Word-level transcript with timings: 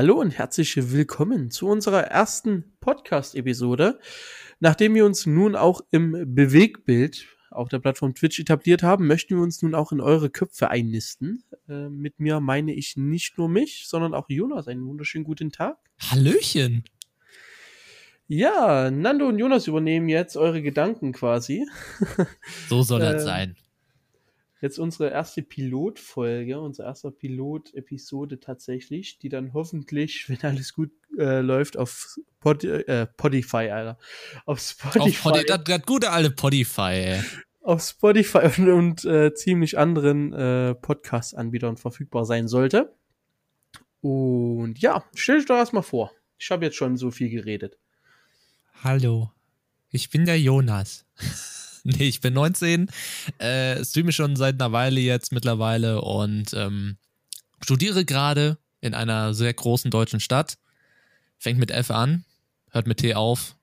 Hallo 0.00 0.18
und 0.18 0.30
herzlich 0.30 0.74
willkommen 0.92 1.50
zu 1.50 1.68
unserer 1.68 2.04
ersten 2.04 2.64
Podcast-Episode. 2.80 3.98
Nachdem 4.58 4.94
wir 4.94 5.04
uns 5.04 5.26
nun 5.26 5.54
auch 5.54 5.82
im 5.90 6.34
Bewegbild 6.34 7.26
auf 7.50 7.68
der 7.68 7.80
Plattform 7.80 8.14
Twitch 8.14 8.40
etabliert 8.40 8.82
haben, 8.82 9.06
möchten 9.06 9.36
wir 9.36 9.42
uns 9.42 9.60
nun 9.60 9.74
auch 9.74 9.92
in 9.92 10.00
eure 10.00 10.30
Köpfe 10.30 10.70
einnisten. 10.70 11.44
Äh, 11.68 11.90
mit 11.90 12.18
mir 12.18 12.40
meine 12.40 12.72
ich 12.72 12.96
nicht 12.96 13.36
nur 13.36 13.50
mich, 13.50 13.88
sondern 13.88 14.14
auch 14.14 14.30
Jonas. 14.30 14.68
Einen 14.68 14.86
wunderschönen 14.86 15.24
guten 15.24 15.52
Tag. 15.52 15.76
Hallöchen. 16.10 16.84
Ja, 18.26 18.90
Nando 18.90 19.28
und 19.28 19.38
Jonas 19.38 19.66
übernehmen 19.66 20.08
jetzt 20.08 20.34
eure 20.38 20.62
Gedanken 20.62 21.12
quasi. 21.12 21.66
So 22.70 22.82
soll 22.82 23.00
das 23.00 23.20
äh, 23.20 23.26
sein 23.26 23.56
jetzt 24.60 24.78
unsere 24.78 25.10
erste 25.10 25.42
Pilotfolge, 25.42 26.60
unsere 26.60 26.88
erste 26.88 27.10
Pilot-Episode 27.10 28.40
tatsächlich, 28.40 29.18
die 29.18 29.28
dann 29.28 29.52
hoffentlich, 29.54 30.24
wenn 30.28 30.40
alles 30.42 30.72
gut 30.72 30.90
äh, 31.18 31.40
läuft, 31.40 31.76
auf 31.76 32.18
Pod 32.40 32.64
äh, 32.64 33.06
Podify, 33.16 33.70
Alter. 33.70 33.98
Auf 34.46 34.60
Spotify. 34.60 34.98
Auf 35.00 35.22
Podi 35.22 35.44
das, 35.46 35.64
das 35.64 35.82
gute 35.82 36.10
alte 36.10 36.30
Podify. 36.30 37.20
Auf 37.62 37.82
Spotify 37.82 38.50
und, 38.58 38.68
und 38.68 39.04
äh, 39.04 39.34
ziemlich 39.34 39.78
anderen 39.78 40.32
äh, 40.32 40.74
Podcast-Anbietern 40.74 41.76
verfügbar 41.76 42.24
sein 42.24 42.48
sollte. 42.48 42.94
Und 44.00 44.78
ja, 44.78 45.04
stell 45.14 45.38
dich 45.38 45.46
doch 45.46 45.56
erstmal 45.56 45.82
vor. 45.82 46.10
Ich 46.38 46.50
habe 46.50 46.64
jetzt 46.64 46.76
schon 46.76 46.96
so 46.96 47.10
viel 47.10 47.28
geredet. 47.28 47.78
Hallo, 48.82 49.30
ich 49.90 50.08
bin 50.08 50.24
der 50.24 50.40
Jonas. 50.40 51.04
nee, 51.84 52.08
ich 52.08 52.20
bin 52.20 52.34
19, 52.34 52.90
äh, 53.38 53.84
streame 53.84 54.12
schon 54.12 54.36
seit 54.36 54.60
einer 54.60 54.72
Weile 54.72 55.00
jetzt 55.00 55.32
mittlerweile 55.32 56.02
und 56.02 56.52
ähm, 56.54 56.96
studiere 57.62 58.04
gerade 58.04 58.58
in 58.80 58.94
einer 58.94 59.34
sehr 59.34 59.52
großen 59.52 59.90
deutschen 59.90 60.20
Stadt. 60.20 60.58
Fängt 61.38 61.58
mit 61.58 61.70
F 61.70 61.90
an, 61.90 62.24
hört 62.70 62.86
mit 62.86 62.98
T 62.98 63.14
auf. 63.14 63.56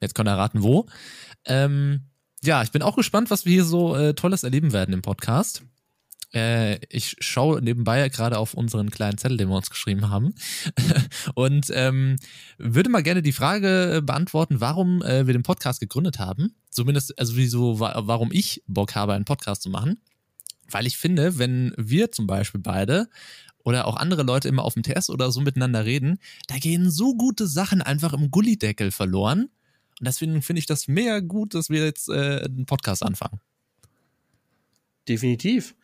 Jetzt 0.00 0.14
kann 0.14 0.26
er 0.26 0.38
raten, 0.38 0.62
wo. 0.62 0.86
Ähm, 1.44 2.02
ja, 2.42 2.62
ich 2.62 2.70
bin 2.70 2.82
auch 2.82 2.96
gespannt, 2.96 3.30
was 3.30 3.44
wir 3.44 3.52
hier 3.52 3.64
so 3.64 3.96
äh, 3.96 4.14
Tolles 4.14 4.42
erleben 4.42 4.72
werden 4.72 4.92
im 4.94 5.02
Podcast. 5.02 5.62
Äh, 6.34 6.84
ich 6.88 7.16
schaue 7.20 7.62
nebenbei 7.62 8.08
gerade 8.08 8.38
auf 8.38 8.54
unseren 8.54 8.90
kleinen 8.90 9.18
Zettel, 9.18 9.38
den 9.38 9.48
wir 9.48 9.56
uns 9.56 9.70
geschrieben 9.70 10.10
haben. 10.10 10.34
und 11.34 11.70
ähm, 11.72 12.16
würde 12.58 12.90
mal 12.90 13.02
gerne 13.02 13.22
die 13.22 13.32
Frage 13.32 14.02
beantworten, 14.04 14.60
warum 14.60 15.02
äh, 15.02 15.26
wir 15.26 15.32
den 15.32 15.42
Podcast 15.42 15.80
gegründet 15.80 16.18
haben. 16.18 16.54
Zumindest, 16.70 17.18
also 17.18 17.36
wieso, 17.36 17.80
warum 17.80 18.30
ich 18.30 18.62
Bock 18.66 18.94
habe, 18.94 19.14
einen 19.14 19.24
Podcast 19.24 19.62
zu 19.62 19.70
machen. 19.70 20.00
Weil 20.70 20.86
ich 20.86 20.98
finde, 20.98 21.38
wenn 21.38 21.72
wir 21.78 22.12
zum 22.12 22.26
Beispiel 22.26 22.60
beide 22.60 23.08
oder 23.64 23.86
auch 23.86 23.96
andere 23.96 24.22
Leute 24.22 24.48
immer 24.48 24.64
auf 24.64 24.74
dem 24.74 24.82
TS 24.82 25.10
oder 25.10 25.32
so 25.32 25.40
miteinander 25.40 25.84
reden, 25.84 26.18
da 26.46 26.58
gehen 26.58 26.90
so 26.90 27.14
gute 27.14 27.46
Sachen 27.46 27.80
einfach 27.80 28.12
im 28.12 28.30
Gullideckel 28.30 28.90
verloren. 28.90 29.48
Und 29.98 30.06
deswegen 30.06 30.42
finde 30.42 30.60
ich 30.60 30.66
das 30.66 30.88
mega 30.88 31.20
gut, 31.20 31.54
dass 31.54 31.70
wir 31.70 31.84
jetzt 31.84 32.08
äh, 32.10 32.44
einen 32.44 32.66
Podcast 32.66 33.02
anfangen. 33.02 33.40
Definitiv. 35.08 35.74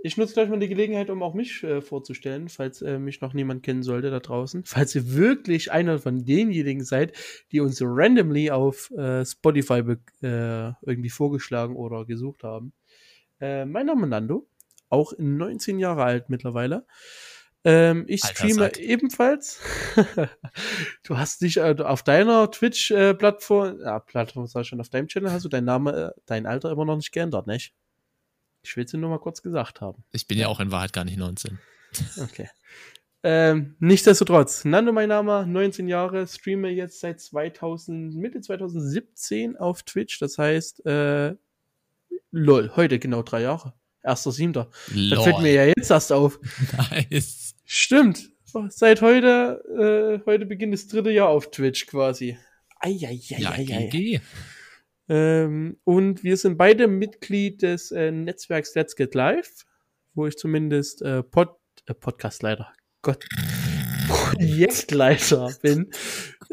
Ich 0.00 0.16
nutze 0.16 0.34
gleich 0.34 0.48
mal 0.48 0.60
die 0.60 0.68
Gelegenheit, 0.68 1.10
um 1.10 1.22
auch 1.24 1.34
mich 1.34 1.64
äh, 1.64 1.82
vorzustellen, 1.82 2.48
falls 2.48 2.82
äh, 2.82 3.00
mich 3.00 3.20
noch 3.20 3.32
niemand 3.34 3.64
kennen 3.64 3.82
sollte 3.82 4.10
da 4.10 4.20
draußen. 4.20 4.62
Falls 4.64 4.94
ihr 4.94 5.12
wirklich 5.14 5.72
einer 5.72 5.98
von 5.98 6.24
denjenigen 6.24 6.84
seid, 6.84 7.16
die 7.50 7.60
uns 7.60 7.80
randomly 7.82 8.50
auf 8.50 8.92
äh, 8.92 9.24
Spotify 9.24 9.82
äh, 10.22 10.72
irgendwie 10.82 11.10
vorgeschlagen 11.10 11.74
oder 11.74 12.04
gesucht 12.04 12.44
haben. 12.44 12.72
Äh, 13.40 13.64
mein 13.64 13.86
Name 13.86 14.04
ist 14.04 14.10
Nando, 14.10 14.46
auch 14.88 15.12
19 15.18 15.80
Jahre 15.80 16.04
alt 16.04 16.30
mittlerweile. 16.30 16.86
Ähm, 17.64 18.04
ich 18.06 18.22
Alter, 18.22 18.48
streame 18.48 18.76
ebenfalls. 18.78 19.60
du 21.02 21.18
hast 21.18 21.42
dich 21.42 21.56
äh, 21.56 21.74
auf 21.80 22.04
deiner 22.04 22.52
Twitch-Plattform, 22.52 23.80
ja, 23.80 23.98
Plattform 23.98 24.46
sag 24.46 24.62
ich 24.62 24.68
schon, 24.68 24.80
auf 24.80 24.90
deinem 24.90 25.08
Channel 25.08 25.32
hast 25.32 25.44
du 25.44 25.48
dein 25.48 25.64
Name, 25.64 26.14
dein 26.24 26.46
Alter 26.46 26.70
immer 26.70 26.84
noch 26.84 26.96
nicht 26.96 27.10
geändert, 27.10 27.48
nicht? 27.48 27.74
Ich 28.68 28.76
will 28.76 28.84
es 28.84 28.92
nur 28.92 29.08
mal 29.08 29.18
kurz 29.18 29.42
gesagt 29.42 29.80
haben. 29.80 30.04
Ich 30.12 30.26
bin 30.26 30.36
ja 30.36 30.48
auch 30.48 30.60
in 30.60 30.70
Wahrheit 30.70 30.92
gar 30.92 31.04
nicht 31.04 31.18
19. 31.18 31.58
Okay. 32.22 32.50
Ähm, 33.22 33.76
nichtsdestotrotz, 33.78 34.66
Nando 34.66 34.92
mein 34.92 35.08
Name, 35.08 35.46
19 35.46 35.88
Jahre, 35.88 36.26
streame 36.26 36.68
jetzt 36.68 37.00
seit 37.00 37.18
2000, 37.18 38.14
Mitte 38.14 38.42
2017 38.42 39.56
auf 39.56 39.82
Twitch. 39.84 40.18
Das 40.18 40.36
heißt, 40.36 40.84
äh, 40.84 41.34
lol, 42.30 42.70
heute 42.76 42.98
genau 42.98 43.22
drei 43.22 43.40
Jahre. 43.40 43.72
Erster 44.04 44.32
Siebter. 44.32 44.70
Das 45.10 45.24
fällt 45.24 45.40
mir 45.40 45.52
ja 45.54 45.64
jetzt 45.64 45.90
erst 45.90 46.12
auf. 46.12 46.38
Nice. 46.90 47.54
Stimmt. 47.64 48.30
Seit 48.68 49.00
heute, 49.00 50.20
äh, 50.22 50.26
heute 50.26 50.44
beginnt 50.44 50.74
das 50.74 50.86
dritte 50.88 51.10
Jahr 51.10 51.28
auf 51.28 51.50
Twitch 51.50 51.86
quasi. 51.86 52.38
Eieieiei. 52.80 53.38
Ja, 53.38 53.52
GG. 53.56 54.20
Ähm, 55.08 55.78
und 55.84 56.22
wir 56.22 56.36
sind 56.36 56.58
beide 56.58 56.86
Mitglied 56.86 57.62
des 57.62 57.90
äh, 57.90 58.10
Netzwerks 58.10 58.74
Let's 58.74 58.94
Get 58.94 59.14
Live, 59.14 59.64
wo 60.14 60.26
ich 60.26 60.36
zumindest 60.36 61.02
äh, 61.02 61.22
Pod, 61.22 61.56
äh, 61.86 61.94
Podcastleiter, 61.94 62.72
Gott, 63.02 63.24
Projektleiter 64.08 65.50
bin. 65.62 65.90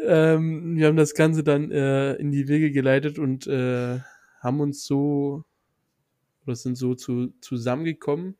Ähm, 0.02 0.76
wir 0.76 0.86
haben 0.86 0.96
das 0.96 1.14
Ganze 1.14 1.42
dann 1.42 1.70
äh, 1.70 2.14
in 2.14 2.30
die 2.30 2.48
Wege 2.48 2.70
geleitet 2.70 3.18
und 3.18 3.46
äh, 3.46 4.00
haben 4.40 4.60
uns 4.60 4.86
so 4.86 5.44
oder 6.46 6.56
sind 6.56 6.76
so 6.76 6.94
zu, 6.94 7.34
zusammengekommen, 7.40 8.36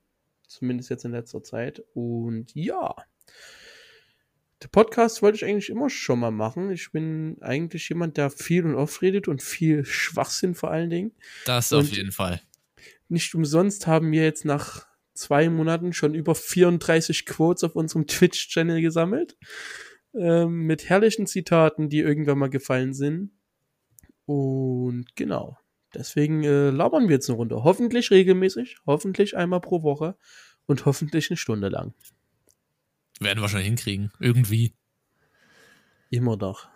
zumindest 0.47 0.91
jetzt 0.91 1.05
in 1.05 1.13
letzter 1.13 1.43
Zeit. 1.43 1.83
Und 1.93 2.55
ja, 2.55 2.95
der 4.63 4.69
Podcast 4.69 5.21
wollte 5.23 5.37
ich 5.37 5.45
eigentlich 5.45 5.69
immer 5.69 5.91
schon 5.91 6.21
mal 6.21 6.31
machen. 6.31 6.71
Ich 6.71 6.91
bin 6.91 7.37
eigentlich 7.41 7.89
jemand, 7.89 8.17
der 8.17 8.31
viel 8.31 8.65
und 8.65 8.75
oft 8.75 9.03
redet 9.03 9.29
und 9.29 9.43
viel 9.43 9.85
Schwachsinn 9.85 10.55
vor 10.55 10.71
allen 10.71 10.89
Dingen. 10.89 11.13
Das 11.45 11.73
und 11.73 11.81
auf 11.81 11.91
jeden 11.91 12.13
Fall. 12.13 12.41
Nicht 13.09 13.35
umsonst 13.35 13.87
haben 13.87 14.11
wir 14.13 14.25
jetzt 14.25 14.45
nach 14.45 14.87
zwei 15.13 15.51
Monaten 15.51 15.93
schon 15.93 16.15
über 16.15 16.35
34 16.35 17.27
Quotes 17.27 17.65
auf 17.65 17.77
unserem 17.77 18.07
Twitch-Channel 18.07 18.81
gesammelt. 18.81 19.37
Ähm, 20.15 20.67
mit 20.67 20.89
herrlichen 20.89 21.27
Zitaten, 21.27 21.91
die 21.91 21.99
irgendwann 21.99 22.39
mal 22.39 22.49
gefallen 22.49 22.95
sind. 22.95 23.33
Und 24.25 25.15
genau. 25.15 25.59
Deswegen 25.95 26.43
äh, 26.45 26.71
labern 26.71 27.09
wir 27.09 27.17
jetzt 27.17 27.29
eine 27.29 27.37
Runde. 27.37 27.63
Hoffentlich 27.63 28.11
regelmäßig, 28.11 28.79
hoffentlich 28.87 29.37
einmal 29.37 29.61
pro 29.61 29.83
Woche 29.83 30.17
und 30.67 30.87
hoffentlich 30.87 31.31
eine 31.31 31.37
Stunde 31.37 31.69
lang. 31.69 31.95
Werden 33.21 33.41
wir 33.43 33.49
schon 33.49 33.61
hinkriegen. 33.61 34.13
Irgendwie. 34.21 34.75
Immer 36.11 36.37
doch. 36.37 36.69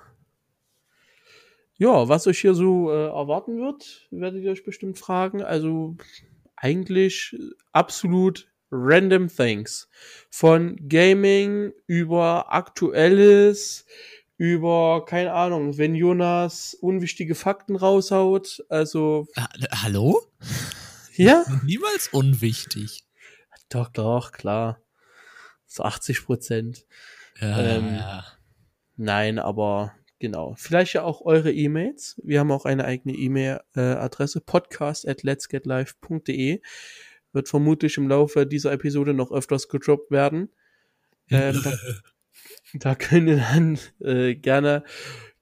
Ja, 1.77 2.09
was 2.09 2.27
euch 2.27 2.41
hier 2.41 2.55
so 2.55 2.91
äh, 2.91 3.07
erwarten 3.07 3.59
wird, 3.59 4.07
werdet 4.11 4.43
ihr 4.43 4.51
euch 4.51 4.65
bestimmt 4.65 4.99
fragen. 4.99 5.43
Also 5.43 5.97
eigentlich 6.57 7.37
absolut 7.73 8.51
random 8.71 9.29
things. 9.29 9.89
Von 10.31 10.77
Gaming 10.89 11.73
über 11.87 12.53
Aktuelles, 12.53 13.87
über, 14.37 15.05
keine 15.07 15.33
Ahnung, 15.33 15.79
wenn 15.79 15.95
Jonas 15.95 16.75
unwichtige 16.75 17.35
Fakten 17.35 17.77
raushaut. 17.77 18.65
Also. 18.69 19.27
hallo? 19.73 20.21
Ja? 21.15 21.45
Niemals 21.65 22.09
unwichtig. 22.09 23.05
Doch, 23.69 23.89
doch, 23.89 24.33
klar 24.33 24.81
so 25.71 25.85
80 25.85 26.25
Prozent. 26.25 26.87
Ja, 27.41 27.59
ähm, 27.61 27.95
ja. 27.95 28.25
Nein, 28.97 29.39
aber 29.39 29.95
genau. 30.19 30.55
Vielleicht 30.59 30.95
ja 30.95 31.03
auch 31.03 31.23
eure 31.23 31.53
E-Mails. 31.53 32.21
Wir 32.25 32.41
haben 32.41 32.51
auch 32.51 32.65
eine 32.65 32.85
eigene 32.85 33.15
E-Mail-Adresse, 33.17 34.41
podcast 34.41 35.09
at 35.09 35.23
letsgetlive.de. 35.23 36.61
Wird 37.33 37.49
vermutlich 37.49 37.97
im 37.97 38.09
Laufe 38.09 38.47
dieser 38.47 38.73
Episode 38.73 39.15
noch 39.15 39.31
öfters 39.31 39.69
gedroppt 39.69 40.11
werden. 40.11 40.51
Ähm, 41.31 41.61
da, 41.63 41.73
da 42.75 42.95
könnt 42.97 43.29
ihr 43.29 43.37
dann 43.37 43.79
äh, 44.01 44.35
gerne, 44.35 44.83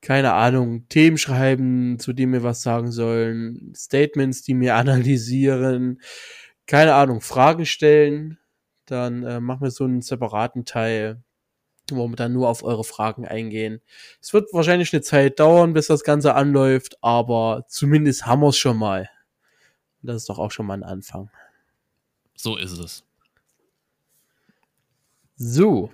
keine 0.02 0.34
Ahnung, 0.34 0.86
Themen 0.88 1.16
schreiben, 1.16 1.98
zu 1.98 2.12
denen 2.12 2.34
wir 2.34 2.42
was 2.42 2.62
sagen 2.62 2.92
sollen, 2.92 3.72
Statements, 3.75 4.42
die 4.42 4.54
mir 4.54 4.75
analysieren, 4.76 6.02
keine 6.66 6.94
Ahnung, 6.94 7.22
Fragen 7.22 7.64
stellen 7.64 8.38
dann 8.90 9.23
äh, 9.25 9.40
machen 9.40 9.62
wir 9.62 9.70
so 9.70 9.85
einen 9.85 10.02
separaten 10.02 10.64
Teil, 10.64 11.23
wo 11.90 12.08
wir 12.08 12.17
dann 12.17 12.32
nur 12.32 12.49
auf 12.49 12.62
eure 12.62 12.85
Fragen 12.85 13.26
eingehen. 13.26 13.81
Es 14.20 14.32
wird 14.32 14.52
wahrscheinlich 14.52 14.93
eine 14.93 15.02
Zeit 15.02 15.40
dauern, 15.40 15.73
bis 15.73 15.87
das 15.87 16.05
Ganze 16.05 16.35
anläuft, 16.35 16.99
aber 17.02 17.64
zumindest 17.69 18.26
haben 18.26 18.43
wir 18.43 18.49
es 18.49 18.58
schon 18.58 18.76
mal. 18.76 19.08
Das 20.02 20.17
ist 20.17 20.29
doch 20.29 20.38
auch 20.38 20.50
schon 20.50 20.67
mal 20.67 20.75
ein 20.75 20.85
Anfang. 20.85 21.31
So 22.35 22.56
ist 22.56 22.79
es. 22.79 23.05
So. 25.37 25.90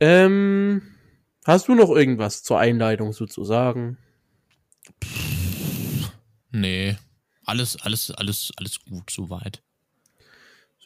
Ähm, 0.00 0.82
hast 1.44 1.68
du 1.68 1.74
noch 1.74 1.90
irgendwas 1.90 2.42
zur 2.42 2.58
Einleitung 2.58 3.12
sozusagen? 3.12 3.98
Nee. 6.50 6.96
Alles, 7.44 7.80
alles, 7.80 8.10
alles, 8.10 8.52
alles 8.56 8.84
gut 8.84 9.10
soweit. 9.10 9.62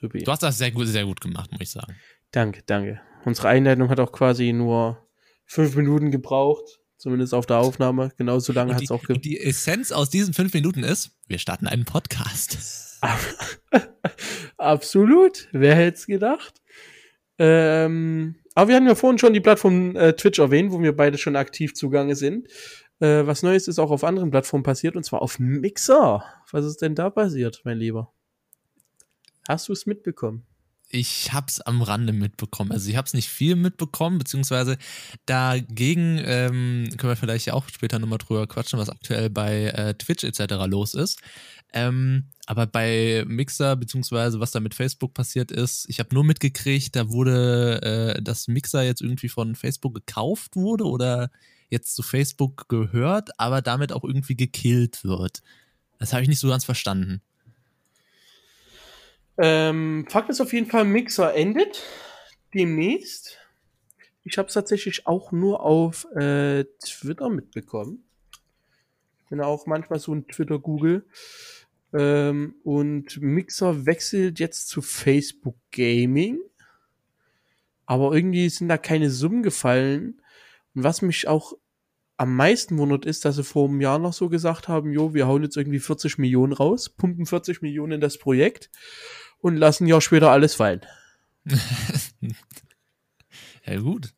Supi. 0.00 0.22
Du 0.22 0.32
hast 0.32 0.42
das 0.42 0.58
sehr 0.58 0.70
gut, 0.70 0.86
sehr 0.86 1.04
gut 1.04 1.20
gemacht, 1.20 1.50
muss 1.52 1.60
ich 1.60 1.70
sagen. 1.70 1.94
Danke, 2.30 2.62
danke. 2.64 3.00
Unsere 3.24 3.48
Einleitung 3.48 3.90
hat 3.90 4.00
auch 4.00 4.12
quasi 4.12 4.52
nur 4.52 5.06
fünf 5.44 5.76
Minuten 5.76 6.10
gebraucht, 6.10 6.80
zumindest 6.96 7.34
auf 7.34 7.44
der 7.44 7.58
Aufnahme. 7.58 8.10
Genauso 8.16 8.52
lange 8.52 8.74
hat 8.74 8.82
es 8.82 8.90
auch 8.90 9.02
gebraucht. 9.02 9.24
Die 9.24 9.38
Essenz 9.38 9.92
aus 9.92 10.08
diesen 10.08 10.32
fünf 10.32 10.54
Minuten 10.54 10.82
ist, 10.82 11.10
wir 11.26 11.38
starten 11.38 11.66
einen 11.66 11.84
Podcast. 11.84 12.98
Absolut. 14.56 15.48
Wer 15.52 15.74
hätte 15.74 15.98
es 15.98 16.06
gedacht? 16.06 16.62
Ähm, 17.38 18.36
aber 18.54 18.68
wir 18.68 18.76
haben 18.76 18.86
ja 18.86 18.94
vorhin 18.94 19.18
schon 19.18 19.32
die 19.32 19.40
Plattform 19.40 19.96
äh, 19.96 20.14
Twitch 20.14 20.38
erwähnt, 20.38 20.72
wo 20.72 20.80
wir 20.80 20.94
beide 20.94 21.18
schon 21.18 21.36
aktiv 21.36 21.74
zugange 21.74 22.14
sind. 22.14 22.48
Äh, 23.00 23.26
was 23.26 23.42
Neues 23.42 23.68
ist 23.68 23.78
auch 23.78 23.90
auf 23.90 24.04
anderen 24.04 24.30
Plattformen 24.30 24.62
passiert, 24.62 24.96
und 24.96 25.04
zwar 25.04 25.22
auf 25.22 25.38
Mixer. 25.38 26.24
Was 26.52 26.64
ist 26.64 26.82
denn 26.82 26.94
da 26.94 27.10
passiert, 27.10 27.62
mein 27.64 27.78
Lieber? 27.78 28.12
Hast 29.50 29.68
du 29.68 29.72
es 29.72 29.84
mitbekommen? 29.84 30.46
ich 30.90 31.32
habe 31.32 31.46
es 31.48 31.60
am 31.60 31.82
Rande 31.82 32.12
mitbekommen. 32.12 32.72
Also 32.72 32.90
ich 32.90 32.96
habe 32.96 33.06
es 33.06 33.14
nicht 33.14 33.28
viel 33.28 33.54
mitbekommen, 33.54 34.18
beziehungsweise 34.18 34.76
dagegen 35.24 36.20
ähm, 36.24 36.88
können 36.96 37.12
wir 37.12 37.16
vielleicht 37.16 37.50
auch 37.52 37.68
später 37.68 37.98
nochmal 37.98 38.18
drüber 38.18 38.46
quatschen, 38.48 38.78
was 38.78 38.90
aktuell 38.90 39.30
bei 39.30 39.66
äh, 39.66 39.94
Twitch 39.94 40.24
etc. 40.24 40.54
los 40.66 40.94
ist. 40.94 41.20
Ähm, 41.72 42.24
aber 42.46 42.66
bei 42.66 43.24
Mixer, 43.26 43.76
beziehungsweise 43.76 44.40
was 44.40 44.50
da 44.50 44.58
mit 44.58 44.74
Facebook 44.74 45.14
passiert 45.14 45.52
ist, 45.52 45.86
ich 45.88 46.00
habe 46.00 46.12
nur 46.12 46.24
mitgekriegt, 46.24 46.96
da 46.96 47.08
wurde 47.08 48.16
äh, 48.16 48.22
das 48.22 48.48
Mixer 48.48 48.82
jetzt 48.82 49.00
irgendwie 49.00 49.28
von 49.28 49.54
Facebook 49.54 49.94
gekauft 49.94 50.56
wurde 50.56 50.84
oder 50.84 51.30
jetzt 51.68 51.94
zu 51.94 52.02
Facebook 52.02 52.68
gehört, 52.68 53.30
aber 53.38 53.62
damit 53.62 53.92
auch 53.92 54.02
irgendwie 54.02 54.36
gekillt 54.36 55.04
wird. 55.04 55.42
Das 56.00 56.12
habe 56.12 56.22
ich 56.22 56.28
nicht 56.28 56.40
so 56.40 56.48
ganz 56.48 56.64
verstanden. 56.64 57.22
Ähm, 59.38 60.06
Fakt 60.08 60.30
ist 60.30 60.40
auf 60.40 60.52
jeden 60.52 60.66
Fall, 60.66 60.84
Mixer 60.84 61.34
endet 61.34 61.82
demnächst. 62.54 63.38
Ich 64.24 64.38
habe 64.38 64.48
es 64.48 64.54
tatsächlich 64.54 65.06
auch 65.06 65.32
nur 65.32 65.62
auf 65.62 66.04
äh, 66.14 66.64
Twitter 66.84 67.30
mitbekommen. 67.30 68.04
Ich 69.22 69.30
bin 69.30 69.40
auch 69.40 69.66
manchmal 69.66 69.98
so 69.98 70.14
ein 70.14 70.26
Twitter-Google. 70.26 71.06
Ähm, 71.92 72.54
und 72.62 73.20
Mixer 73.20 73.86
wechselt 73.86 74.38
jetzt 74.38 74.68
zu 74.68 74.82
Facebook 74.82 75.56
Gaming. 75.72 76.38
Aber 77.86 78.14
irgendwie 78.14 78.48
sind 78.48 78.68
da 78.68 78.78
keine 78.78 79.10
Summen 79.10 79.42
gefallen. 79.42 80.20
Und 80.74 80.84
was 80.84 81.02
mich 81.02 81.26
auch 81.26 81.54
am 82.20 82.36
meisten 82.36 82.76
wundert, 82.76 83.06
ist, 83.06 83.24
dass 83.24 83.36
sie 83.36 83.44
vor 83.44 83.66
einem 83.66 83.80
Jahr 83.80 83.98
noch 83.98 84.12
so 84.12 84.28
gesagt 84.28 84.68
haben, 84.68 84.92
jo, 84.92 85.14
wir 85.14 85.26
hauen 85.26 85.42
jetzt 85.42 85.56
irgendwie 85.56 85.78
40 85.78 86.18
Millionen 86.18 86.52
raus, 86.52 86.90
pumpen 86.90 87.24
40 87.24 87.62
Millionen 87.62 87.92
in 87.92 88.00
das 88.02 88.18
Projekt 88.18 88.68
und 89.38 89.56
lassen 89.56 89.86
ja 89.86 90.02
später 90.02 90.30
alles 90.30 90.54
fallen. 90.54 90.82
ja, 93.64 93.80
gut. 93.80 94.12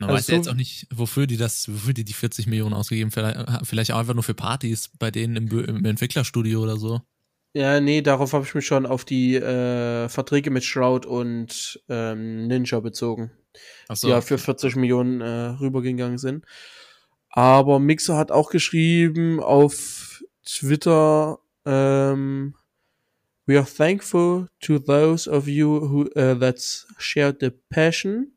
Man 0.00 0.10
also 0.10 0.18
weiß 0.18 0.26
ja 0.26 0.34
jetzt 0.34 0.48
auch 0.48 0.54
nicht, 0.54 0.88
wofür 0.92 1.28
die 1.28 1.36
das, 1.36 1.72
wofür 1.72 1.94
die 1.94 2.04
die 2.04 2.12
40 2.12 2.48
Millionen 2.48 2.74
ausgegeben, 2.74 3.12
vielleicht, 3.12 3.38
vielleicht 3.64 3.92
auch 3.92 3.98
einfach 3.98 4.14
nur 4.14 4.24
für 4.24 4.34
Partys 4.34 4.90
bei 4.98 5.12
denen 5.12 5.36
im, 5.36 5.64
im 5.64 5.84
Entwicklerstudio 5.84 6.60
oder 6.60 6.76
so. 6.76 7.02
Ja, 7.54 7.80
nee, 7.80 8.02
darauf 8.02 8.32
habe 8.32 8.44
ich 8.44 8.54
mich 8.56 8.66
schon 8.66 8.84
auf 8.84 9.04
die 9.04 9.36
äh, 9.36 10.08
Verträge 10.08 10.50
mit 10.50 10.64
Shroud 10.64 11.06
und 11.06 11.80
ähm, 11.88 12.48
Ninja 12.48 12.80
bezogen. 12.80 13.30
So. 13.92 14.06
Die 14.06 14.10
ja 14.12 14.20
für 14.20 14.38
40 14.38 14.76
Millionen 14.76 15.20
äh, 15.20 15.56
rübergegangen 15.60 16.18
sind. 16.18 16.44
Aber 17.30 17.78
Mixer 17.78 18.16
hat 18.16 18.30
auch 18.30 18.50
geschrieben 18.50 19.40
auf 19.40 20.22
Twitter, 20.44 21.38
ähm, 21.64 22.54
We 23.48 23.56
are 23.56 23.64
thankful 23.64 24.48
to 24.60 24.78
those 24.78 25.26
of 25.26 25.48
you 25.48 25.88
who 25.88 26.10
uh, 26.16 26.34
that's 26.34 26.86
shared 26.98 27.40
the 27.40 27.50
passion 27.70 28.32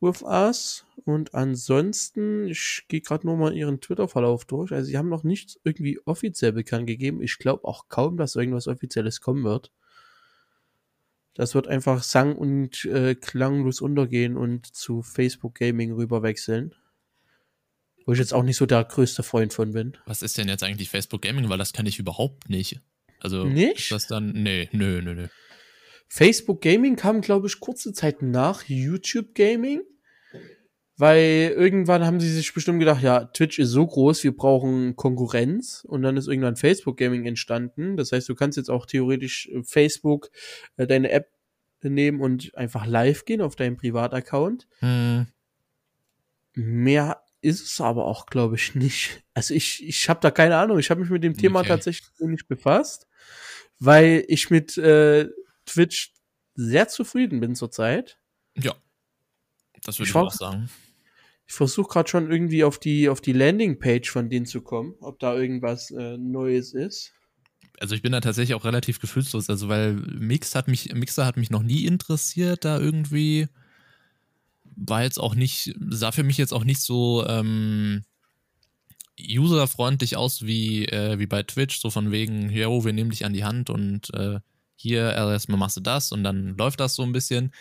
with 0.00 0.22
us. 0.22 0.84
Und 1.04 1.34
ansonsten, 1.34 2.46
ich 2.46 2.84
gehe 2.86 3.00
gerade 3.00 3.26
nur 3.26 3.36
mal 3.36 3.56
ihren 3.56 3.80
Twitter-Verlauf 3.80 4.44
durch. 4.44 4.70
Also 4.70 4.86
sie 4.86 4.96
haben 4.96 5.08
noch 5.08 5.24
nichts 5.24 5.58
irgendwie 5.64 5.98
offiziell 6.04 6.52
bekannt 6.52 6.86
gegeben. 6.86 7.22
Ich 7.22 7.38
glaube 7.38 7.64
auch 7.64 7.88
kaum, 7.88 8.16
dass 8.16 8.36
irgendwas 8.36 8.68
Offizielles 8.68 9.20
kommen 9.20 9.42
wird. 9.42 9.72
Das 11.36 11.54
wird 11.54 11.68
einfach 11.68 12.02
sang- 12.02 12.34
und 12.34 12.86
äh, 12.86 13.14
klanglos 13.14 13.82
untergehen 13.82 14.36
und 14.36 14.74
zu 14.74 15.02
Facebook 15.02 15.54
Gaming 15.54 15.92
rüberwechseln. 15.92 16.74
Wo 18.06 18.12
ich 18.12 18.18
jetzt 18.18 18.32
auch 18.32 18.42
nicht 18.42 18.56
so 18.56 18.64
der 18.64 18.84
größte 18.84 19.22
Freund 19.22 19.52
von 19.52 19.72
bin. 19.72 19.98
Was 20.06 20.22
ist 20.22 20.38
denn 20.38 20.48
jetzt 20.48 20.62
eigentlich 20.62 20.88
Facebook 20.88 21.22
Gaming? 21.22 21.48
Weil 21.50 21.58
das 21.58 21.72
kann 21.74 21.86
ich 21.86 21.98
überhaupt 21.98 22.48
nicht. 22.48 22.80
Also 23.20 23.44
nicht? 23.44 23.80
Ist 23.80 23.90
das 23.90 24.06
dann. 24.06 24.32
Nee, 24.32 24.70
nö, 24.72 25.02
nö, 25.02 25.14
nö. 25.14 25.28
Facebook 26.08 26.62
Gaming 26.62 26.96
kam, 26.96 27.20
glaube 27.20 27.48
ich, 27.48 27.60
kurze 27.60 27.92
Zeit 27.92 28.22
nach 28.22 28.64
YouTube 28.64 29.34
Gaming. 29.34 29.82
Weil 30.98 31.52
irgendwann 31.54 32.06
haben 32.06 32.20
sie 32.20 32.32
sich 32.32 32.54
bestimmt 32.54 32.80
gedacht, 32.80 33.02
ja, 33.02 33.26
Twitch 33.26 33.58
ist 33.58 33.68
so 33.68 33.86
groß, 33.86 34.24
wir 34.24 34.34
brauchen 34.34 34.96
Konkurrenz. 34.96 35.84
Und 35.86 36.02
dann 36.02 36.16
ist 36.16 36.26
irgendwann 36.26 36.56
Facebook 36.56 36.96
Gaming 36.96 37.26
entstanden. 37.26 37.96
Das 37.96 38.12
heißt, 38.12 38.28
du 38.28 38.34
kannst 38.34 38.56
jetzt 38.56 38.70
auch 38.70 38.86
theoretisch 38.86 39.48
äh, 39.48 39.62
Facebook 39.62 40.30
äh, 40.76 40.86
deine 40.86 41.10
App 41.10 41.30
nehmen 41.82 42.20
und 42.20 42.54
einfach 42.56 42.86
live 42.86 43.26
gehen 43.26 43.42
auf 43.42 43.56
deinem 43.56 43.76
Privataccount. 43.76 44.66
Hm. 44.80 45.26
Mehr 46.54 47.22
ist 47.42 47.66
es 47.66 47.80
aber 47.80 48.06
auch, 48.06 48.26
glaube 48.26 48.56
ich, 48.56 48.74
nicht. 48.74 49.22
Also 49.34 49.54
ich, 49.54 49.86
ich 49.86 50.08
habe 50.08 50.20
da 50.20 50.30
keine 50.30 50.56
Ahnung. 50.56 50.78
Ich 50.78 50.90
habe 50.90 51.00
mich 51.00 51.10
mit 51.10 51.22
dem 51.22 51.36
Thema 51.36 51.60
okay. 51.60 51.68
tatsächlich 51.68 52.08
nicht 52.20 52.48
befasst, 52.48 53.06
weil 53.78 54.24
ich 54.28 54.50
mit 54.50 54.76
äh, 54.78 55.28
Twitch 55.66 56.14
sehr 56.54 56.88
zufrieden 56.88 57.40
bin 57.40 57.54
zurzeit. 57.54 58.18
Ja, 58.56 58.74
das 59.82 59.98
würde 59.98 60.04
ich, 60.04 60.10
ich 60.10 60.16
auch 60.16 60.32
sagen. 60.32 60.70
Ich 61.46 61.54
versuche 61.54 61.88
gerade 61.88 62.08
schon 62.08 62.30
irgendwie 62.30 62.64
auf 62.64 62.78
die 62.78 63.08
auf 63.08 63.20
die 63.20 63.32
Landingpage 63.32 64.10
von 64.10 64.28
denen 64.28 64.46
zu 64.46 64.62
kommen, 64.62 64.94
ob 65.00 65.18
da 65.18 65.36
irgendwas 65.36 65.90
äh, 65.90 66.16
Neues 66.18 66.74
ist. 66.74 67.12
Also 67.78 67.94
ich 67.94 68.02
bin 68.02 68.12
da 68.12 68.20
tatsächlich 68.20 68.54
auch 68.54 68.64
relativ 68.64 69.00
gefühlslos, 69.00 69.50
also 69.50 69.68
weil 69.68 69.94
Mix 69.94 70.54
hat 70.54 70.66
mich 70.66 70.92
Mixer 70.94 71.26
hat 71.26 71.36
mich 71.36 71.50
noch 71.50 71.62
nie 71.62 71.84
interessiert, 71.84 72.64
da 72.64 72.78
irgendwie 72.78 73.48
war 74.76 75.02
jetzt 75.02 75.18
auch 75.18 75.34
nicht, 75.34 75.74
sah 75.88 76.12
für 76.12 76.22
mich 76.22 76.36
jetzt 76.36 76.52
auch 76.52 76.64
nicht 76.64 76.80
so 76.80 77.26
ähm, 77.26 78.04
userfreundlich 79.18 80.16
aus 80.16 80.42
wie, 80.42 80.86
äh, 80.86 81.18
wie 81.18 81.26
bei 81.26 81.42
Twitch, 81.42 81.80
so 81.80 81.90
von 81.90 82.10
wegen, 82.12 82.50
yo, 82.50 82.84
wir 82.84 82.92
nehmen 82.92 83.10
dich 83.10 83.24
an 83.24 83.32
die 83.32 83.44
Hand 83.44 83.70
und 83.70 84.12
äh, 84.14 84.40
hier 84.76 85.12
erstmal 85.12 85.58
machst 85.58 85.78
du 85.78 85.80
das 85.80 86.12
und 86.12 86.22
dann 86.22 86.56
läuft 86.56 86.80
das 86.80 86.94
so 86.94 87.02
ein 87.02 87.12
bisschen. 87.12 87.52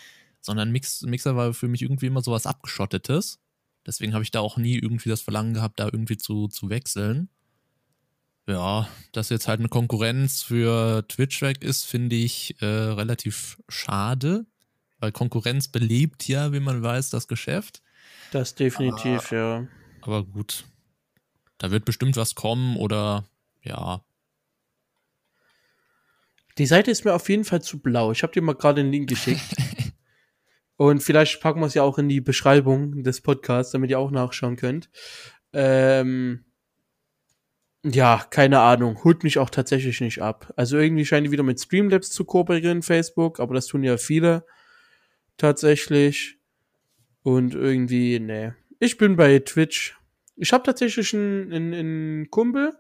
Sondern 0.42 0.72
Mix, 0.72 1.02
Mixer 1.02 1.36
war 1.36 1.54
für 1.54 1.68
mich 1.68 1.82
irgendwie 1.82 2.06
immer 2.06 2.22
sowas 2.22 2.46
Abgeschottetes. 2.46 3.40
Deswegen 3.86 4.14
habe 4.14 4.24
ich 4.24 4.32
da 4.32 4.40
auch 4.40 4.58
nie 4.58 4.76
irgendwie 4.76 5.10
das 5.10 5.22
Verlangen 5.22 5.54
gehabt, 5.54 5.80
da 5.80 5.86
irgendwie 5.86 6.18
zu, 6.18 6.48
zu 6.48 6.70
wechseln. 6.70 7.30
Ja, 8.48 8.88
dass 9.12 9.30
jetzt 9.30 9.48
halt 9.48 9.60
eine 9.60 9.70
Konkurrenz 9.70 10.44
für 10.44 11.08
Twitch 11.08 11.42
weg 11.42 11.64
ist, 11.64 11.86
finde 11.86 12.16
ich 12.16 12.62
äh, 12.62 12.66
relativ 12.66 13.58
schade. 13.70 14.46
Weil 15.00 15.12
Konkurrenz 15.12 15.68
belebt 15.68 16.28
ja, 16.28 16.54
wie 16.54 16.60
man 16.60 16.82
weiß, 16.82 17.10
das 17.10 17.28
Geschäft. 17.28 17.82
Das 18.32 18.56
definitiv, 18.56 19.32
aber, 19.32 19.38
ja. 19.38 19.68
Aber 20.02 20.24
gut. 20.24 20.66
Da 21.58 21.72
wird 21.72 21.86
bestimmt 21.86 22.18
was 22.18 22.36
kommen 22.36 22.78
oder 22.78 23.26
ja. 23.64 24.04
Die 26.58 26.66
Seite 26.66 26.92
ist 26.92 27.04
mir 27.04 27.14
auf 27.14 27.28
jeden 27.30 27.44
Fall 27.44 27.62
zu 27.62 27.80
blau. 27.80 28.12
Ich 28.12 28.24
habe 28.24 28.34
dir 28.34 28.42
mal 28.42 28.56
gerade 28.56 28.82
einen 28.82 28.92
Link 28.92 29.10
geschickt. 29.10 29.42
Und 30.78 31.02
vielleicht 31.02 31.42
packen 31.42 31.62
wir 31.62 31.68
es 31.68 31.74
ja 31.74 31.84
auch 31.84 31.98
in 31.98 32.10
die 32.10 32.22
Beschreibung 32.22 33.04
des 33.04 33.22
Podcasts, 33.22 33.72
damit 33.72 33.90
ihr 33.90 34.00
auch 34.00 34.12
nachschauen 34.12 34.58
könnt. 34.58 34.90
Ähm, 35.54 36.44
ja, 37.84 38.26
keine 38.30 38.60
Ahnung. 38.60 39.04
Holt 39.04 39.24
mich 39.24 39.38
auch 39.38 39.50
tatsächlich 39.50 40.02
nicht 40.02 40.22
ab. 40.22 40.52
Also 40.56 40.78
irgendwie 40.78 41.06
scheinen 41.06 41.26
die 41.26 41.32
wieder 41.32 41.44
mit 41.44 41.60
Streamlabs 41.62 42.10
zu 42.10 42.26
kooperieren, 42.26 42.82
Facebook, 42.82 43.40
aber 43.40 43.54
das 43.54 43.68
tun 43.68 43.84
ja 43.84 43.98
viele 43.98 44.46
tatsächlich. 45.38 46.40
Und 47.22 47.56
irgendwie, 47.56 48.20
nee. 48.20 48.52
Ich 48.80 48.98
bin 48.98 49.16
bei 49.16 49.40
Twitch. 49.40 49.98
Ich 50.36 50.52
habe 50.52 50.64
tatsächlich 50.64 51.14
einen, 51.14 51.54
einen, 51.54 51.74
einen 51.74 52.32
Kumpel, 52.32 52.74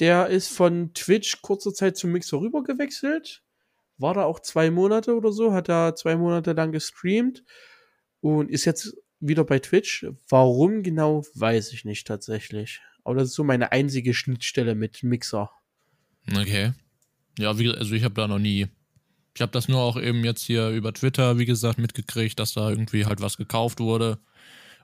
der 0.00 0.28
ist 0.28 0.48
von 0.48 0.92
Twitch 0.94 1.40
kurze 1.40 1.72
Zeit 1.72 1.96
zum 1.96 2.10
Mixer 2.10 2.40
rüber 2.40 2.64
gewechselt. 2.64 3.43
War 3.98 4.14
da 4.14 4.24
auch 4.24 4.40
zwei 4.40 4.70
Monate 4.70 5.14
oder 5.14 5.32
so, 5.32 5.52
hat 5.52 5.68
da 5.68 5.94
zwei 5.94 6.16
Monate 6.16 6.52
lang 6.52 6.72
gestreamt 6.72 7.44
und 8.20 8.50
ist 8.50 8.64
jetzt 8.64 8.96
wieder 9.20 9.44
bei 9.44 9.58
Twitch. 9.58 10.06
Warum 10.28 10.82
genau, 10.82 11.22
weiß 11.34 11.72
ich 11.72 11.84
nicht 11.84 12.06
tatsächlich. 12.06 12.80
Aber 13.04 13.16
das 13.16 13.28
ist 13.28 13.34
so 13.34 13.44
meine 13.44 13.72
einzige 13.72 14.14
Schnittstelle 14.14 14.74
mit 14.74 15.02
Mixer. 15.02 15.50
Okay. 16.30 16.72
Ja, 17.38 17.58
wie, 17.58 17.70
also 17.70 17.94
ich 17.94 18.04
habe 18.04 18.14
da 18.14 18.26
noch 18.26 18.38
nie 18.38 18.68
ich 19.34 19.42
habe 19.42 19.52
das 19.52 19.68
nur 19.68 19.80
auch 19.80 19.96
eben 19.96 20.24
jetzt 20.24 20.44
hier 20.44 20.68
über 20.70 20.92
Twitter, 20.92 21.38
wie 21.38 21.44
gesagt, 21.44 21.78
mitgekriegt, 21.78 22.38
dass 22.38 22.54
da 22.54 22.70
irgendwie 22.70 23.04
halt 23.04 23.20
was 23.20 23.36
gekauft 23.36 23.80
wurde 23.80 24.18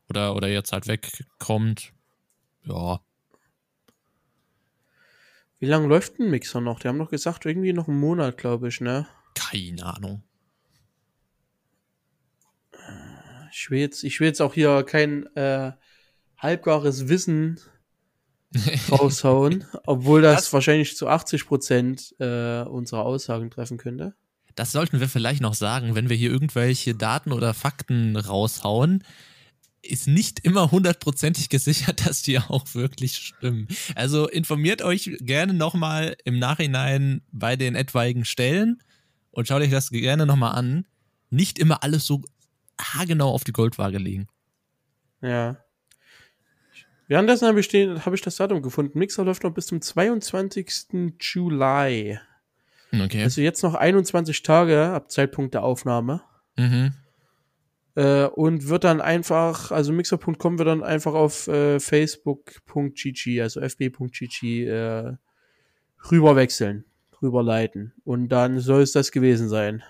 oder, 0.08 0.34
oder 0.34 0.48
jetzt 0.48 0.72
halt 0.72 0.88
wegkommt. 0.88 1.92
Ja. 2.64 3.00
Wie 5.60 5.66
lange 5.66 5.86
läuft 5.86 6.18
ein 6.18 6.30
Mixer 6.30 6.60
noch? 6.60 6.80
Die 6.80 6.88
haben 6.88 6.98
doch 6.98 7.10
gesagt, 7.10 7.46
irgendwie 7.46 7.72
noch 7.72 7.86
einen 7.86 8.00
Monat, 8.00 8.36
glaube 8.36 8.68
ich, 8.68 8.80
ne? 8.80 9.06
Keine 9.34 9.86
Ahnung. 9.86 10.22
ich 13.52 13.70
will 13.70 13.80
jetzt, 13.80 14.04
ich 14.04 14.20
will 14.20 14.28
jetzt 14.28 14.40
auch 14.40 14.54
hier 14.54 14.82
kein 14.84 15.26
äh, 15.36 15.72
halbgares 16.38 17.08
Wissen 17.08 17.60
raushauen, 18.90 19.64
obwohl 19.86 20.22
das, 20.22 20.44
das, 20.44 20.52
wahrscheinlich 20.52 20.96
zu 20.96 21.08
80 21.08 21.46
Prozent 21.46 22.14
äh, 22.18 22.62
unserer 22.62 23.04
Aussagen 23.04 23.50
treffen 23.50 23.78
könnte. 23.78 24.14
Das 24.56 24.72
sollten 24.72 25.00
wir 25.00 25.08
vielleicht 25.08 25.40
noch 25.40 25.54
sagen, 25.54 25.94
wenn 25.94 26.08
wir 26.08 26.16
hier 26.16 26.30
irgendwelche 26.30 26.94
Daten 26.94 27.32
oder 27.32 27.54
Fakten 27.54 28.16
raushauen 28.16 29.04
ist 29.82 30.06
nicht 30.06 30.40
immer 30.40 30.70
hundertprozentig 30.70 31.48
gesichert, 31.48 32.06
dass 32.06 32.22
die 32.22 32.38
auch 32.38 32.74
wirklich 32.74 33.16
stimmen. 33.16 33.68
Also 33.94 34.28
informiert 34.28 34.82
euch 34.82 35.16
gerne 35.20 35.54
nochmal 35.54 36.16
im 36.24 36.38
Nachhinein 36.38 37.22
bei 37.32 37.56
den 37.56 37.74
etwaigen 37.74 38.24
Stellen 38.24 38.82
und 39.30 39.48
schaut 39.48 39.62
euch 39.62 39.70
das 39.70 39.90
gerne 39.90 40.26
nochmal 40.26 40.54
an. 40.54 40.86
Nicht 41.30 41.58
immer 41.58 41.82
alles 41.82 42.06
so 42.06 42.22
haargenau 42.80 43.30
auf 43.30 43.44
die 43.44 43.52
Goldwaage 43.52 43.98
legen. 43.98 44.26
Ja. 45.22 45.58
Währenddessen 47.08 47.48
habe 47.48 47.60
ich, 47.60 47.68
hab 47.68 48.14
ich 48.14 48.20
das 48.20 48.36
Datum 48.36 48.62
gefunden. 48.62 48.98
Mixer 48.98 49.24
läuft 49.24 49.42
noch 49.42 49.52
bis 49.52 49.66
zum 49.66 49.80
22. 49.80 51.14
Juli. 51.20 52.18
Okay. 52.92 53.22
Also 53.22 53.40
jetzt 53.40 53.62
noch 53.62 53.74
21 53.74 54.42
Tage 54.42 54.86
ab 54.86 55.10
Zeitpunkt 55.10 55.54
der 55.54 55.62
Aufnahme. 55.62 56.22
Mhm. 56.56 56.94
Äh, 58.00 58.28
und 58.28 58.68
wird 58.68 58.84
dann 58.84 59.02
einfach, 59.02 59.72
also 59.72 59.92
mixer.com 59.92 60.58
wird 60.58 60.68
dann 60.68 60.82
einfach 60.82 61.12
auf 61.12 61.48
äh, 61.48 61.78
facebook.gg, 61.78 63.42
also 63.42 63.60
fb.gg 63.60 64.42
äh, 64.42 65.16
rüberwechseln, 66.10 66.86
rüberleiten. 67.20 67.92
Und 68.04 68.30
dann 68.30 68.60
soll 68.60 68.80
es 68.80 68.92
das 68.92 69.12
gewesen 69.12 69.50
sein. 69.50 69.82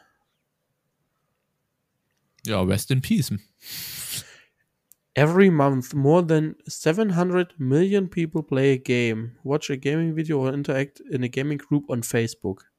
Ja, 2.44 2.60
rest 2.62 2.90
in 2.90 3.00
peace. 3.00 3.32
Every 5.14 5.50
month, 5.50 5.94
more 5.94 6.26
than 6.26 6.56
700 6.64 7.60
million 7.60 8.10
people 8.10 8.42
play 8.42 8.72
a 8.72 8.78
game, 8.78 9.36
watch 9.44 9.70
a 9.70 9.76
gaming 9.76 10.16
video 10.16 10.40
or 10.40 10.52
interact 10.52 10.98
in 10.98 11.22
a 11.22 11.28
gaming 11.28 11.58
group 11.58 11.88
on 11.88 12.02
Facebook. 12.02 12.69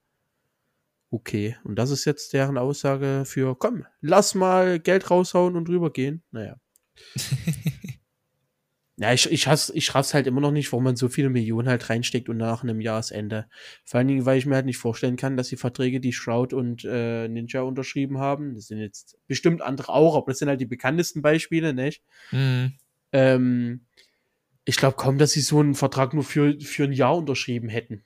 Okay, 1.13 1.57
und 1.65 1.75
das 1.75 1.91
ist 1.91 2.05
jetzt 2.05 2.31
deren 2.31 2.57
Aussage 2.57 3.23
für, 3.25 3.53
komm, 3.57 3.85
lass 3.99 4.33
mal 4.33 4.79
Geld 4.79 5.11
raushauen 5.11 5.57
und 5.57 5.67
rübergehen. 5.67 6.23
Naja. 6.31 6.55
ja, 8.95 9.11
ich, 9.11 9.29
ich, 9.29 9.45
hasse, 9.45 9.75
ich 9.75 9.93
raff's 9.93 10.13
halt 10.13 10.25
immer 10.25 10.39
noch 10.39 10.53
nicht, 10.53 10.71
warum 10.71 10.85
man 10.85 10.95
so 10.95 11.09
viele 11.09 11.29
Millionen 11.29 11.67
halt 11.67 11.89
reinsteckt 11.89 12.29
und 12.29 12.37
nach 12.37 12.63
einem 12.63 12.79
Jahresende. 12.79 13.49
Vor 13.83 13.97
allen 13.97 14.07
Dingen, 14.07 14.25
weil 14.25 14.37
ich 14.37 14.45
mir 14.45 14.55
halt 14.55 14.65
nicht 14.65 14.77
vorstellen 14.77 15.17
kann, 15.17 15.35
dass 15.35 15.49
die 15.49 15.57
Verträge, 15.57 15.99
die 15.99 16.13
Shroud 16.13 16.53
und 16.53 16.85
äh, 16.85 17.27
Ninja 17.27 17.61
unterschrieben 17.63 18.19
haben, 18.19 18.55
das 18.55 18.67
sind 18.67 18.77
jetzt 18.77 19.17
bestimmt 19.27 19.61
andere 19.61 19.91
auch, 19.91 20.15
aber 20.15 20.31
das 20.31 20.39
sind 20.39 20.47
halt 20.47 20.61
die 20.61 20.65
bekanntesten 20.65 21.21
Beispiele, 21.21 21.73
nicht? 21.73 22.05
Mhm. 22.31 22.77
Ähm, 23.11 23.85
ich 24.63 24.77
glaube 24.77 24.95
kaum, 24.95 25.17
dass 25.17 25.31
sie 25.31 25.41
so 25.41 25.59
einen 25.59 25.75
Vertrag 25.75 26.13
nur 26.13 26.23
für, 26.23 26.57
für 26.61 26.85
ein 26.85 26.93
Jahr 26.93 27.17
unterschrieben 27.17 27.67
hätten. 27.67 28.05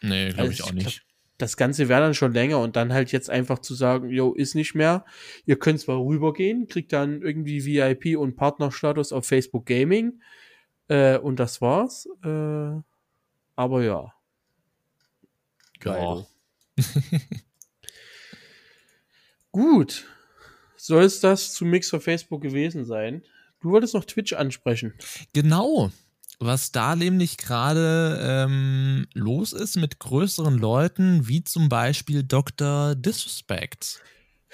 Nee, 0.00 0.30
glaube 0.30 0.40
also 0.40 0.52
ich 0.52 0.64
auch 0.64 0.72
nicht 0.72 1.07
das 1.38 1.56
Ganze 1.56 1.88
wäre 1.88 2.00
dann 2.00 2.14
schon 2.14 2.32
länger 2.32 2.58
und 2.58 2.76
dann 2.76 2.92
halt 2.92 3.12
jetzt 3.12 3.30
einfach 3.30 3.60
zu 3.60 3.74
sagen, 3.74 4.10
yo, 4.10 4.34
ist 4.34 4.54
nicht 4.54 4.74
mehr. 4.74 5.04
Ihr 5.46 5.58
könnt 5.58 5.80
zwar 5.80 6.04
rübergehen, 6.04 6.66
kriegt 6.66 6.92
dann 6.92 7.22
irgendwie 7.22 7.64
VIP 7.64 8.18
und 8.18 8.36
Partnerstatus 8.36 9.12
auf 9.12 9.26
Facebook 9.26 9.64
Gaming 9.64 10.20
äh, 10.88 11.16
und 11.16 11.38
das 11.38 11.60
war's. 11.60 12.08
Äh, 12.24 12.80
aber 13.56 13.82
ja. 13.82 14.12
Geil. 15.78 16.26
Gut. 19.52 20.06
Soll 20.76 21.04
es 21.04 21.20
das 21.20 21.54
zu 21.54 21.64
Mixer 21.64 22.00
Facebook 22.00 22.42
gewesen 22.42 22.84
sein? 22.84 23.22
Du 23.60 23.70
wolltest 23.70 23.94
noch 23.94 24.04
Twitch 24.04 24.32
ansprechen. 24.32 24.94
Genau 25.32 25.90
was 26.40 26.70
da 26.70 26.94
nämlich 26.94 27.36
gerade 27.36 28.18
ähm, 28.22 29.06
los 29.14 29.52
ist 29.52 29.76
mit 29.76 29.98
größeren 29.98 30.56
Leuten, 30.56 31.26
wie 31.26 31.42
zum 31.42 31.68
Beispiel 31.68 32.22
Dr. 32.22 32.94
Disrespect. 32.94 34.00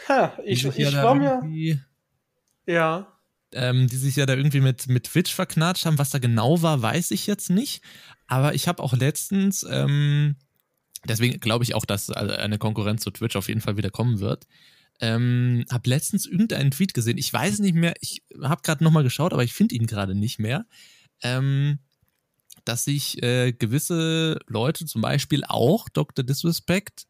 Ha, 0.09 0.37
ich, 0.45 0.64
ich 0.64 0.76
ja 0.76 1.03
war 1.03 1.14
mir. 1.14 1.85
Ja. 2.67 3.07
Ähm, 3.53 3.87
die 3.87 3.97
sich 3.97 4.17
ja 4.17 4.26
da 4.26 4.35
irgendwie 4.35 4.62
mit, 4.62 4.88
mit 4.88 5.05
Twitch 5.05 5.33
verknatscht 5.33 5.85
haben. 5.85 5.99
Was 5.99 6.11
da 6.11 6.19
genau 6.19 6.62
war, 6.62 6.81
weiß 6.81 7.11
ich 7.11 7.26
jetzt 7.26 7.50
nicht. 7.50 7.85
Aber 8.26 8.55
ich 8.55 8.67
habe 8.67 8.83
auch 8.83 8.95
letztens, 8.95 9.64
ähm, 9.69 10.37
deswegen 11.07 11.38
glaube 11.38 11.64
ich 11.64 11.75
auch, 11.75 11.85
dass 11.85 12.11
eine 12.11 12.59
Konkurrenz 12.59 13.03
zu 13.03 13.11
Twitch 13.11 13.37
auf 13.37 13.49
jeden 13.49 13.61
Fall 13.61 13.76
wieder 13.76 13.91
kommen 13.91 14.21
wird. 14.21 14.47
Ähm, 15.00 15.67
habe 15.71 15.91
letztens 15.91 16.25
irgendeinen 16.25 16.71
Tweet 16.71 16.95
gesehen. 16.95 17.19
Ich 17.19 17.33
weiß 17.33 17.59
nicht 17.59 17.75
mehr, 17.75 17.95
ich 18.00 18.23
habe 18.43 18.62
gerade 18.62 18.83
nochmal 18.83 19.03
geschaut, 19.03 19.33
aber 19.33 19.45
ich 19.45 19.53
finde 19.53 19.75
ihn 19.75 19.87
gerade 19.87 20.14
nicht 20.14 20.38
mehr 20.38 20.64
ähm, 21.25 21.81
dass 22.64 22.85
sich 22.85 23.21
äh, 23.23 23.52
gewisse 23.52 24.38
Leute, 24.47 24.87
zum 24.87 25.02
Beispiel 25.02 25.43
auch 25.47 25.88
Dr. 25.88 26.25
Disrespect, 26.25 27.07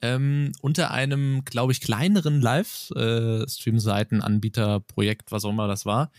ähm, 0.00 0.52
unter 0.62 0.92
einem, 0.92 1.44
glaube 1.44 1.72
ich, 1.72 1.80
kleineren 1.80 2.40
Livestream-Seitenanbieter-Projekt, 2.40 5.32
was 5.32 5.44
auch 5.44 5.50
immer 5.50 5.68
das 5.68 5.84
war, 5.84 6.10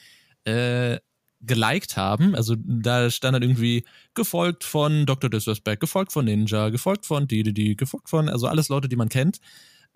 äh, 0.43 0.99
geliked 1.41 1.95
haben. 1.95 2.35
Also 2.35 2.57
da 2.57 3.09
stand 3.09 3.35
dann 3.35 3.43
irgendwie 3.43 3.85
gefolgt 4.13 4.65
von 4.65 5.05
Dr. 5.05 5.29
Disrespect, 5.29 5.79
gefolgt 5.79 6.11
von 6.11 6.25
Ninja, 6.25 6.67
gefolgt 6.69 7.05
von 7.05 7.27
DDD, 7.27 7.75
gefolgt 7.75 8.09
von, 8.09 8.27
also 8.27 8.47
alles 8.47 8.67
Leute, 8.67 8.89
die 8.89 8.97
man 8.97 9.07
kennt. 9.07 9.39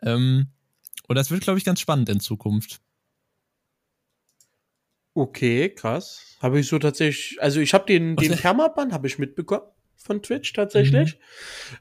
Ähm, 0.01 0.47
und 1.07 1.17
das 1.17 1.31
wird, 1.31 1.43
glaube 1.43 1.59
ich, 1.59 1.65
ganz 1.65 1.81
spannend 1.81 2.07
in 2.07 2.21
Zukunft. 2.21 2.79
Okay, 5.13 5.69
krass. 5.69 6.37
Habe 6.41 6.59
ich 6.59 6.67
so 6.67 6.79
tatsächlich, 6.79 7.41
also 7.41 7.59
ich 7.59 7.73
habe 7.73 7.85
den, 7.85 8.15
den 8.15 8.35
Permaban 8.35 8.91
habe 8.91 9.07
ich 9.07 9.19
mitbekommen 9.19 9.63
von 9.95 10.21
Twitch 10.21 10.53
tatsächlich. 10.53 11.17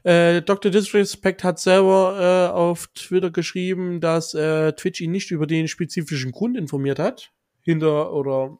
Mhm. 0.03 0.09
Äh, 0.09 0.41
Dr. 0.41 0.71
Disrespect 0.71 1.43
hat 1.43 1.59
selber 1.59 2.49
äh, 2.49 2.53
auf 2.53 2.87
Twitter 2.95 3.31
geschrieben, 3.31 3.99
dass 3.99 4.33
äh, 4.33 4.71
Twitch 4.73 5.01
ihn 5.01 5.11
nicht 5.11 5.31
über 5.31 5.45
den 5.45 5.67
spezifischen 5.67 6.31
Grund 6.31 6.57
informiert 6.57 6.99
hat, 6.99 7.31
hinter 7.61 8.13
oder 8.13 8.57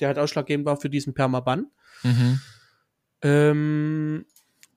der 0.00 0.08
halt 0.08 0.18
ausschlaggebend 0.18 0.66
war 0.66 0.76
für 0.76 0.90
diesen 0.90 1.14
Permaban. 1.14 1.70
Mhm. 2.02 2.40
Ähm, 3.22 4.26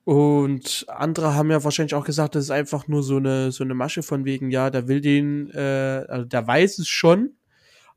und 0.04 0.86
andere 0.88 1.34
haben 1.34 1.50
ja 1.50 1.62
wahrscheinlich 1.62 1.94
auch 1.94 2.06
gesagt, 2.06 2.34
das 2.34 2.44
ist 2.44 2.50
einfach 2.50 2.88
nur 2.88 3.02
so 3.02 3.18
eine 3.18 3.52
so 3.52 3.62
eine 3.62 3.74
Masche 3.74 4.02
von 4.02 4.24
wegen, 4.24 4.50
ja, 4.50 4.70
der 4.70 4.88
will 4.88 5.02
den, 5.02 5.50
äh, 5.50 6.04
also 6.08 6.24
der 6.24 6.46
weiß 6.46 6.78
es 6.78 6.88
schon, 6.88 7.34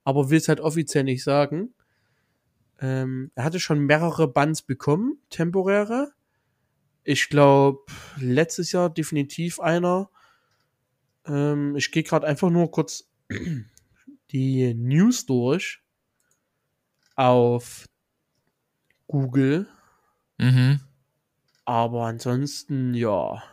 aber 0.04 0.30
will 0.30 0.38
es 0.38 0.48
halt 0.48 0.60
offiziell 0.60 1.04
nicht 1.04 1.24
sagen. 1.24 1.74
Ähm, 2.80 3.32
er 3.36 3.46
hatte 3.46 3.60
schon 3.60 3.80
mehrere 3.80 4.28
Bands 4.28 4.62
bekommen, 4.62 5.18
temporäre. 5.30 6.14
Ich 7.04 7.30
glaube, 7.30 7.80
letztes 8.18 8.72
Jahr 8.72 8.90
definitiv 8.90 9.60
einer. 9.60 10.10
Ähm, 11.26 11.76
ich 11.76 11.92
gehe 11.92 12.04
gerade 12.04 12.28
einfach 12.28 12.50
nur 12.50 12.72
kurz 12.72 13.10
die 14.32 14.74
News 14.74 15.26
durch 15.26 15.82
auf 17.16 17.86
Google. 19.08 19.68
Mhm. 20.38 20.80
Aber 21.66 22.06
ansonsten, 22.06 22.94
ja. 22.94 23.44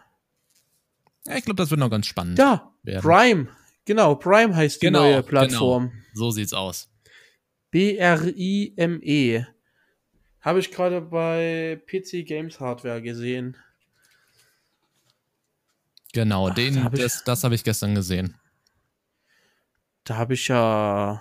Ja, 1.26 1.36
ich 1.36 1.44
glaube, 1.44 1.56
das 1.56 1.70
wird 1.70 1.80
noch 1.80 1.90
ganz 1.90 2.06
spannend. 2.06 2.38
Ja, 2.38 2.72
werden. 2.82 3.02
Prime. 3.02 3.48
Genau, 3.90 4.14
Prime 4.14 4.54
heißt 4.54 4.80
die 4.80 4.86
genau, 4.86 5.00
neue 5.00 5.20
Plattform. 5.24 5.90
Genau. 5.90 6.02
So 6.14 6.30
sieht's 6.30 6.52
aus. 6.52 6.88
B-R-I-M-E. 7.72 9.46
Habe 10.42 10.60
ich 10.60 10.70
gerade 10.70 11.00
bei 11.00 11.82
PC 11.88 12.24
Games 12.24 12.60
Hardware 12.60 13.02
gesehen. 13.02 13.56
Genau, 16.12 16.50
Ach, 16.50 16.54
den, 16.54 16.76
da 16.76 16.84
hab 16.84 16.94
das, 16.94 17.24
das 17.24 17.42
habe 17.42 17.56
ich 17.56 17.64
gestern 17.64 17.96
gesehen. 17.96 18.36
Da 20.04 20.18
habe 20.18 20.34
ich 20.34 20.46
ja 20.46 21.20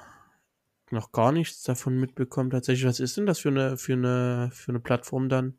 noch 0.92 1.12
gar 1.12 1.32
nichts 1.32 1.64
davon 1.64 2.00
mitbekommen. 2.00 2.52
Tatsächlich, 2.52 2.86
was 2.86 3.00
ist 3.00 3.18
denn 3.18 3.26
das 3.26 3.40
für 3.40 3.50
eine, 3.50 3.78
für 3.78 3.94
eine, 3.94 4.52
für 4.54 4.70
eine 4.70 4.80
Plattform 4.80 5.28
dann? 5.28 5.58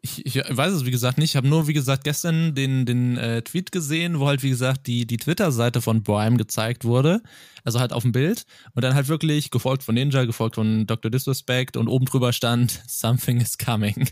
Ich, 0.00 0.24
ich, 0.24 0.36
weiß 0.36 0.72
es, 0.72 0.84
wie 0.84 0.92
gesagt, 0.92 1.18
nicht. 1.18 1.30
Ich 1.30 1.36
habe 1.36 1.48
nur, 1.48 1.66
wie 1.66 1.72
gesagt, 1.72 2.04
gestern 2.04 2.54
den, 2.54 2.86
den 2.86 3.16
äh, 3.16 3.42
Tweet 3.42 3.72
gesehen, 3.72 4.20
wo 4.20 4.28
halt, 4.28 4.44
wie 4.44 4.50
gesagt, 4.50 4.86
die, 4.86 5.06
die 5.06 5.16
Twitter-Seite 5.16 5.82
von 5.82 6.04
Brime 6.04 6.36
gezeigt 6.36 6.84
wurde. 6.84 7.20
Also 7.64 7.80
halt 7.80 7.92
auf 7.92 8.02
dem 8.02 8.12
Bild. 8.12 8.44
Und 8.74 8.84
dann 8.84 8.94
halt 8.94 9.08
wirklich 9.08 9.50
gefolgt 9.50 9.82
von 9.82 9.96
Ninja, 9.96 10.24
gefolgt 10.24 10.54
von 10.54 10.86
Dr. 10.86 11.10
Disrespect 11.10 11.76
und 11.76 11.88
oben 11.88 12.06
drüber 12.06 12.32
stand 12.32 12.80
Something 12.86 13.40
is 13.40 13.58
coming. 13.58 14.08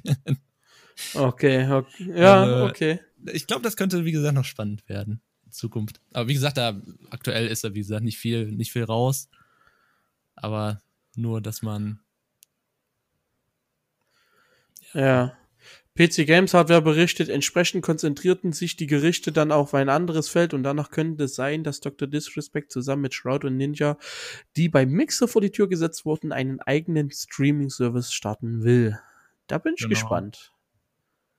okay, 1.14 1.70
okay. 1.70 2.12
Ja, 2.16 2.42
also, 2.42 2.64
okay. 2.66 3.00
Ich 3.32 3.46
glaube, 3.46 3.62
das 3.62 3.76
könnte, 3.76 4.04
wie 4.04 4.12
gesagt, 4.12 4.34
noch 4.34 4.44
spannend 4.44 4.88
werden 4.88 5.20
in 5.44 5.52
Zukunft. 5.52 6.00
Aber 6.12 6.26
wie 6.28 6.34
gesagt, 6.34 6.56
da 6.56 6.80
aktuell 7.10 7.46
ist 7.46 7.62
da, 7.62 7.74
wie 7.74 7.80
gesagt, 7.80 8.02
nicht 8.02 8.18
viel, 8.18 8.50
nicht 8.50 8.72
viel 8.72 8.84
raus. 8.84 9.28
Aber 10.34 10.82
nur, 11.14 11.40
dass 11.40 11.62
man. 11.62 12.00
ja. 14.92 15.00
ja. 15.00 15.36
PC 15.96 16.26
Games 16.26 16.54
Hardware 16.54 16.82
berichtet, 16.82 17.28
entsprechend 17.28 17.82
konzentrierten 17.82 18.52
sich 18.52 18.76
die 18.76 18.86
Gerichte 18.86 19.32
dann 19.32 19.50
auf 19.50 19.74
ein 19.74 19.88
anderes 19.88 20.28
Feld 20.28 20.54
und 20.54 20.62
danach 20.62 20.90
könnte 20.90 21.24
es 21.24 21.34
sein, 21.34 21.64
dass 21.64 21.80
Dr. 21.80 22.06
Disrespect 22.06 22.70
zusammen 22.70 23.02
mit 23.02 23.14
Shroud 23.14 23.44
und 23.44 23.56
Ninja, 23.56 23.96
die 24.56 24.68
bei 24.68 24.84
Mixer 24.86 25.26
vor 25.26 25.40
die 25.40 25.50
Tür 25.50 25.68
gesetzt 25.68 26.04
wurden, 26.04 26.32
einen 26.32 26.60
eigenen 26.60 27.10
Streaming-Service 27.10 28.12
starten 28.12 28.62
will. 28.62 28.98
Da 29.46 29.58
bin 29.58 29.74
ich 29.74 29.80
genau. 29.80 29.90
gespannt. 29.90 30.52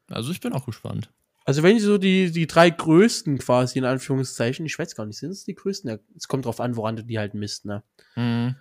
Also 0.09 0.31
ich 0.31 0.39
bin 0.39 0.53
auch 0.53 0.65
gespannt. 0.65 1.11
Also 1.45 1.63
wenn 1.63 1.77
ich 1.77 1.83
so 1.83 1.97
die, 1.97 2.31
die 2.31 2.47
drei 2.47 2.69
größten 2.69 3.37
quasi 3.37 3.79
in 3.79 3.85
Anführungszeichen, 3.85 4.65
ich 4.65 4.77
weiß 4.77 4.95
gar 4.95 5.05
nicht, 5.05 5.17
sind 5.17 5.31
es 5.31 5.45
die 5.45 5.55
größten? 5.55 5.99
Es 6.15 6.27
kommt 6.27 6.45
drauf 6.45 6.59
an, 6.59 6.75
woran 6.75 6.97
du 6.97 7.03
die 7.03 7.19
halt 7.19 7.35
misst, 7.35 7.63
ne? 7.65 7.83
Mhm. 8.15 8.55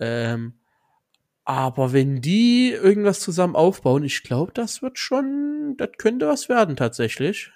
Ähm, 0.00 0.54
aber 1.44 1.92
wenn 1.92 2.22
die 2.22 2.70
irgendwas 2.70 3.20
zusammen 3.20 3.54
aufbauen, 3.54 4.02
ich 4.02 4.22
glaube, 4.22 4.52
das 4.52 4.80
wird 4.80 4.98
schon, 4.98 5.74
das 5.76 5.90
könnte 5.98 6.26
was 6.26 6.48
werden 6.48 6.76
tatsächlich. 6.76 7.50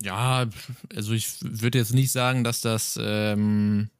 Ja, 0.00 0.48
also 0.94 1.12
ich 1.12 1.36
würde 1.42 1.78
jetzt 1.78 1.94
nicht 1.94 2.10
sagen, 2.10 2.42
dass 2.42 2.62
das 2.62 2.98
ähm, 3.00 3.90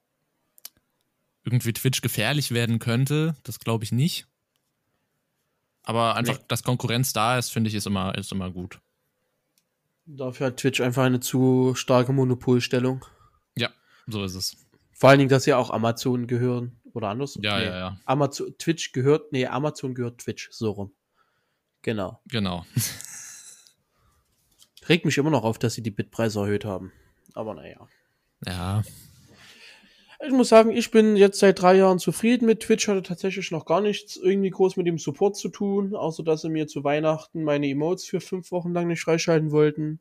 irgendwie 1.45 1.73
Twitch 1.73 2.01
gefährlich 2.01 2.53
werden 2.53 2.79
könnte. 2.79 3.37
Das 3.45 3.61
glaube 3.61 3.85
ich 3.85 3.93
nicht. 3.93 4.27
Aber 5.83 6.17
einfach, 6.17 6.39
nee. 6.39 6.45
dass 6.49 6.63
Konkurrenz 6.63 7.13
da 7.13 7.39
ist, 7.39 7.51
finde 7.51 7.69
ich, 7.69 7.75
ist 7.75 7.87
immer, 7.87 8.17
ist 8.17 8.33
immer 8.33 8.51
gut. 8.51 8.81
Dafür 10.07 10.49
hat 10.49 10.57
Twitch 10.57 10.81
einfach 10.81 11.05
eine 11.05 11.21
zu 11.21 11.75
starke 11.75 12.13
Monopolstellung. 12.13 13.05
Ja, 13.57 13.71
so 14.07 14.25
ist 14.25 14.35
es. 14.35 14.57
Vor 15.01 15.09
allen 15.09 15.19
Dingen, 15.19 15.31
dass 15.31 15.47
ja 15.47 15.57
auch 15.57 15.71
Amazon 15.71 16.27
gehören. 16.27 16.79
Oder 16.93 17.09
anders? 17.09 17.39
Ja, 17.41 17.59
nee. 17.59 17.65
ja, 17.65 17.79
ja. 17.79 17.97
Amazon, 18.05 18.55
Twitch 18.59 18.93
gehört, 18.93 19.33
nee, 19.33 19.47
Amazon 19.47 19.95
gehört 19.95 20.19
Twitch, 20.19 20.51
so 20.53 20.73
rum. 20.73 20.93
Genau. 21.81 22.21
Genau. 22.27 22.67
Regt 24.91 25.07
mich 25.07 25.17
immer 25.17 25.31
noch 25.31 25.45
auf, 25.45 25.59
dass 25.59 25.73
sie 25.73 25.83
die 25.83 25.91
Bitpreise 25.91 26.41
erhöht 26.41 26.67
haben. 26.67 26.93
Aber 27.33 27.55
naja. 27.55 27.89
Ja. 28.45 28.83
Ich 30.23 30.33
muss 30.33 30.51
sagen, 30.51 30.71
ich 30.71 30.91
bin 30.91 31.17
jetzt 31.17 31.39
seit 31.39 31.63
drei 31.63 31.77
Jahren 31.77 31.99
zufrieden 31.99 32.45
mit 32.45 32.61
Twitch, 32.61 32.87
hatte 32.87 33.03
tatsächlich 33.03 33.51
noch 33.53 33.65
gar 33.65 33.81
nichts 33.81 34.17
irgendwie 34.17 34.51
groß 34.51 34.77
mit 34.77 34.87
dem 34.87 34.99
Support 34.99 35.35
zu 35.35 35.49
tun, 35.49 35.95
außer 35.95 36.25
dass 36.25 36.43
sie 36.43 36.51
mir 36.51 36.67
zu 36.67 36.85
Weihnachten 36.85 37.43
meine 37.43 37.69
Emotes 37.69 38.05
für 38.05 38.21
fünf 38.21 38.51
Wochen 38.51 38.75
lang 38.75 38.89
nicht 38.89 39.01
freischalten 39.01 39.51
wollten. 39.51 40.01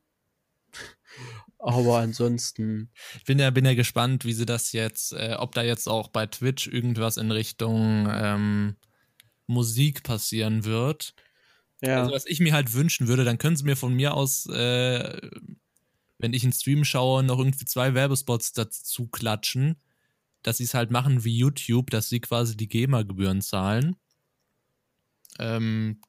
Aber 1.59 1.99
ansonsten. 1.99 2.89
Ich 3.17 3.25
bin 3.25 3.37
ja, 3.37 3.49
bin 3.49 3.65
ja 3.65 3.73
gespannt, 3.73 4.23
wie 4.23 4.33
sie 4.33 4.45
das 4.45 4.71
jetzt, 4.71 5.11
äh, 5.11 5.35
ob 5.37 5.53
da 5.53 5.61
jetzt 5.61 5.87
auch 5.87 6.07
bei 6.07 6.25
Twitch 6.25 6.67
irgendwas 6.67 7.17
in 7.17 7.31
Richtung 7.31 8.07
ähm, 8.09 8.77
Musik 9.45 10.03
passieren 10.03 10.63
wird. 10.63 11.13
Ja. 11.81 12.01
Also, 12.01 12.13
was 12.13 12.25
ich 12.25 12.39
mir 12.39 12.53
halt 12.53 12.73
wünschen 12.73 13.07
würde, 13.07 13.25
dann 13.25 13.37
können 13.37 13.57
sie 13.57 13.65
mir 13.65 13.75
von 13.75 13.93
mir 13.93 14.13
aus, 14.13 14.45
äh, 14.47 15.29
wenn 16.17 16.33
ich 16.33 16.43
einen 16.43 16.53
Stream 16.53 16.85
schaue, 16.85 17.23
noch 17.23 17.39
irgendwie 17.39 17.65
zwei 17.65 17.93
Werbespots 17.93 18.53
dazu 18.53 19.07
klatschen, 19.07 19.75
dass 20.43 20.57
sie 20.57 20.63
es 20.63 20.73
halt 20.73 20.91
machen 20.91 21.25
wie 21.25 21.37
YouTube, 21.37 21.89
dass 21.89 22.07
sie 22.07 22.21
quasi 22.21 22.55
die 22.55 22.69
GEMA-Gebühren 22.69 23.41
zahlen. 23.41 23.97
Ähm, 25.39 25.99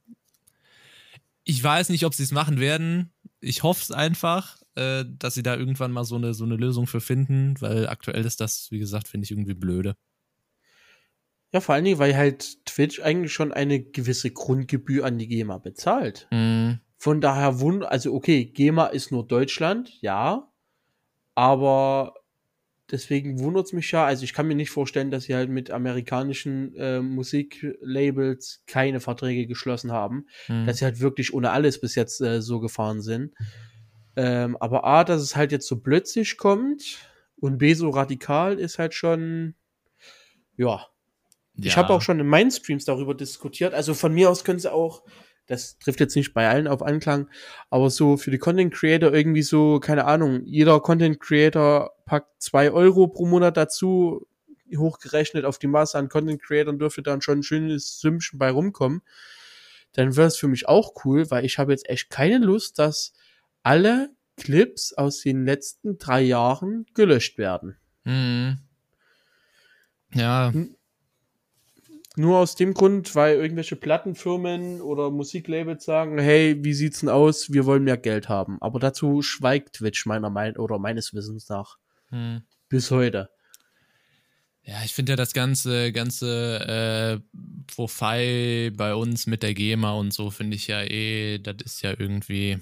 ich 1.42 1.62
weiß 1.62 1.88
nicht, 1.88 2.04
ob 2.04 2.14
sie 2.14 2.22
es 2.22 2.30
machen 2.30 2.60
werden. 2.60 3.12
Ich 3.40 3.64
hoffe 3.64 3.82
es 3.82 3.90
einfach 3.90 4.59
äh, 4.76 5.04
dass 5.06 5.34
sie 5.34 5.42
da 5.42 5.56
irgendwann 5.56 5.92
mal 5.92 6.04
so 6.04 6.16
eine, 6.16 6.34
so 6.34 6.44
eine 6.44 6.56
Lösung 6.56 6.86
für 6.86 7.00
finden, 7.00 7.54
weil 7.60 7.88
aktuell 7.88 8.24
ist 8.24 8.40
das, 8.40 8.68
wie 8.70 8.78
gesagt, 8.78 9.08
finde 9.08 9.24
ich 9.24 9.30
irgendwie 9.30 9.54
blöde. 9.54 9.96
Ja, 11.52 11.60
vor 11.60 11.74
allen 11.74 11.84
Dingen, 11.84 11.98
weil 11.98 12.16
halt 12.16 12.64
Twitch 12.64 13.00
eigentlich 13.00 13.32
schon 13.32 13.52
eine 13.52 13.82
gewisse 13.82 14.30
Grundgebühr 14.30 15.04
an 15.04 15.18
die 15.18 15.26
GEMA 15.26 15.58
bezahlt. 15.58 16.28
Mm. 16.30 16.74
Von 16.96 17.20
daher 17.20 17.60
wund, 17.60 17.84
also 17.84 18.14
okay, 18.14 18.44
GEMA 18.44 18.86
ist 18.86 19.10
nur 19.10 19.26
Deutschland, 19.26 20.00
ja, 20.00 20.48
aber 21.34 22.14
deswegen 22.90 23.40
wundert 23.40 23.66
es 23.66 23.72
mich 23.72 23.90
ja, 23.90 24.04
also 24.04 24.22
ich 24.24 24.32
kann 24.32 24.46
mir 24.46 24.54
nicht 24.54 24.70
vorstellen, 24.70 25.10
dass 25.10 25.24
sie 25.24 25.34
halt 25.34 25.50
mit 25.50 25.70
amerikanischen 25.70 26.74
äh, 26.76 27.00
Musiklabels 27.00 28.62
keine 28.66 29.00
Verträge 29.00 29.46
geschlossen 29.46 29.90
haben, 29.90 30.26
mm. 30.48 30.66
dass 30.66 30.78
sie 30.78 30.84
halt 30.84 31.00
wirklich 31.00 31.34
ohne 31.34 31.50
alles 31.50 31.80
bis 31.80 31.96
jetzt 31.96 32.20
äh, 32.20 32.40
so 32.42 32.60
gefahren 32.60 33.00
sind. 33.00 33.34
Ähm, 34.16 34.56
aber 34.58 34.84
A, 34.84 35.04
dass 35.04 35.22
es 35.22 35.36
halt 35.36 35.52
jetzt 35.52 35.66
so 35.66 35.80
plötzlich 35.80 36.36
kommt 36.36 36.98
und 37.36 37.58
B, 37.58 37.74
so 37.74 37.90
radikal 37.90 38.58
ist 38.58 38.78
halt 38.78 38.94
schon, 38.94 39.54
ja. 40.56 40.66
ja. 40.66 40.86
Ich 41.56 41.76
habe 41.76 41.92
auch 41.92 42.02
schon 42.02 42.20
in 42.20 42.26
meinen 42.26 42.50
Streams 42.50 42.84
darüber 42.84 43.14
diskutiert. 43.14 43.72
Also 43.74 43.94
von 43.94 44.12
mir 44.12 44.30
aus 44.30 44.44
können 44.44 44.58
sie 44.58 44.72
auch, 44.72 45.02
das 45.46 45.78
trifft 45.78 46.00
jetzt 46.00 46.16
nicht 46.16 46.34
bei 46.34 46.48
allen 46.48 46.68
auf 46.68 46.82
Anklang, 46.82 47.28
aber 47.70 47.90
so 47.90 48.16
für 48.16 48.30
die 48.30 48.38
Content 48.38 48.74
Creator 48.74 49.12
irgendwie 49.12 49.42
so, 49.42 49.80
keine 49.80 50.04
Ahnung, 50.04 50.42
jeder 50.44 50.80
Content 50.80 51.20
Creator 51.20 51.92
packt 52.04 52.42
zwei 52.42 52.70
Euro 52.70 53.08
pro 53.08 53.26
Monat 53.26 53.56
dazu, 53.56 54.26
hochgerechnet 54.76 55.44
auf 55.44 55.58
die 55.58 55.66
Masse 55.66 55.98
an 55.98 56.08
Content 56.08 56.42
Creatern 56.42 56.78
dürfte 56.78 57.02
dann 57.02 57.22
schon 57.22 57.40
ein 57.40 57.42
schönes 57.42 58.00
Sümmchen 58.00 58.38
bei 58.38 58.50
rumkommen. 58.50 59.02
Dann 59.92 60.16
wäre 60.16 60.28
es 60.28 60.36
für 60.36 60.46
mich 60.46 60.68
auch 60.68 61.04
cool, 61.04 61.30
weil 61.30 61.44
ich 61.44 61.58
habe 61.58 61.72
jetzt 61.72 61.88
echt 61.88 62.10
keine 62.10 62.38
Lust, 62.38 62.78
dass 62.78 63.12
alle 63.62 64.10
Clips 64.36 64.92
aus 64.92 65.20
den 65.20 65.44
letzten 65.44 65.98
drei 65.98 66.22
Jahren 66.22 66.86
gelöscht 66.94 67.38
werden. 67.38 67.76
Mhm. 68.04 68.58
Ja. 70.14 70.52
Nur 72.16 72.38
aus 72.38 72.56
dem 72.56 72.74
Grund, 72.74 73.14
weil 73.14 73.36
irgendwelche 73.36 73.76
Plattenfirmen 73.76 74.80
oder 74.80 75.10
Musiklabels 75.10 75.84
sagen, 75.84 76.18
hey, 76.18 76.56
wie 76.64 76.74
sieht's 76.74 77.00
denn 77.00 77.08
aus? 77.08 77.52
Wir 77.52 77.66
wollen 77.66 77.84
mehr 77.84 77.96
Geld 77.96 78.28
haben. 78.28 78.58
Aber 78.60 78.80
dazu 78.80 79.22
schweigt 79.22 79.74
Twitch 79.74 80.06
meiner 80.06 80.30
Meinung 80.30 80.56
oder 80.62 80.78
meines 80.78 81.14
Wissens 81.14 81.48
nach. 81.48 81.76
Mhm. 82.10 82.42
Bis 82.68 82.90
heute. 82.90 83.30
Ja, 84.62 84.82
ich 84.84 84.92
finde 84.92 85.12
ja 85.12 85.16
das 85.16 85.32
ganze, 85.32 85.92
ganze 85.92 87.20
äh, 87.32 87.38
Profil 87.66 88.70
bei 88.72 88.94
uns 88.94 89.26
mit 89.26 89.42
der 89.42 89.54
GEMA 89.54 89.92
und 89.92 90.12
so 90.12 90.30
finde 90.30 90.56
ich 90.56 90.66
ja 90.66 90.82
eh, 90.82 91.38
das 91.38 91.56
ist 91.64 91.82
ja 91.82 91.94
irgendwie 91.98 92.58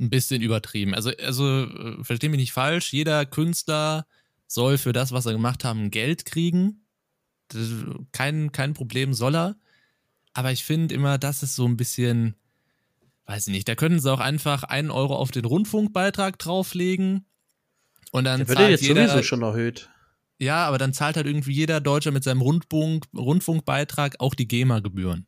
ein 0.00 0.10
bisschen 0.10 0.42
übertrieben. 0.42 0.94
Also, 0.94 1.10
also 1.22 1.64
äh, 1.64 2.04
verstehe 2.04 2.30
mich 2.30 2.40
nicht 2.40 2.52
falsch, 2.52 2.92
jeder 2.92 3.26
Künstler 3.26 4.06
soll 4.46 4.78
für 4.78 4.92
das, 4.92 5.12
was 5.12 5.26
er 5.26 5.32
gemacht 5.32 5.64
hat, 5.64 5.76
Geld 5.90 6.24
kriegen. 6.24 6.86
kein, 8.12 8.52
kein 8.52 8.74
Problem 8.74 9.14
soll 9.14 9.34
er. 9.34 9.56
Aber 10.32 10.52
ich 10.52 10.64
finde 10.64 10.94
immer, 10.94 11.18
das 11.18 11.42
ist 11.42 11.56
so 11.56 11.66
ein 11.66 11.76
bisschen, 11.76 12.34
weiß 13.26 13.46
ich 13.46 13.52
nicht, 13.52 13.68
da 13.68 13.74
können 13.74 14.00
sie 14.00 14.12
auch 14.12 14.20
einfach 14.20 14.64
einen 14.64 14.90
Euro 14.90 15.16
auf 15.16 15.30
den 15.30 15.44
Rundfunkbeitrag 15.44 16.38
drauflegen. 16.38 17.24
Und 18.12 18.24
dann 18.24 18.40
Der 18.40 18.48
wird 18.48 18.58
zahlt 18.58 18.70
jetzt 18.70 18.82
jeder, 18.82 19.08
sowieso 19.08 19.22
schon 19.22 19.42
erhöht. 19.42 19.88
Ja, 20.38 20.66
aber 20.66 20.78
dann 20.78 20.92
zahlt 20.92 21.16
halt 21.16 21.26
irgendwie 21.26 21.52
jeder 21.52 21.80
Deutsche 21.80 22.12
mit 22.12 22.22
seinem 22.22 22.42
Rundfunk, 22.42 23.06
Rundfunkbeitrag 23.16 24.16
auch 24.20 24.34
die 24.34 24.46
GEMA-Gebühren. 24.46 25.26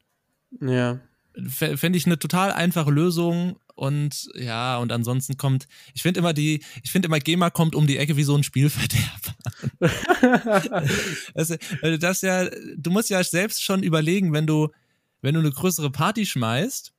Ja. 0.61 1.01
Fände 1.47 1.97
ich 1.97 2.07
eine 2.07 2.18
total 2.18 2.53
einfache 2.53 2.90
Lösung 2.90 3.59
und 3.79 4.29
ja, 4.35 4.77
und 4.79 4.91
ansonsten 4.91 5.37
kommt, 5.37 5.69
ich 5.95 6.03
finde 6.03 6.19
immer 6.19 6.33
die, 6.33 6.64
ich 6.83 6.91
finde 6.91 7.07
immer 7.07 7.21
GEMA 7.21 7.51
kommt 7.51 7.77
um 7.77 7.87
die 7.87 7.97
Ecke 7.97 8.17
wie 8.17 8.25
so 8.25 8.35
ein 8.35 8.43
Spielverderber. 8.43 9.37
also, 11.35 11.55
das 12.01 12.23
ja, 12.23 12.49
du 12.77 12.91
musst 12.91 13.09
ja 13.09 13.23
selbst 13.23 13.62
schon 13.62 13.85
überlegen, 13.85 14.33
wenn 14.33 14.49
du, 14.49 14.69
wenn 15.23 15.35
du 15.35 15.41
eine 15.41 15.53
größere 15.53 15.93
Party 15.93 16.27
schmeißt 16.27 16.93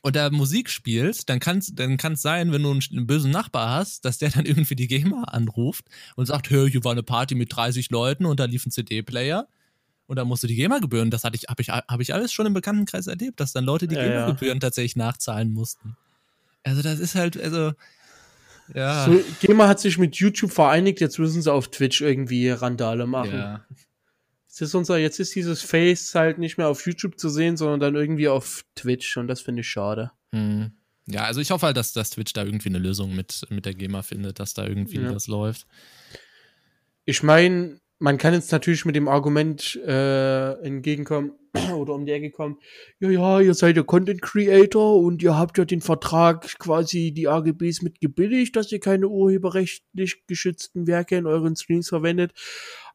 und 0.00 0.16
da 0.16 0.30
Musik 0.30 0.70
spielst, 0.70 1.28
dann 1.28 1.38
kann 1.38 1.58
es 1.58 1.74
dann 1.74 1.98
kann's 1.98 2.22
sein, 2.22 2.50
wenn 2.50 2.62
du 2.62 2.70
einen, 2.70 2.82
einen, 2.90 3.06
bösen 3.06 3.30
Nachbar 3.30 3.68
hast, 3.78 4.06
dass 4.06 4.16
der 4.16 4.30
dann 4.30 4.46
irgendwie 4.46 4.76
die 4.76 4.88
GEMA 4.88 5.24
anruft 5.24 5.84
und 6.16 6.24
sagt, 6.24 6.48
hör, 6.48 6.66
hier 6.66 6.82
war 6.84 6.92
eine 6.92 7.02
Party 7.02 7.34
mit 7.34 7.54
30 7.54 7.90
Leuten 7.90 8.24
und 8.24 8.40
da 8.40 8.46
lief 8.46 8.64
ein 8.64 8.70
CD-Player 8.70 9.46
und 10.06 10.16
dann 10.16 10.28
musst 10.28 10.42
du 10.42 10.46
die 10.46 10.56
GEMA-Gebühren, 10.56 11.10
das 11.10 11.24
hatte 11.24 11.36
ich, 11.36 11.44
habe 11.48 11.62
ich, 11.62 11.68
hab 11.70 12.00
ich 12.00 12.14
alles 12.14 12.32
schon 12.32 12.46
im 12.46 12.54
Bekanntenkreis 12.54 13.06
erlebt, 13.06 13.40
dass 13.40 13.52
dann 13.52 13.64
Leute 13.64 13.88
die 13.88 13.94
ja, 13.94 14.04
GEMA-Gebühren 14.04 14.56
ja. 14.56 14.60
tatsächlich 14.60 14.96
nachzahlen 14.96 15.52
mussten. 15.52 15.96
Also 16.62 16.82
das 16.82 16.98
ist 16.98 17.14
halt, 17.14 17.40
also 17.40 17.72
ja. 18.72 19.06
So, 19.06 19.22
GEMA 19.40 19.68
hat 19.68 19.80
sich 19.80 19.98
mit 19.98 20.16
YouTube 20.16 20.50
vereinigt, 20.50 21.00
jetzt 21.00 21.18
müssen 21.18 21.42
sie 21.42 21.52
auf 21.52 21.68
Twitch 21.68 22.00
irgendwie 22.00 22.48
Randale 22.48 23.06
machen. 23.06 23.34
Ja. 23.34 23.64
Jetzt 24.46 24.60
ist 24.60 24.74
unser, 24.74 24.98
jetzt 24.98 25.20
ist 25.20 25.34
dieses 25.34 25.62
Face 25.62 26.14
halt 26.14 26.38
nicht 26.38 26.58
mehr 26.58 26.68
auf 26.68 26.86
YouTube 26.86 27.18
zu 27.18 27.28
sehen, 27.28 27.56
sondern 27.56 27.80
dann 27.80 27.94
irgendwie 27.94 28.28
auf 28.28 28.64
Twitch 28.74 29.16
und 29.16 29.28
das 29.28 29.40
finde 29.40 29.60
ich 29.60 29.68
schade. 29.68 30.12
Hm. 30.32 30.72
Ja, 31.06 31.24
also 31.24 31.40
ich 31.40 31.50
hoffe 31.50 31.66
halt, 31.66 31.76
dass, 31.76 31.92
dass 31.92 32.10
Twitch 32.10 32.32
da 32.32 32.44
irgendwie 32.44 32.70
eine 32.70 32.78
Lösung 32.78 33.14
mit, 33.14 33.46
mit 33.50 33.66
der 33.66 33.74
GEMA 33.74 34.02
findet, 34.02 34.38
dass 34.38 34.54
da 34.54 34.66
irgendwie 34.66 35.00
ja. 35.00 35.14
was 35.14 35.26
läuft. 35.26 35.66
Ich 37.04 37.22
meine, 37.22 37.80
man 37.98 38.18
kann 38.18 38.34
jetzt 38.34 38.52
natürlich 38.52 38.84
mit 38.84 38.96
dem 38.96 39.08
Argument 39.08 39.76
äh, 39.86 40.52
entgegenkommen 40.62 41.32
oder 41.74 41.94
um 41.94 42.04
die 42.04 42.12
Ecke 42.12 42.30
kommen, 42.30 42.58
ja, 43.00 43.10
ja, 43.10 43.40
ihr 43.40 43.54
seid 43.54 43.76
ja 43.76 43.82
Content 43.82 44.20
Creator 44.22 44.96
und 45.00 45.22
ihr 45.22 45.36
habt 45.36 45.58
ja 45.58 45.64
den 45.64 45.80
Vertrag 45.80 46.58
quasi 46.58 47.12
die 47.12 47.28
AGBs 47.28 47.82
mit 47.82 48.00
gebilligt, 48.00 48.56
dass 48.56 48.72
ihr 48.72 48.80
keine 48.80 49.08
urheberrechtlich 49.08 50.26
geschützten 50.26 50.86
Werke 50.86 51.16
in 51.16 51.26
euren 51.26 51.56
Streams 51.56 51.88
verwendet. 51.88 52.32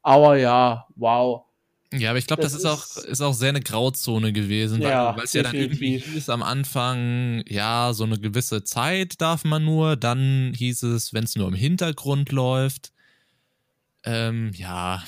Aber 0.02 0.38
ja, 0.38 0.86
wow. 0.96 1.46
Ja, 1.92 2.12
aber 2.12 2.20
ich 2.20 2.28
glaube, 2.28 2.44
das, 2.44 2.52
das, 2.54 2.62
ist, 2.62 2.68
auch, 2.68 3.04
ist 3.04 3.22
auch 3.22 3.34
sehr 3.34 3.50
eine 3.50 3.62
Grauzone 3.62 4.32
gewesen, 4.32 4.80
weil 4.82 4.92
ja, 4.92 5.16
es 5.24 5.34
ja 5.34 5.42
dann 5.42 5.56
irgendwie 5.56 5.98
hieß 5.98 6.30
am 6.30 6.44
Anfang, 6.44 7.44
ja, 7.48 7.94
so 7.94 8.04
eine 8.04 8.20
gewisse 8.20 8.64
Zeit 8.64 9.20
darf 9.22 9.44
man 9.44 9.66
nur, 9.66 9.96
dann 9.96 10.54
hieß 10.56 10.84
es, 10.84 11.14
wenn 11.14 11.24
es 11.24 11.36
nur 11.36 11.48
im 11.48 11.56
Hintergrund 11.56 12.32
läuft. 12.32 12.92
Ähm, 14.04 14.52
ja. 14.56 15.04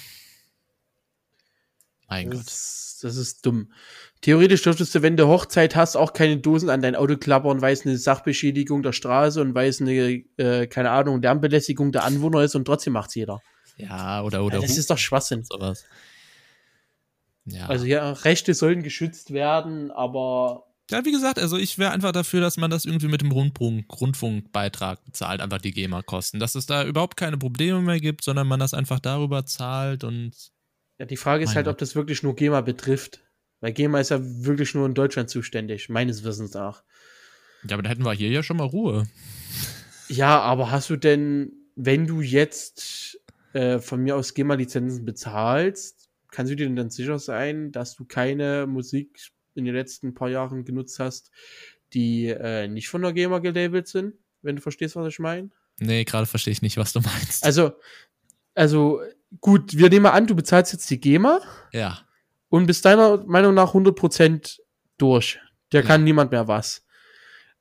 Mein 2.08 2.30
das 2.30 2.40
Gott. 2.40 2.48
Ist, 2.48 3.00
das 3.04 3.16
ist 3.16 3.46
dumm. 3.46 3.72
Theoretisch 4.22 4.62
dürftest 4.62 4.94
du, 4.94 5.02
wenn 5.02 5.18
du 5.18 5.28
Hochzeit 5.28 5.76
hast, 5.76 5.96
auch 5.96 6.14
keine 6.14 6.38
Dosen 6.38 6.70
an 6.70 6.82
dein 6.82 6.96
Auto 6.96 7.18
klappern, 7.18 7.62
weil 7.62 7.74
es 7.74 7.86
eine 7.86 7.98
Sachbeschädigung 7.98 8.84
der 8.84 8.92
Straße 8.92 9.42
und 9.42 9.56
weil 9.56 9.70
es 9.70 9.82
eine, 9.82 10.24
äh, 10.38 10.68
keine 10.68 10.92
Ahnung, 10.92 11.22
Lärmbelästigung 11.22 11.92
der 11.92 12.04
Anwohner 12.04 12.42
ist 12.44 12.56
und 12.56 12.66
trotzdem 12.66 12.94
macht's 12.94 13.16
jeder. 13.16 13.42
Ja, 13.78 14.22
oder, 14.24 14.44
oder. 14.44 14.56
Ja, 14.56 14.62
das 14.62 14.78
ist 14.78 14.90
doch 14.90 14.98
Schwachsinn. 14.98 15.44
Sowas. 15.44 15.86
Ja. 17.46 17.68
Also 17.68 17.86
ja, 17.86 18.12
Rechte 18.12 18.54
sollen 18.54 18.84
geschützt 18.84 19.32
werden, 19.32 19.92
aber. 19.92 20.68
Ja, 20.92 21.06
wie 21.06 21.12
gesagt, 21.12 21.40
also 21.40 21.58
ich 21.58 21.78
wäre 21.78 21.92
einfach 21.92 22.12
dafür, 22.12 22.42
dass 22.42 22.58
man 22.58 22.70
das 22.70 22.84
irgendwie 22.84 23.08
mit 23.08 23.22
dem 23.22 23.32
Rundfunk, 23.32 23.86
Rundfunkbeitrag 24.00 25.04
bezahlt, 25.06 25.40
einfach 25.40 25.60
die 25.60 25.72
GEMA-Kosten. 25.72 26.40
Dass 26.40 26.56
es 26.56 26.66
da 26.66 26.86
überhaupt 26.86 27.16
keine 27.16 27.38
Probleme 27.38 27.82
mehr 27.82 28.00
gibt, 28.02 28.24
sondern 28.24 28.48
man 28.48 28.60
das 28.60 28.74
einfach 28.74 29.00
darüber 29.00 29.46
zahlt 29.46 30.04
und. 30.04 30.52
Ja, 31.00 31.06
die 31.06 31.18
Frage 31.18 31.46
ist 31.46 31.56
halt, 31.56 31.68
ob 31.68 31.78
das 31.78 31.96
wirklich 31.96 32.22
nur 32.24 32.36
GEMA 32.36 32.62
betrifft. 32.62 33.22
Weil 33.62 33.74
GEMA 33.74 34.00
ist 34.00 34.10
ja 34.10 34.20
wirklich 34.22 34.76
nur 34.76 34.86
in 34.86 34.94
Deutschland 34.94 35.30
zuständig, 35.30 35.88
meines 35.88 36.24
Wissens 36.24 36.54
nach. 36.54 36.84
Ja, 37.64 37.76
aber 37.76 37.84
da 37.84 37.90
hätten 37.90 38.04
wir 38.04 38.14
hier 38.14 38.30
ja 38.30 38.44
schon 38.44 38.58
mal 38.58 38.66
Ruhe. 38.66 39.08
Ja, 40.10 40.42
aber 40.42 40.72
hast 40.72 40.90
du 40.90 40.98
denn, 40.98 41.54
wenn 41.76 42.06
du 42.06 42.22
jetzt 42.22 43.20
äh, 43.54 43.80
von 43.80 44.02
mir 44.02 44.16
aus 44.16 44.34
GEMA-Lizenzen 44.34 45.06
bezahlst, 45.06 46.10
kannst 46.32 46.52
du 46.52 46.56
dir 46.56 46.66
denn 46.66 46.76
dann 46.76 46.90
sicher 46.90 47.18
sein, 47.18 47.72
dass 47.72 47.96
du 47.96 48.06
keine 48.06 48.68
Musik 48.68 49.32
in 49.56 49.66
den 49.66 49.76
letzten 49.76 50.14
paar 50.14 50.30
Jahren 50.30 50.66
genutzt 50.66 51.00
hast, 51.00 51.32
die 51.94 52.28
äh, 52.28 52.68
nicht 52.68 52.90
von 52.90 53.02
der 53.02 53.14
GEMA 53.14 53.40
gelabelt 53.40 53.88
sind, 53.88 54.16
wenn 54.42 54.56
du 54.56 54.62
verstehst, 54.62 54.96
was 54.96 55.08
ich 55.08 55.20
meine? 55.20 55.50
Nee, 55.80 56.04
gerade 56.04 56.26
verstehe 56.26 56.52
ich 56.52 56.62
nicht, 56.62 56.78
was 56.78 56.94
du 56.94 57.02
meinst. 57.02 57.44
Also, 57.44 57.72
also 58.54 59.02
gut, 59.40 59.78
wir 59.78 59.90
nehmen 59.90 60.06
an, 60.06 60.28
du 60.28 60.36
bezahlst 60.36 60.74
jetzt 60.74 60.90
die 60.90 61.00
GEMA. 61.00 61.42
Ja. 61.72 62.00
Und 62.50 62.68
bist 62.68 62.84
deiner 62.84 63.24
Meinung 63.26 63.54
nach 63.54 63.74
100% 63.74 64.60
durch. 64.98 65.40
Der 65.72 65.82
ja. 65.82 65.88
kann 65.88 66.04
niemand 66.04 66.32
mehr 66.32 66.48
was. 66.48 66.86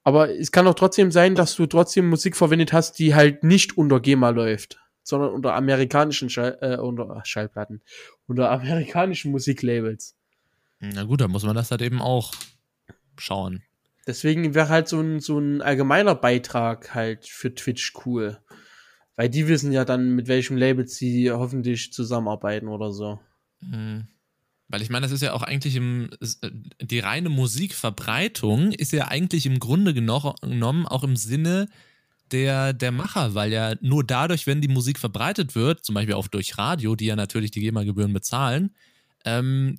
Aber 0.03 0.31
es 0.31 0.51
kann 0.51 0.67
auch 0.67 0.75
trotzdem 0.75 1.13
sein, 1.13 1.35
dass 1.35 1.55
du 1.55 1.67
trotzdem 1.67 2.09
Musik 2.09 2.37
verwendet 2.37 2.73
hast, 2.73 2.99
die 2.99 3.15
halt 3.15 3.45
nicht 3.45 3.77
unter 3.77 4.01
GEMA 4.01 4.31
läuft 4.31 4.81
sondern 5.03 5.33
unter 5.33 5.55
amerikanischen 5.55 6.31
Schall, 6.31 6.59
äh, 6.61 6.77
unter 6.77 7.21
Schallplatten, 7.25 7.83
unter 8.27 8.51
amerikanischen 8.51 9.31
Musiklabels. 9.31 10.17
Na 10.81 11.05
gut, 11.05 11.21
dann 11.21 11.31
muss 11.31 11.45
man 11.45 11.55
das 11.55 11.71
halt 11.71 11.83
eben 11.83 12.01
auch 12.01 12.33
schauen. 13.19 13.63
Deswegen 14.07 14.55
wäre 14.55 14.69
halt 14.69 14.89
so 14.89 15.01
ein, 15.01 15.21
so 15.21 15.39
ein 15.39 15.63
allgemeiner 15.63 16.15
Beitrag 16.15 16.95
halt 16.95 17.27
für 17.27 17.55
Twitch 17.55 17.93
cool. 18.05 18.39
Weil 19.15 19.29
die 19.29 19.47
wissen 19.47 19.73
ja 19.73 19.85
dann, 19.85 20.15
mit 20.17 20.29
welchem 20.29 20.57
Label 20.57 20.89
sie 20.89 21.31
hoffentlich 21.31 21.93
zusammenarbeiten 21.93 22.69
oder 22.69 22.91
so. 22.91 23.21
Mhm. 23.61 24.09
Weil 24.69 24.83
ich 24.83 24.89
meine, 24.89 25.05
das 25.05 25.13
ist 25.13 25.23
ja 25.23 25.33
auch 25.33 25.43
eigentlich 25.43 25.77
im, 25.77 26.11
die 26.81 27.01
reine 27.01 27.29
Musikverbreitung 27.29 28.73
ist 28.73 28.93
ja 28.93 29.09
eigentlich 29.09 29.45
im 29.45 29.59
Grunde 29.59 29.93
genommen 29.93 30.87
auch 30.87 31.03
im 31.05 31.17
Sinne 31.17 31.69
der, 32.31 32.73
der 32.73 32.93
Macher, 32.93 33.35
weil 33.35 33.53
ja 33.53 33.75
nur 33.81 34.05
dadurch, 34.05 34.47
wenn 34.47 34.61
die 34.61 34.69
Musik 34.69 34.99
verbreitet 34.99 35.57
wird, 35.57 35.85
zum 35.85 35.97
Beispiel 35.97 36.15
auch 36.15 36.29
durch 36.29 36.57
Radio, 36.57 36.95
die 36.95 37.07
ja 37.07 37.17
natürlich 37.17 37.51
die 37.51 37.61
GEMA-Gebühren 37.61 38.13
bezahlen, 38.13 38.71
ähm, 39.25 39.79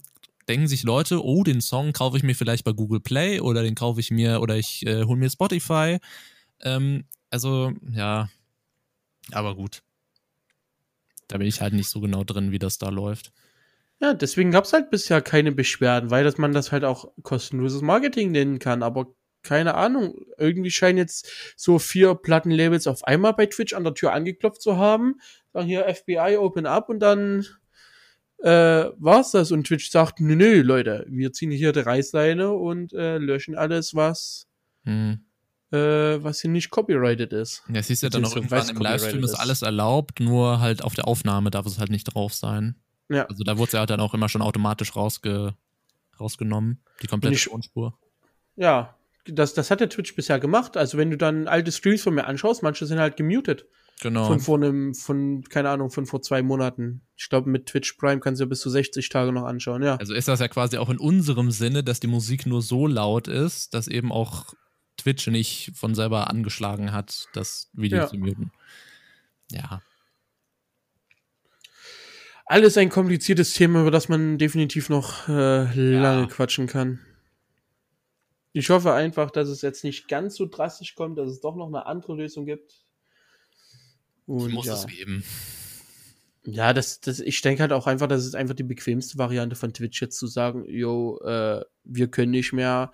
denken 0.51 0.67
sich 0.67 0.83
Leute, 0.83 1.23
oh, 1.23 1.43
den 1.43 1.61
Song 1.61 1.93
kaufe 1.93 2.17
ich 2.17 2.23
mir 2.23 2.35
vielleicht 2.35 2.65
bei 2.65 2.73
Google 2.73 2.99
Play 2.99 3.39
oder 3.39 3.63
den 3.63 3.73
kaufe 3.73 4.01
ich 4.01 4.11
mir 4.11 4.41
oder 4.41 4.57
ich 4.57 4.85
äh, 4.85 5.05
hole 5.05 5.17
mir 5.17 5.29
Spotify. 5.29 5.97
Ähm, 6.61 7.05
also, 7.29 7.71
ja, 7.89 8.29
aber 9.31 9.55
gut. 9.55 9.81
Da 11.29 11.37
bin 11.37 11.47
ich 11.47 11.61
halt 11.61 11.73
nicht 11.73 11.87
so 11.87 12.01
genau 12.01 12.25
drin, 12.25 12.51
wie 12.51 12.59
das 12.59 12.77
da 12.77 12.89
läuft. 12.89 13.31
Ja, 14.01 14.13
deswegen 14.13 14.51
gab 14.51 14.65
es 14.65 14.73
halt 14.73 14.89
bisher 14.89 15.21
keine 15.21 15.53
Beschwerden, 15.53 16.11
weil 16.11 16.25
dass 16.25 16.37
man 16.37 16.51
das 16.51 16.73
halt 16.73 16.83
auch 16.83 17.13
kostenloses 17.23 17.81
Marketing 17.81 18.31
nennen 18.31 18.59
kann, 18.59 18.83
aber 18.83 19.15
keine 19.43 19.75
Ahnung, 19.75 20.15
irgendwie 20.37 20.69
scheinen 20.69 20.97
jetzt 20.97 21.55
so 21.55 21.79
vier 21.79 22.15
Plattenlabels 22.15 22.87
auf 22.87 23.05
einmal 23.05 23.33
bei 23.33 23.45
Twitch 23.45 23.73
an 23.73 23.85
der 23.85 23.93
Tür 23.93 24.11
angeklopft 24.11 24.61
zu 24.61 24.77
haben. 24.77 25.15
Sagen 25.53 25.67
hier 25.67 25.87
FBI 25.87 26.37
Open 26.37 26.65
Up 26.65 26.89
und 26.89 26.99
dann 26.99 27.45
äh, 28.43 28.91
war's 28.97 29.32
das. 29.32 29.51
Und 29.51 29.67
Twitch 29.67 29.89
sagt, 29.89 30.19
nö, 30.19 30.36
nö, 30.36 30.62
Leute, 30.62 31.06
wir 31.10 31.32
ziehen 31.34 31.51
hier 31.51 31.71
die 31.71 31.80
Reißleine 31.80 32.51
und 32.51 32.93
äh, 32.93 33.17
löschen 33.17 33.56
alles, 33.56 33.95
was 33.95 34.47
hm. 34.84 35.19
äh, 35.71 35.77
was 35.77 36.41
hier 36.41 36.49
nicht 36.49 36.69
copyrighted 36.69 37.34
ist. 37.34 37.63
Ja, 37.71 37.82
siehst 37.84 38.04
ja 38.04 38.10
dann 38.10 38.25
auch 38.25 38.36
irgendwann 38.36 38.69
im 38.69 38.77
Livestream 38.77 39.23
ist 39.23 39.36
alles 39.36 39.62
erlaubt, 39.62 40.19
nur 40.19 40.60
halt 40.60 40.84
auf 40.84 40.95
der 40.95 41.08
Aufnahme 41.08 41.51
darf 41.51 41.65
es 41.65 41.80
halt 41.80 41.91
nicht 41.91 42.06
drauf 42.06 42.34
sein. 42.34 42.75
Ja. 43.10 43.25
Also 43.25 43.43
da 43.43 43.58
wurde 43.58 43.67
es 43.67 43.73
ja 43.73 43.86
dann 43.86 43.99
auch 43.99 44.13
immer 44.13 44.30
schon 44.30 44.41
automatisch 44.41 44.95
rausge 44.95 45.54
rausgenommen, 46.19 46.84
die 47.01 47.08
komplette 47.08 47.49
Tonspur. 47.49 47.97
Ja, 48.56 48.95
das, 49.25 49.54
das 49.54 49.71
hat 49.71 49.80
der 49.80 49.89
Twitch 49.89 50.15
bisher 50.15 50.39
gemacht. 50.39 50.77
Also 50.77 50.97
wenn 50.97 51.10
du 51.10 51.17
dann 51.17 51.47
alte 51.47 51.71
Streams 51.71 52.04
von 52.04 52.13
mir 52.13 52.25
anschaust, 52.25 52.63
manche 52.63 52.86
sind 52.86 52.99
halt 52.99 53.17
gemutet. 53.17 53.65
Genau. 54.01 54.25
Von 54.25 54.39
vor 54.39 54.57
einem, 54.57 54.95
von, 54.95 55.43
keine 55.43 55.69
Ahnung, 55.69 55.91
von 55.91 56.07
vor 56.07 56.23
zwei 56.23 56.41
Monaten. 56.41 57.03
Ich 57.15 57.29
glaube, 57.29 57.51
mit 57.51 57.67
Twitch 57.67 57.93
Prime 57.93 58.19
kannst 58.19 58.41
du 58.41 58.45
ja 58.45 58.49
bis 58.49 58.59
zu 58.59 58.71
60 58.71 59.09
Tage 59.09 59.31
noch 59.31 59.45
anschauen, 59.45 59.83
ja. 59.83 59.95
Also 59.97 60.15
ist 60.15 60.27
das 60.27 60.39
ja 60.39 60.47
quasi 60.47 60.77
auch 60.79 60.89
in 60.89 60.97
unserem 60.97 61.51
Sinne, 61.51 61.83
dass 61.83 61.99
die 61.99 62.07
Musik 62.07 62.47
nur 62.47 62.63
so 62.63 62.87
laut 62.87 63.27
ist, 63.27 63.75
dass 63.75 63.87
eben 63.87 64.11
auch 64.11 64.55
Twitch 64.97 65.27
nicht 65.27 65.73
von 65.75 65.93
selber 65.93 66.31
angeschlagen 66.31 66.91
hat, 66.91 67.27
das 67.33 67.69
Video 67.73 67.99
ja. 67.99 68.07
zu 68.07 68.17
muten. 68.17 68.51
Ja. 69.51 69.83
Alles 72.47 72.77
ein 72.77 72.89
kompliziertes 72.89 73.53
Thema, 73.53 73.81
über 73.81 73.91
das 73.91 74.09
man 74.09 74.39
definitiv 74.39 74.89
noch 74.89 75.29
äh, 75.29 75.65
lange 75.75 76.21
ja. 76.21 76.27
quatschen 76.27 76.65
kann. 76.65 77.01
Ich 78.51 78.71
hoffe 78.71 78.93
einfach, 78.93 79.29
dass 79.29 79.47
es 79.47 79.61
jetzt 79.61 79.83
nicht 79.83 80.07
ganz 80.07 80.35
so 80.37 80.47
drastisch 80.47 80.95
kommt, 80.95 81.19
dass 81.19 81.29
es 81.29 81.39
doch 81.39 81.55
noch 81.55 81.67
eine 81.67 81.85
andere 81.85 82.15
Lösung 82.15 82.47
gibt. 82.47 82.83
Und, 84.32 84.54
muss 84.54 84.67
ja. 84.67 84.76
es 84.76 84.88
geben. 84.88 85.24
Ja, 86.44 86.74
das, 86.74 87.02
das, 87.02 87.20
ich 87.20 87.41
denke 87.41 87.62
halt 87.62 87.72
auch 87.72 87.86
einfach, 87.86 88.08
das 88.08 88.26
ist 88.26 88.36
einfach 88.36 88.56
die 88.56 88.63
bequemste 88.63 89.17
Variante 89.17 89.56
von 89.56 89.74
Twitch 89.74 90.02
jetzt 90.02 90.17
zu 90.17 90.26
sagen, 90.26 90.65
yo, 90.67 91.20
äh, 91.24 91.63
wir 91.84 92.08
können 92.08 92.32
nicht 92.32 92.54
mehr. 92.54 92.91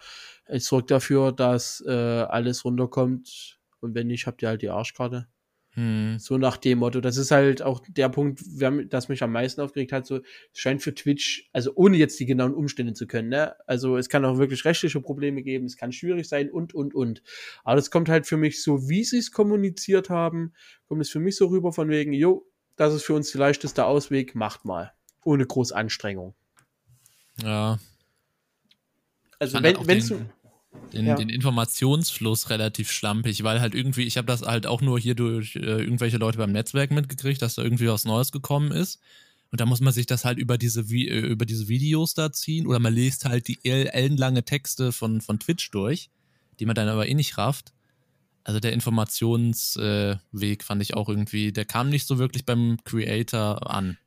Ich 0.50 0.66
sorge 0.66 0.88
dafür, 0.88 1.32
dass 1.32 1.82
äh, 1.88 1.92
alles 1.92 2.66
runterkommt. 2.66 3.60
Und 3.80 3.96
wenn 3.96 4.08
nicht, 4.08 4.28
habt 4.28 4.42
ihr 4.42 4.50
halt 4.50 4.62
die 4.62 4.70
Arschkarte. 4.70 5.28
Hm. 5.78 6.18
So 6.18 6.40
nach 6.40 6.58
dem 6.58 6.80
Motto. 6.80 7.02
Das 7.02 7.18
ist 7.18 7.30
halt 7.30 7.62
auch 7.62 7.84
der 7.88 8.10
Punkt, 8.10 8.42
das 8.90 9.10
mich 9.10 9.22
am 9.22 9.32
meisten 9.32 9.62
aufgeregt 9.62 9.92
hat. 9.92 10.08
So, 10.08 10.18
es 10.18 10.60
scheint 10.60 10.82
für 10.82 10.96
Twitch, 10.96 11.48
also 11.54 11.72
ohne 11.76 11.98
jetzt 11.98 12.20
die 12.20 12.26
genauen 12.26 12.56
Umstände 12.56 12.94
zu 12.94 13.06
können, 13.06 13.30
ne? 13.30 13.56
Also 13.68 13.96
es 13.96 14.10
kann 14.10 14.26
auch 14.26 14.40
wirklich 14.40 14.66
rechtliche 14.66 15.00
Probleme 15.02 15.44
geben, 15.44 15.68
es 15.68 15.78
kann 15.78 15.92
schwierig 15.92 16.28
sein 16.28 16.50
und, 16.50 16.74
und, 16.74 16.96
und. 16.96 17.22
Aber 17.64 17.76
das 17.76 17.92
kommt 17.92 18.10
halt 18.10 18.26
für 18.26 18.38
mich 18.38 18.64
so, 18.64 18.90
wie 18.90 19.04
sie 19.04 19.20
es 19.20 19.32
kommuniziert 19.32 20.10
haben, 20.10 20.54
kommt 20.88 21.02
es 21.02 21.12
für 21.12 21.20
mich 21.20 21.36
so 21.36 21.46
rüber 21.46 21.72
von 21.72 21.90
wegen, 21.90 22.12
jo, 22.12 22.48
das 22.76 22.96
ist 22.96 23.04
für 23.04 23.14
uns 23.14 23.32
der 23.32 23.42
leichteste 23.42 23.86
Ausweg, 23.86 24.34
macht 24.34 24.66
mal. 24.66 24.94
Ohne 25.24 25.46
groß 25.46 25.74
Anstrengung. 25.74 26.34
Ja. 27.44 27.78
Also 29.38 29.62
wenn, 29.62 29.78
wenn 29.86 30.00
du 30.00 30.26
den, 30.94 31.06
ja. 31.06 31.16
den 31.16 31.30
Informationsfluss 31.30 32.50
relativ 32.50 32.92
schlampig, 32.92 33.44
weil 33.44 33.60
halt 33.60 33.76
irgendwie, 33.76 34.04
ich 34.04 34.18
habe 34.18 34.28
das 34.28 34.42
halt 34.42 34.68
auch 34.68 34.82
nur 34.82 35.00
hier 35.00 35.16
durch 35.16 35.56
äh, 35.56 35.60
irgendwelche 35.60 36.18
Leute 36.18 36.38
beim 36.38 36.52
Netzwerk 36.52 36.92
mitgekriegt, 36.92 37.42
dass 37.42 37.56
da 37.56 37.64
irgendwie 37.64 37.88
was 37.88 38.06
Neues 38.06 38.32
gekommen 38.32 38.72
ist. 38.72 39.00
Und 39.52 39.62
da 39.62 39.66
muss 39.66 39.80
man 39.80 39.94
sich 39.94 40.06
das 40.06 40.26
halt 40.26 40.38
über 40.38 40.58
diese, 40.58 40.82
äh, 40.82 41.20
über 41.20 41.46
diese 41.46 41.68
Videos 41.68 42.14
da 42.14 42.32
ziehen 42.32 42.68
oder 42.68 42.80
man 42.80 42.94
liest 42.94 43.26
halt 43.26 43.48
die 43.48 43.60
ellenlange 43.64 44.44
Texte 44.44 44.92
von, 44.92 45.22
von 45.22 45.40
Twitch 45.40 45.72
durch, 45.72 46.10
die 46.60 46.66
man 46.66 46.76
dann 46.76 46.90
aber 46.90 47.08
eh 47.08 47.14
nicht 47.14 47.38
rafft. 47.38 47.74
Also 48.44 48.60
der 48.60 48.74
Informationsweg 48.74 50.62
äh, 50.62 50.64
fand 50.64 50.82
ich 50.82 50.94
auch 50.94 51.10
irgendwie, 51.10 51.52
der 51.52 51.66
kam 51.66 51.90
nicht 51.90 52.08
so 52.08 52.18
wirklich 52.18 52.46
beim 52.46 52.78
Creator 52.86 53.70
an. 53.70 53.98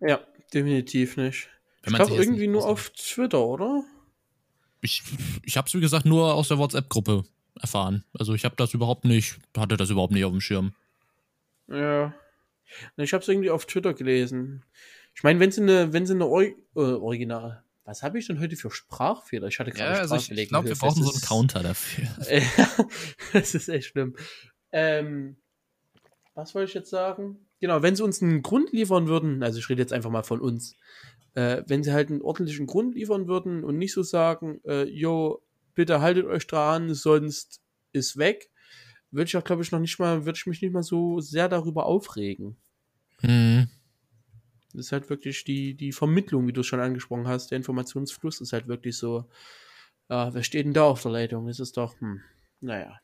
Ja, 0.00 0.20
definitiv 0.52 1.16
nicht. 1.16 1.48
Wenn 1.82 1.94
ich 1.94 1.98
glaube 1.98 2.14
irgendwie 2.22 2.46
nur 2.46 2.66
auf 2.66 2.90
Twitter, 2.90 3.44
oder? 3.44 3.84
Ich, 4.86 5.02
ich 5.42 5.56
habe 5.56 5.66
es, 5.66 5.74
wie 5.74 5.80
gesagt, 5.80 6.06
nur 6.06 6.34
aus 6.34 6.48
der 6.48 6.58
WhatsApp-Gruppe 6.58 7.24
erfahren. 7.60 8.04
Also 8.14 8.34
ich 8.34 8.44
habe 8.44 8.54
das 8.56 8.72
überhaupt 8.72 9.04
nicht, 9.04 9.38
hatte 9.56 9.76
das 9.76 9.90
überhaupt 9.90 10.12
nicht 10.12 10.24
auf 10.24 10.32
dem 10.32 10.40
Schirm. 10.40 10.74
Ja. 11.68 12.14
Ich 12.96 13.12
habe 13.12 13.22
es 13.22 13.28
irgendwie 13.28 13.50
auf 13.50 13.66
Twitter 13.66 13.94
gelesen. 13.94 14.64
Ich 15.14 15.22
meine, 15.22 15.40
wenn 15.40 15.50
sie 15.50 15.62
eine, 15.62 15.92
wenn 15.92 16.06
sie 16.06 16.14
eine 16.14 16.26
Or 16.26 16.42
äh, 16.42 16.54
Original. 16.74 17.62
Was 17.84 18.02
habe 18.02 18.18
ich 18.18 18.26
denn 18.26 18.40
heute 18.40 18.56
für 18.56 18.70
Sprachfehler? 18.70 19.46
Ich 19.46 19.60
hatte 19.60 19.70
gerade 19.70 19.94
ja, 19.94 20.00
also 20.00 20.16
Ich, 20.16 20.48
glaube, 20.48 20.68
wir 20.68 20.74
brauchen 20.74 21.04
so 21.04 21.10
einen 21.10 21.20
Counter 21.20 21.62
dafür. 21.62 22.08
das 23.32 23.54
ist 23.54 23.68
echt 23.68 23.88
schlimm. 23.88 24.16
Ähm, 24.72 25.36
was 26.34 26.54
wollte 26.54 26.68
ich 26.68 26.74
jetzt 26.74 26.90
sagen? 26.90 27.46
Genau, 27.60 27.82
wenn 27.82 27.94
sie 27.94 28.02
uns 28.02 28.20
einen 28.20 28.42
Grund 28.42 28.72
liefern 28.72 29.06
würden, 29.06 29.42
also 29.42 29.58
ich 29.58 29.68
rede 29.68 29.80
jetzt 29.80 29.92
einfach 29.92 30.10
mal 30.10 30.24
von 30.24 30.40
uns, 30.40 30.74
Äh, 31.36 31.62
wenn 31.66 31.84
sie 31.84 31.92
halt 31.92 32.10
einen 32.10 32.22
ordentlichen 32.22 32.66
Grund 32.66 32.94
liefern 32.94 33.28
würden 33.28 33.62
und 33.62 33.76
nicht 33.76 33.92
so 33.92 34.02
sagen, 34.02 34.58
äh, 34.64 34.84
jo, 34.84 35.42
bitte 35.74 36.00
haltet 36.00 36.24
euch 36.24 36.46
dran, 36.46 36.94
sonst 36.94 37.60
ist 37.92 38.16
weg, 38.16 38.50
würde 39.10 39.28
ich 39.28 39.36
auch, 39.36 39.44
glaube 39.44 39.62
ich, 39.62 39.70
noch 39.70 39.78
nicht 39.78 39.98
mal, 39.98 40.24
würde 40.24 40.38
ich 40.38 40.46
mich 40.46 40.62
nicht 40.62 40.72
mal 40.72 40.82
so 40.82 41.20
sehr 41.20 41.50
darüber 41.50 41.84
aufregen. 41.84 42.56
Mhm. 43.20 43.68
Das 44.72 44.86
ist 44.86 44.92
halt 44.92 45.10
wirklich 45.10 45.44
die, 45.44 45.74
die 45.74 45.92
Vermittlung, 45.92 46.46
wie 46.46 46.54
du 46.54 46.62
es 46.62 46.66
schon 46.66 46.80
angesprochen 46.80 47.28
hast, 47.28 47.50
der 47.50 47.56
Informationsfluss 47.56 48.40
ist 48.40 48.54
halt 48.54 48.66
wirklich 48.66 48.96
so, 48.96 49.28
ja, 50.08 50.32
wer 50.32 50.42
steht 50.42 50.64
denn 50.64 50.72
da 50.72 50.84
auf 50.84 51.02
der 51.02 51.12
Leitung? 51.12 51.46
Das 51.46 51.60
ist 51.60 51.76
doch, 51.76 52.00
hm, 52.00 52.22
naja. 52.60 52.98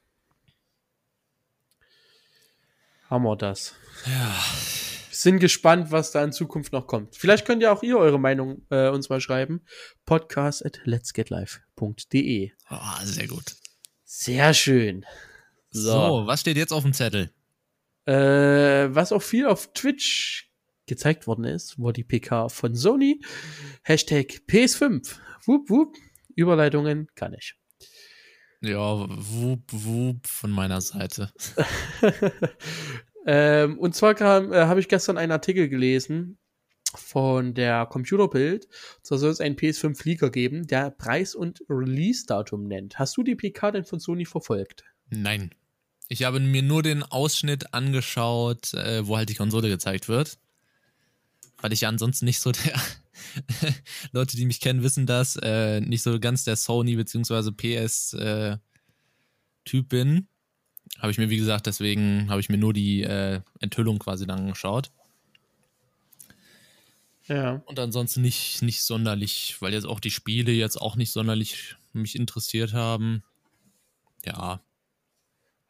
Haben 3.11 3.25
wir 3.25 3.37
das. 3.37 3.75
Ja. 4.07 4.82
Sind 5.23 5.39
gespannt, 5.39 5.93
was 5.93 6.11
da 6.11 6.25
in 6.25 6.33
Zukunft 6.33 6.73
noch 6.73 6.89
kommt. 6.89 7.15
Vielleicht 7.15 7.47
könnt 7.47 7.63
ihr 7.63 7.73
auch 7.73 7.85
ihr 7.85 7.97
eure 7.97 8.19
Meinung 8.19 8.67
äh, 8.71 8.89
uns 8.89 9.09
mal 9.09 9.21
schreiben. 9.21 9.65
Podcast 10.05 10.67
at 10.67 10.81
letsgetlive.de. 10.83 12.51
Oh, 12.69 12.77
sehr 13.05 13.29
gut. 13.29 13.55
Sehr 14.03 14.53
schön. 14.53 15.07
So. 15.71 15.93
so, 15.93 16.27
was 16.27 16.41
steht 16.41 16.57
jetzt 16.57 16.73
auf 16.73 16.83
dem 16.83 16.93
Zettel? 16.93 17.31
Äh, 18.05 18.93
was 18.93 19.13
auch 19.13 19.23
viel 19.23 19.47
auf 19.47 19.73
Twitch 19.75 20.51
gezeigt 20.87 21.29
worden 21.29 21.45
ist, 21.45 21.79
war 21.79 21.93
die 21.93 22.03
PK 22.03 22.49
von 22.49 22.75
Sony. 22.75 23.21
Hashtag 23.85 24.43
PS5. 24.49 25.19
Wup, 25.47 25.71
wup. 25.71 25.97
Überleitungen 26.35 27.07
kann 27.15 27.33
ich. 27.35 27.55
Ja, 28.61 29.07
wup, 29.09 29.63
wup 29.71 30.27
von 30.27 30.51
meiner 30.51 30.81
Seite. 30.81 31.33
ähm, 33.27 33.79
und 33.79 33.95
zwar 33.95 34.21
äh, 34.21 34.67
habe 34.67 34.81
ich 34.81 34.89
gestern 34.89 35.19
einen 35.19 35.33
Artikel 35.33 35.69
gelesen 35.69 36.39
von 36.95 37.55
der 37.55 37.87
Computerbild. 37.87 38.69
So 39.03 39.17
soll 39.17 39.31
es 39.31 39.41
einen 39.41 39.57
PS5-Flieger 39.57 40.31
geben, 40.31 40.67
der 40.67 40.91
Preis- 40.91 41.35
und 41.35 41.63
Release-Datum 41.69 42.65
nennt. 42.65 42.99
Hast 42.99 43.17
du 43.17 43.23
die 43.23 43.35
PK 43.35 43.71
denn 43.71 43.85
von 43.85 44.01
Sony 44.01 44.25
verfolgt? 44.25 44.85
Nein. 45.09 45.55
Ich 46.09 46.25
habe 46.25 46.41
mir 46.41 46.63
nur 46.63 46.83
den 46.83 47.03
Ausschnitt 47.03 47.73
angeschaut, 47.73 48.75
äh, 48.75 49.07
wo 49.07 49.17
halt 49.17 49.31
die 49.31 49.35
Konsole 49.35 49.69
gezeigt 49.69 50.09
wird 50.09 50.39
weil 51.63 51.73
ich 51.73 51.83
ja 51.83 51.89
ansonsten 51.89 52.27
nicht 52.27 52.41
so 52.41 52.53
der 52.53 52.79
Leute, 54.13 54.37
die 54.37 54.45
mich 54.45 54.61
kennen, 54.61 54.83
wissen 54.83 55.07
das, 55.07 55.37
äh, 55.37 55.81
nicht 55.81 56.03
so 56.03 56.19
ganz 56.21 56.45
der 56.45 56.57
Sony 56.57 56.97
bzw. 56.97 57.53
PS 57.53 58.13
äh, 58.15 58.59
bin. 59.89 60.29
Habe 61.03 61.11
ich 61.11 61.19
mir, 61.19 61.31
wie 61.31 61.37
gesagt, 61.37 61.67
deswegen 61.67 62.31
habe 62.31 62.41
ich 62.41 62.49
mir 62.49 62.59
nur 62.59 62.73
die 62.73 63.03
äh, 63.03 63.41
Enthüllung 63.59 63.99
quasi 63.99 64.25
dann 64.25 64.39
angeschaut. 64.39 64.93
Ja. 67.27 67.61
Und 67.67 67.81
ansonsten 67.81 68.23
nicht, 68.23 68.63
nicht 68.63 68.83
sonderlich, 68.83 69.57
weil 69.59 69.73
jetzt 69.73 69.87
auch 69.87 69.99
die 69.99 70.13
Spiele 70.13 70.53
jetzt 70.53 70.81
auch 70.81 70.95
nicht 70.95 71.11
sonderlich 71.11 71.75
mich 71.93 72.15
interessiert 72.15 72.73
haben. 72.73 73.25
Ja. 74.25 74.63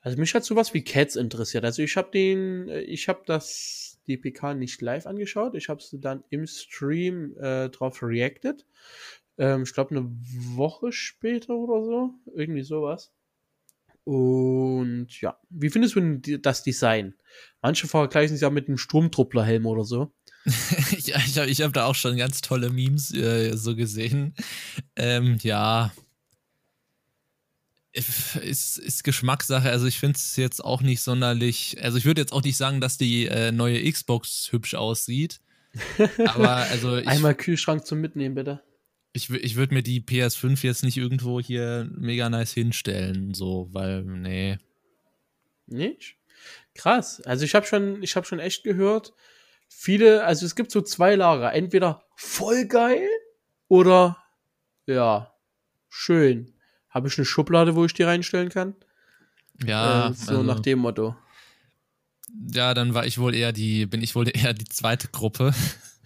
Also 0.02 0.18
mich 0.18 0.34
hat 0.34 0.44
sowas 0.44 0.74
wie 0.74 0.84
Cats 0.84 1.16
interessiert. 1.16 1.64
Also 1.64 1.80
ich 1.80 1.96
habe 1.96 2.10
den, 2.10 2.68
äh, 2.68 2.80
ich 2.82 3.08
habe 3.08 3.22
das 3.24 4.00
die 4.06 4.18
PK 4.18 4.52
nicht 4.52 4.82
live 4.82 5.06
angeschaut. 5.06 5.54
Ich 5.54 5.70
habe 5.70 5.82
sie 5.82 5.98
dann 5.98 6.24
im 6.28 6.46
Stream 6.46 7.34
äh, 7.38 7.70
drauf 7.70 8.02
reacted. 8.02 8.66
Ähm, 9.38 9.62
ich 9.62 9.72
glaube, 9.72 9.96
eine 9.96 10.10
Woche 10.10 10.92
später 10.92 11.54
oder 11.54 11.82
so. 11.82 12.10
Irgendwie 12.34 12.64
sowas. 12.64 13.12
Und 14.04 15.08
ja, 15.20 15.38
wie 15.50 15.70
findest 15.70 15.94
du 15.96 16.18
das 16.38 16.62
Design? 16.62 17.14
Manche 17.60 17.86
vergleichen 17.86 18.34
es 18.34 18.40
ja 18.40 18.50
mit 18.50 18.68
einem 18.68 18.78
Sturmtrupplerhelm 18.78 19.66
oder 19.66 19.84
so. 19.84 20.12
ich 20.90 21.14
ich 21.14 21.36
habe 21.38 21.52
hab 21.52 21.72
da 21.72 21.84
auch 21.84 21.94
schon 21.94 22.16
ganz 22.16 22.40
tolle 22.40 22.70
Memes 22.70 23.14
äh, 23.14 23.56
so 23.56 23.76
gesehen. 23.76 24.34
Ähm, 24.96 25.38
ja, 25.42 25.92
ist, 27.92 28.78
ist 28.78 29.04
Geschmackssache. 29.04 29.70
Also 29.70 29.86
ich 29.86 29.98
finde 29.98 30.16
es 30.16 30.36
jetzt 30.36 30.64
auch 30.64 30.80
nicht 30.80 31.02
sonderlich. 31.02 31.76
Also 31.82 31.98
ich 31.98 32.04
würde 32.04 32.20
jetzt 32.20 32.32
auch 32.32 32.42
nicht 32.42 32.56
sagen, 32.56 32.80
dass 32.80 32.96
die 32.96 33.26
äh, 33.26 33.52
neue 33.52 33.90
Xbox 33.90 34.48
hübsch 34.50 34.74
aussieht. 34.74 35.40
Aber 36.26 36.56
also 36.56 36.96
ich, 36.96 37.06
einmal 37.06 37.34
Kühlschrank 37.34 37.86
zum 37.86 38.00
Mitnehmen 38.00 38.34
bitte. 38.34 38.62
Ich, 39.12 39.30
ich 39.30 39.56
würde 39.56 39.74
mir 39.74 39.82
die 39.82 40.00
PS5 40.00 40.64
jetzt 40.64 40.84
nicht 40.84 40.96
irgendwo 40.96 41.40
hier 41.40 41.88
mega 41.94 42.30
nice 42.30 42.52
hinstellen, 42.52 43.34
so, 43.34 43.68
weil 43.72 44.02
nee. 44.02 44.58
Nicht? 45.66 46.16
Krass. 46.74 47.20
Also 47.22 47.44
ich 47.44 47.54
habe 47.54 47.66
schon, 47.66 48.02
ich 48.02 48.16
habe 48.16 48.26
schon 48.26 48.38
echt 48.38 48.64
gehört, 48.64 49.12
viele, 49.68 50.24
also 50.24 50.46
es 50.46 50.56
gibt 50.56 50.70
so 50.70 50.80
zwei 50.80 51.14
Lager. 51.14 51.52
Entweder 51.52 52.04
voll 52.16 52.66
geil 52.66 53.08
oder 53.68 54.16
ja 54.86 55.32
schön 55.88 56.54
habe 56.88 57.08
ich 57.08 57.18
eine 57.18 57.24
Schublade, 57.24 57.74
wo 57.74 57.84
ich 57.84 57.94
die 57.94 58.02
reinstellen 58.02 58.50
kann? 58.50 58.74
Ja. 59.64 60.08
Äh, 60.08 60.12
so 60.14 60.30
also, 60.30 60.42
nach 60.42 60.60
dem 60.60 60.78
Motto. 60.80 61.16
Ja, 62.52 62.74
dann 62.74 62.94
war 62.94 63.06
ich 63.06 63.18
wohl 63.18 63.34
eher 63.34 63.52
die, 63.52 63.86
bin 63.86 64.02
ich 64.02 64.14
wohl 64.14 64.28
eher 64.28 64.54
die 64.54 64.64
zweite 64.64 65.08
Gruppe. 65.08 65.54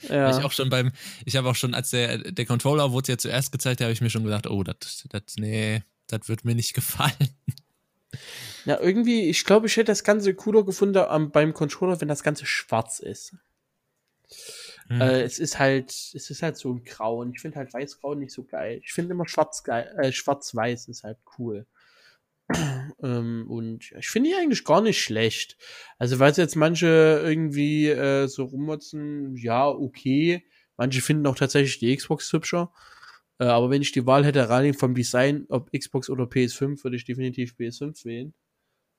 Ja. 0.02 0.37
ich 0.37 0.44
auch 0.44 0.52
schon 0.52 0.68
beim, 0.68 0.92
ich 1.24 1.37
habe 1.37 1.48
auch 1.48 1.54
schon, 1.54 1.74
als 1.74 1.90
der, 1.90 2.18
der 2.18 2.46
Controller 2.46 2.92
wurde 2.92 3.12
ja 3.12 3.18
zuerst 3.18 3.52
gezeigt, 3.52 3.80
habe 3.80 3.92
ich 3.92 4.00
mir 4.00 4.11
schon 4.11 4.24
gedacht, 4.24 4.46
oh, 4.46 4.62
das, 4.62 5.04
das, 5.09 5.22
nee, 5.37 5.82
das 6.06 6.28
wird 6.28 6.44
mir 6.44 6.54
nicht 6.54 6.74
gefallen. 6.74 7.30
Ja, 8.64 8.80
irgendwie, 8.80 9.28
ich 9.28 9.44
glaube, 9.44 9.66
ich 9.66 9.76
hätte 9.76 9.92
das 9.92 10.04
Ganze 10.04 10.35
cooler 10.35 10.64
gefunden 10.64 11.04
um, 11.04 11.30
beim 11.30 11.54
Controller, 11.54 12.00
wenn 12.00 12.09
das 12.09 12.22
Ganze 12.22 12.46
schwarz 12.46 12.98
ist. 12.98 13.35
Mhm. 14.88 15.00
Äh, 15.00 15.22
es 15.22 15.38
ist 15.38 15.59
halt, 15.59 15.90
es 15.90 16.30
ist 16.30 16.42
halt 16.42 16.56
so 16.56 16.72
ein 16.72 16.85
Grau 16.85 17.20
und 17.20 17.35
ich 17.35 17.40
finde 17.40 17.59
halt 17.59 17.72
weiß-grau 17.72 18.14
nicht 18.14 18.32
so 18.32 18.44
geil. 18.44 18.80
Ich 18.82 18.92
finde 18.92 19.12
immer 19.12 19.28
schwarz 19.28 19.62
geil, 19.62 19.94
äh, 19.98 20.12
schwarz-weiß 20.12 20.88
ist 20.88 21.04
halt 21.04 21.18
cool. 21.38 21.66
Ähm, 23.02 23.46
und 23.48 23.92
ich 23.98 24.09
finde 24.09 24.30
die 24.30 24.37
eigentlich 24.37 24.64
gar 24.64 24.80
nicht 24.80 25.00
schlecht. 25.00 25.56
Also, 25.98 26.18
weil 26.18 26.32
jetzt 26.32 26.56
manche 26.56 26.87
irgendwie 27.24 27.88
äh, 27.88 28.26
so 28.28 28.44
rummotzen, 28.44 29.37
ja, 29.37 29.68
okay. 29.68 30.44
Manche 30.76 31.00
finden 31.00 31.26
auch 31.26 31.37
tatsächlich 31.37 31.78
die 31.78 31.96
Xbox 31.96 32.32
hübscher. 32.32 32.72
Äh, 33.38 33.46
aber 33.46 33.70
wenn 33.70 33.82
ich 33.82 33.92
die 33.92 34.06
Wahl 34.06 34.24
hätte, 34.24 34.48
rein 34.48 34.74
vom 34.74 34.94
Design, 34.94 35.46
ob 35.48 35.70
Xbox 35.72 36.09
oder 36.11 36.24
PS5, 36.24 36.85
würde 36.85 36.96
ich 36.96 37.04
definitiv 37.04 37.54
PS5 37.59 38.04
wählen. 38.04 38.35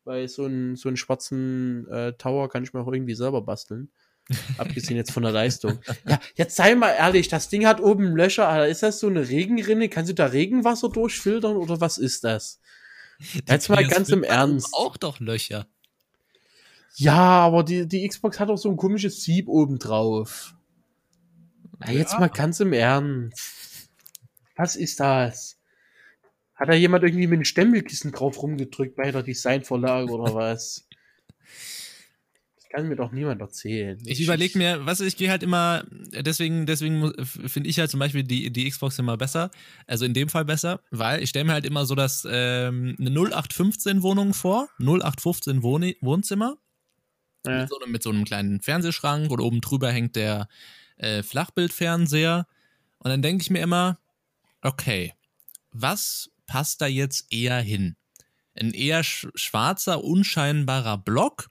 Weil 0.03 0.27
so 0.27 0.45
einen, 0.45 0.75
so 0.75 0.89
einen 0.89 0.97
schwarzen 0.97 1.88
äh, 1.89 2.13
Tower 2.13 2.49
kann 2.49 2.63
ich 2.63 2.73
mir 2.73 2.81
auch 2.81 2.91
irgendwie 2.91 3.15
selber 3.15 3.41
basteln. 3.41 3.91
Abgesehen 4.57 4.97
jetzt 4.97 5.12
von 5.12 5.23
der 5.23 5.31
Leistung. 5.31 5.79
Ja, 6.05 6.19
jetzt 6.36 6.55
sei 6.55 6.75
mal 6.75 6.91
ehrlich, 6.91 7.29
das 7.29 7.47
Ding 7.47 7.65
hat 7.65 7.79
oben 7.79 8.15
Löcher, 8.15 8.47
Alter. 8.47 8.67
Ist 8.67 8.83
das 8.83 8.99
so 8.99 9.07
eine 9.07 9.29
Regenrinne? 9.29 9.88
Kannst 9.88 10.10
du 10.10 10.15
da 10.15 10.25
Regenwasser 10.25 10.89
durchfiltern 10.89 11.55
oder 11.55 11.79
was 11.79 11.97
ist 11.97 12.25
das? 12.25 12.60
Jetzt 13.47 13.69
mal 13.69 13.88
ganz 13.88 14.10
im 14.10 14.23
Ernst. 14.23 14.73
Auch 14.73 14.97
doch 14.97 15.19
Löcher. 15.19 15.67
Ja, 16.95 17.15
aber 17.15 17.63
die, 17.63 17.88
die 17.88 18.08
Xbox 18.08 18.39
hat 18.39 18.49
auch 18.49 18.58
so 18.58 18.69
ein 18.69 18.77
komisches 18.77 19.23
Sieb 19.23 19.47
oben 19.47 19.77
drauf. 19.77 20.56
Ja, 21.86 21.91
jetzt 21.91 22.19
mal 22.19 22.30
ganz 22.30 22.60
im 22.60 22.73
Ernst. 22.73 23.89
Was 24.56 24.75
ist 24.75 24.99
das? 24.99 25.60
Hat 26.56 26.69
da 26.69 26.73
jemand 26.73 27.03
irgendwie 27.03 27.27
mit 27.27 27.38
einem 27.38 27.45
Stempelkissen 27.45 28.12
drauf 28.12 28.41
rumgedrückt 28.41 28.95
bei 28.95 29.12
der 29.12 29.21
Designvorlage 29.21 30.12
oder 30.12 30.34
was? 30.34 30.88
kann 32.77 32.89
mir 32.89 32.95
doch 32.95 33.11
niemand 33.11 33.41
erzählen. 33.41 33.97
Ich, 34.05 34.19
ich 34.19 34.21
überlege 34.21 34.55
mir, 34.55 34.85
was 34.85 34.99
ich 34.99 35.17
gehe 35.17 35.31
halt 35.31 35.41
immer, 35.41 35.83
deswegen, 35.89 36.67
deswegen 36.67 37.11
finde 37.25 37.69
ich 37.69 37.79
halt 37.79 37.89
zum 37.89 37.99
Beispiel 37.99 38.21
die, 38.21 38.51
die 38.51 38.69
Xbox 38.69 38.99
immer 38.99 39.17
besser, 39.17 39.49
also 39.87 40.05
in 40.05 40.13
dem 40.13 40.29
Fall 40.29 40.45
besser, 40.45 40.81
weil 40.91 41.23
ich 41.23 41.29
stelle 41.29 41.45
mir 41.45 41.53
halt 41.53 41.65
immer 41.65 41.87
so 41.87 41.95
das 41.95 42.27
ähm, 42.29 42.95
eine 42.99 43.09
0815 43.09 44.03
Wohnung 44.03 44.35
vor, 44.35 44.69
0815 44.79 45.63
Wohn 45.63 45.91
Wohnzimmer 46.01 46.57
ja. 47.47 47.61
mit, 47.61 47.69
so, 47.69 47.79
mit, 47.87 48.03
so, 48.03 48.11
einem 48.11 48.25
kleinen 48.25 48.61
Fernsehschrank 48.61 49.31
und 49.31 49.39
oben 49.39 49.61
drüber 49.61 49.91
hängt 49.91 50.15
der 50.15 50.47
äh, 50.97 51.23
Flachbildfernseher 51.23 52.45
und 52.99 53.09
dann 53.09 53.23
denke 53.23 53.41
ich 53.41 53.49
mir 53.49 53.61
immer, 53.61 53.97
okay, 54.61 55.15
was 55.71 56.29
passt 56.45 56.79
da 56.81 56.85
jetzt 56.85 57.33
eher 57.33 57.59
hin? 57.59 57.95
Ein 58.53 58.75
eher 58.75 59.03
schwarzer, 59.03 60.03
unscheinbarer 60.03 60.99
Block 60.99 61.49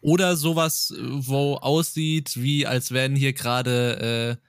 oder 0.00 0.36
sowas, 0.36 0.94
wo 0.98 1.54
aussieht, 1.56 2.32
wie 2.36 2.66
als 2.66 2.92
wenn 2.92 3.16
hier 3.16 3.32
gerade 3.32 4.38
äh, 4.38 4.46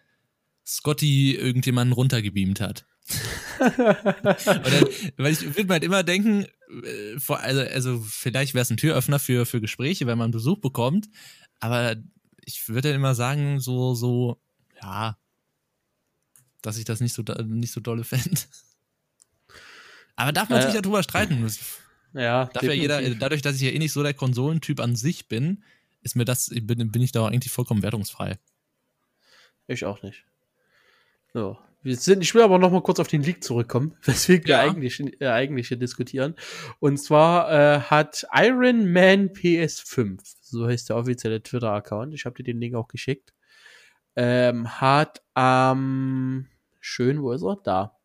Scotty 0.65 1.35
irgendjemanden 1.35 1.93
runtergebeamt 1.93 2.61
hat. 2.61 2.85
Oder, 3.59 4.87
weil 5.17 5.33
ich 5.33 5.41
würde 5.41 5.65
mir 5.65 5.73
halt 5.73 5.83
immer 5.83 6.03
denken, 6.03 6.45
äh, 6.83 7.17
also, 7.27 7.61
also 7.61 7.99
vielleicht 8.07 8.53
wäre 8.53 8.61
es 8.61 8.69
ein 8.69 8.77
Türöffner 8.77 9.17
für, 9.19 9.45
für 9.45 9.59
Gespräche, 9.59 10.05
wenn 10.05 10.17
man 10.17 10.31
Besuch 10.31 10.59
bekommt, 10.59 11.09
aber 11.59 11.95
ich 12.45 12.69
würde 12.69 12.89
dann 12.89 12.95
immer 12.95 13.15
sagen, 13.15 13.59
so, 13.59 13.95
so, 13.95 14.39
ja, 14.81 15.17
dass 16.61 16.77
ich 16.77 16.85
das 16.85 16.99
nicht 16.99 17.13
so, 17.13 17.23
nicht 17.45 17.73
so 17.73 17.79
dolle 17.79 18.03
fände. 18.03 18.39
Aber 20.15 20.31
darf 20.33 20.49
man 20.49 20.59
äh, 20.59 20.65
sich 20.65 20.73
ja 20.73 20.81
drüber 20.81 21.01
streiten. 21.01 21.47
Ja, 22.13 22.45
Dafür 22.45 22.73
jeder, 22.73 23.01
dadurch, 23.15 23.41
dass 23.41 23.55
ich 23.55 23.61
ja 23.61 23.69
eh 23.69 23.79
nicht 23.79 23.93
so 23.93 24.03
der 24.03 24.13
Konsolentyp 24.13 24.79
an 24.79 24.95
sich 24.95 25.27
bin, 25.27 25.63
ist 26.01 26.15
mir 26.15 26.25
das, 26.25 26.49
bin, 26.49 26.91
bin 26.91 27.01
ich 27.01 27.11
da 27.11 27.25
eigentlich 27.27 27.51
vollkommen 27.51 27.83
wertungsfrei. 27.83 28.37
ich 29.67 29.85
auch 29.85 30.01
nicht. 30.01 30.25
So. 31.33 31.57
Wir 31.81 31.95
sind, 31.95 32.21
ich 32.21 32.35
will 32.35 32.41
aber 32.41 32.59
noch 32.59 32.71
mal 32.71 32.81
kurz 32.81 32.99
auf 32.99 33.07
den 33.07 33.23
Leak 33.23 33.41
zurückkommen, 33.43 33.95
weswegen 34.03 34.45
wir 34.47 34.55
Ja. 34.55 34.61
eigentlich, 34.61 34.99
äh, 35.21 35.27
eigentlich 35.27 35.69
hier 35.69 35.77
diskutieren. 35.77 36.35
Und 36.79 36.97
zwar 36.97 37.51
äh, 37.51 37.79
hat 37.81 38.25
Iron 38.33 38.91
Man 38.91 39.29
PS5, 39.29 40.19
so 40.41 40.67
heißt 40.67 40.89
der 40.89 40.97
offizielle 40.97 41.41
Twitter-Account, 41.41 42.13
ich 42.13 42.25
habe 42.25 42.35
dir 42.35 42.43
den 42.43 42.59
Link 42.59 42.75
auch 42.75 42.89
geschickt, 42.89 43.33
ähm, 44.15 44.81
hat 44.81 45.21
am, 45.35 46.47
schön, 46.81 47.21
wo 47.21 47.31
ist 47.31 47.43
er? 47.43 47.57
Da. 47.63 47.98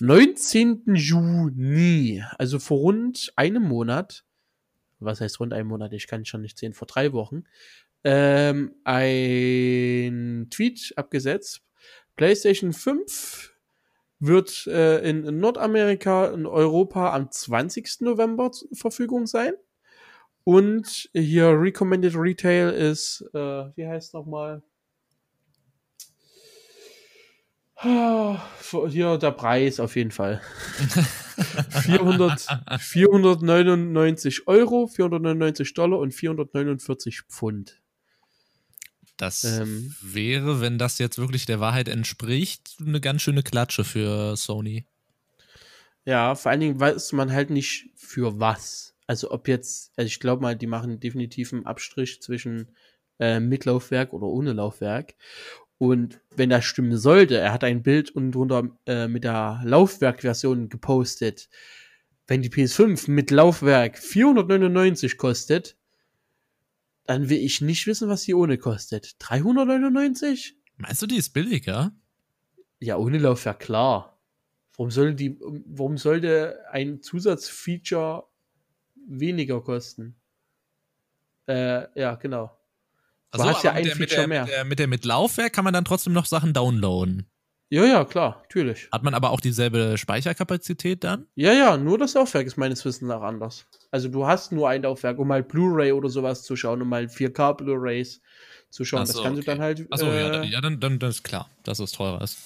19. 0.00 0.94
Juni, 0.94 2.22
also 2.38 2.58
vor 2.58 2.78
rund 2.78 3.32
einem 3.36 3.62
Monat, 3.62 4.24
was 4.98 5.20
heißt 5.20 5.40
rund 5.40 5.52
einem 5.52 5.68
Monat, 5.68 5.92
ich 5.92 6.06
kann 6.06 6.24
schon 6.24 6.42
nicht 6.42 6.58
sehen, 6.58 6.74
vor 6.74 6.86
drei 6.86 7.12
Wochen, 7.12 7.44
ähm, 8.04 8.74
ein 8.84 10.46
Tweet 10.50 10.92
abgesetzt. 10.96 11.62
PlayStation 12.16 12.72
5 12.72 13.52
wird 14.18 14.66
äh, 14.68 15.08
in, 15.08 15.38
Nordamerika, 15.38 16.26
in 16.28 16.46
Europa 16.46 17.14
am 17.14 17.30
20. 17.30 18.00
November 18.00 18.52
zur 18.52 18.68
Verfügung 18.72 19.26
sein. 19.26 19.52
Und 20.44 21.10
hier 21.12 21.48
Recommended 21.60 22.14
Retail 22.16 22.70
ist, 22.70 23.22
äh, 23.34 23.38
wie 23.76 23.86
heißt 23.86 24.14
nochmal? 24.14 24.62
Ah, 24.62 24.75
Hier 27.78 29.18
der 29.18 29.32
Preis 29.32 29.80
auf 29.80 29.96
jeden 29.96 30.10
Fall. 30.10 30.40
400, 31.82 32.46
499 32.80 34.48
Euro, 34.48 34.86
499 34.86 35.74
Dollar 35.74 35.98
und 35.98 36.12
449 36.12 37.22
Pfund. 37.28 37.80
Das 39.16 39.44
Ähm. 39.44 39.94
wäre, 40.02 40.60
wenn 40.60 40.78
das 40.78 40.98
jetzt 40.98 41.18
wirklich 41.18 41.46
der 41.46 41.60
Wahrheit 41.60 41.88
entspricht, 41.88 42.76
eine 42.80 43.00
ganz 43.00 43.22
schöne 43.22 43.42
Klatsche 43.42 43.84
für 43.84 44.36
Sony. 44.36 44.86
Ja, 46.04 46.34
vor 46.34 46.50
allen 46.50 46.60
Dingen 46.60 46.80
weiß 46.80 47.12
man 47.12 47.32
halt 47.32 47.50
nicht 47.50 47.90
für 47.94 48.38
was. 48.38 48.94
Also 49.06 49.30
ob 49.30 49.48
jetzt, 49.48 49.92
also 49.96 50.06
ich 50.06 50.20
glaube 50.20 50.42
mal, 50.42 50.56
die 50.56 50.66
machen 50.66 51.00
definitiv 51.00 51.52
einen 51.52 51.66
Abstrich 51.66 52.20
zwischen 52.22 52.70
äh, 53.18 53.40
mit 53.40 53.64
Laufwerk 53.64 54.12
oder 54.12 54.26
ohne 54.26 54.52
Laufwerk. 54.52 55.14
Und 55.78 56.20
wenn 56.34 56.50
das 56.50 56.64
stimmen 56.64 56.96
sollte, 56.96 57.36
er 57.38 57.52
hat 57.52 57.64
ein 57.64 57.82
Bild 57.82 58.10
und 58.10 58.32
drunter 58.32 58.70
äh, 58.86 59.08
mit 59.08 59.24
der 59.24 59.60
Laufwerkversion 59.64 60.68
gepostet. 60.68 61.48
Wenn 62.26 62.42
die 62.42 62.50
PS5 62.50 63.10
mit 63.10 63.30
Laufwerk 63.30 63.98
499 63.98 65.18
kostet, 65.18 65.76
dann 67.04 67.28
will 67.28 67.38
ich 67.38 67.60
nicht 67.60 67.86
wissen, 67.86 68.08
was 68.08 68.22
sie 68.22 68.34
ohne 68.34 68.58
kostet. 68.58 69.16
399? 69.18 70.56
Meinst 70.76 71.02
du, 71.02 71.06
die 71.06 71.16
ist 71.16 71.32
billiger? 71.32 71.92
Ja, 72.80 72.96
ohne 72.96 73.18
Laufwerk, 73.18 73.60
klar. 73.60 74.18
Warum 74.76 74.90
soll 74.90 75.14
die, 75.14 75.38
warum 75.40 75.96
sollte 75.96 76.64
ein 76.70 77.00
Zusatzfeature 77.00 78.24
weniger 79.06 79.62
kosten? 79.62 80.16
Äh, 81.46 81.86
ja, 81.98 82.16
genau. 82.16 82.55
Du 83.36 83.44
hast 83.44 83.62
ja 83.62 83.70
aber 83.70 83.80
ein 83.80 83.86
Feature 83.86 84.06
der, 84.22 84.26
mehr. 84.28 84.42
mit, 84.44 84.52
der, 84.52 84.64
mit 84.64 84.78
der 84.78 84.86
mit 84.88 85.04
Laufwerk 85.04 85.52
kann 85.52 85.64
man 85.64 85.74
dann 85.74 85.84
trotzdem 85.84 86.12
noch 86.12 86.26
Sachen 86.26 86.52
downloaden. 86.52 87.26
Ja, 87.68 87.84
ja, 87.84 88.04
klar, 88.04 88.42
natürlich. 88.42 88.88
Hat 88.92 89.02
man 89.02 89.14
aber 89.14 89.30
auch 89.30 89.40
dieselbe 89.40 89.98
Speicherkapazität 89.98 91.02
dann? 91.02 91.26
Ja, 91.34 91.52
ja, 91.52 91.76
nur 91.76 91.98
das 91.98 92.14
Laufwerk 92.14 92.46
ist 92.46 92.56
meines 92.56 92.84
Wissens 92.84 93.08
nach 93.08 93.22
anders. 93.22 93.66
Also 93.90 94.08
du 94.08 94.24
hast 94.24 94.52
nur 94.52 94.68
ein 94.68 94.82
Laufwerk, 94.82 95.18
um 95.18 95.26
mal 95.26 95.42
Blu-ray 95.42 95.90
oder 95.90 96.08
sowas 96.08 96.44
zu 96.44 96.54
schauen, 96.54 96.80
um 96.80 96.88
mal 96.88 97.06
4K 97.06 97.54
Blu-rays 97.54 98.20
zu 98.70 98.84
schauen. 98.84 99.04
So, 99.06 99.14
das 99.14 99.22
kannst 99.22 99.38
okay. 99.38 99.44
du 99.44 99.50
dann 99.50 99.60
halt, 99.60 99.92
Achso, 99.92 100.06
ja, 100.06 100.28
äh, 100.28 100.32
dann, 100.32 100.44
ja 100.44 100.60
dann, 100.60 100.78
dann, 100.78 100.98
dann 101.00 101.10
ist 101.10 101.24
klar, 101.24 101.50
dass 101.64 101.80
es 101.80 101.90
teurer 101.90 102.22
ist. 102.22 102.38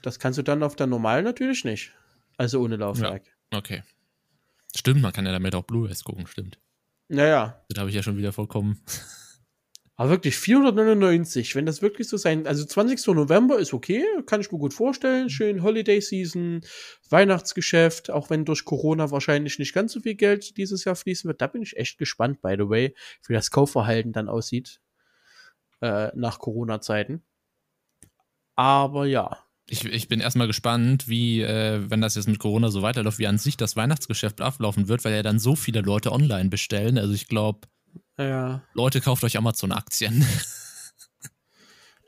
das 0.00 0.18
kannst 0.18 0.38
du 0.38 0.42
dann 0.42 0.62
auf 0.62 0.74
der 0.74 0.86
normalen 0.86 1.24
natürlich 1.24 1.64
nicht. 1.64 1.92
Also 2.38 2.62
ohne 2.62 2.76
Laufwerk. 2.76 3.24
Okay. 3.52 3.82
Stimmt, 4.74 5.02
man 5.02 5.12
kann 5.12 5.26
ja 5.26 5.32
damit 5.32 5.54
auch 5.54 5.64
Blu-rays 5.64 6.02
gucken, 6.02 6.26
stimmt. 6.26 6.58
Naja, 7.08 7.62
Da 7.68 7.80
habe 7.80 7.90
ich 7.90 7.96
ja 7.96 8.02
schon 8.02 8.16
wieder 8.16 8.32
vollkommen. 8.32 8.80
Aber 10.00 10.10
wirklich 10.10 10.38
499, 10.38 11.56
wenn 11.56 11.66
das 11.66 11.82
wirklich 11.82 12.08
so 12.08 12.16
sein, 12.16 12.46
also 12.46 12.64
20. 12.64 13.04
November 13.08 13.58
ist 13.58 13.74
okay, 13.74 14.04
kann 14.26 14.40
ich 14.40 14.52
mir 14.52 14.58
gut 14.58 14.72
vorstellen. 14.72 15.28
Schön 15.28 15.64
Holiday 15.64 16.00
Season, 16.00 16.60
Weihnachtsgeschäft, 17.10 18.08
auch 18.08 18.30
wenn 18.30 18.44
durch 18.44 18.64
Corona 18.64 19.10
wahrscheinlich 19.10 19.58
nicht 19.58 19.74
ganz 19.74 19.92
so 19.92 19.98
viel 19.98 20.14
Geld 20.14 20.56
dieses 20.56 20.84
Jahr 20.84 20.94
fließen 20.94 21.26
wird. 21.26 21.40
Da 21.40 21.48
bin 21.48 21.62
ich 21.62 21.76
echt 21.76 21.98
gespannt, 21.98 22.40
by 22.42 22.54
the 22.56 22.68
way, 22.68 22.94
wie 23.26 23.32
das 23.32 23.50
Kaufverhalten 23.50 24.12
dann 24.12 24.28
aussieht 24.28 24.80
äh, 25.80 26.12
nach 26.14 26.38
Corona-Zeiten. 26.38 27.24
Aber 28.54 29.04
ja, 29.04 29.44
Ich, 29.68 29.84
ich 29.84 30.06
bin 30.06 30.20
erstmal 30.20 30.46
gespannt, 30.46 31.08
wie, 31.08 31.42
äh, 31.42 31.90
wenn 31.90 32.00
das 32.00 32.14
jetzt 32.14 32.28
mit 32.28 32.38
Corona 32.38 32.70
so 32.70 32.82
weiterläuft, 32.82 33.18
wie 33.18 33.26
an 33.26 33.38
sich 33.38 33.56
das 33.56 33.74
Weihnachtsgeschäft 33.74 34.40
ablaufen 34.42 34.86
wird, 34.86 35.04
weil 35.04 35.12
ja 35.12 35.24
dann 35.24 35.40
so 35.40 35.56
viele 35.56 35.80
Leute 35.80 36.12
online 36.12 36.50
bestellen. 36.50 36.98
Also 36.98 37.14
ich 37.14 37.26
glaube, 37.26 37.66
ja. 38.18 38.62
Leute, 38.74 39.00
kauft 39.00 39.24
euch 39.24 39.36
Amazon-Aktien. 39.36 40.24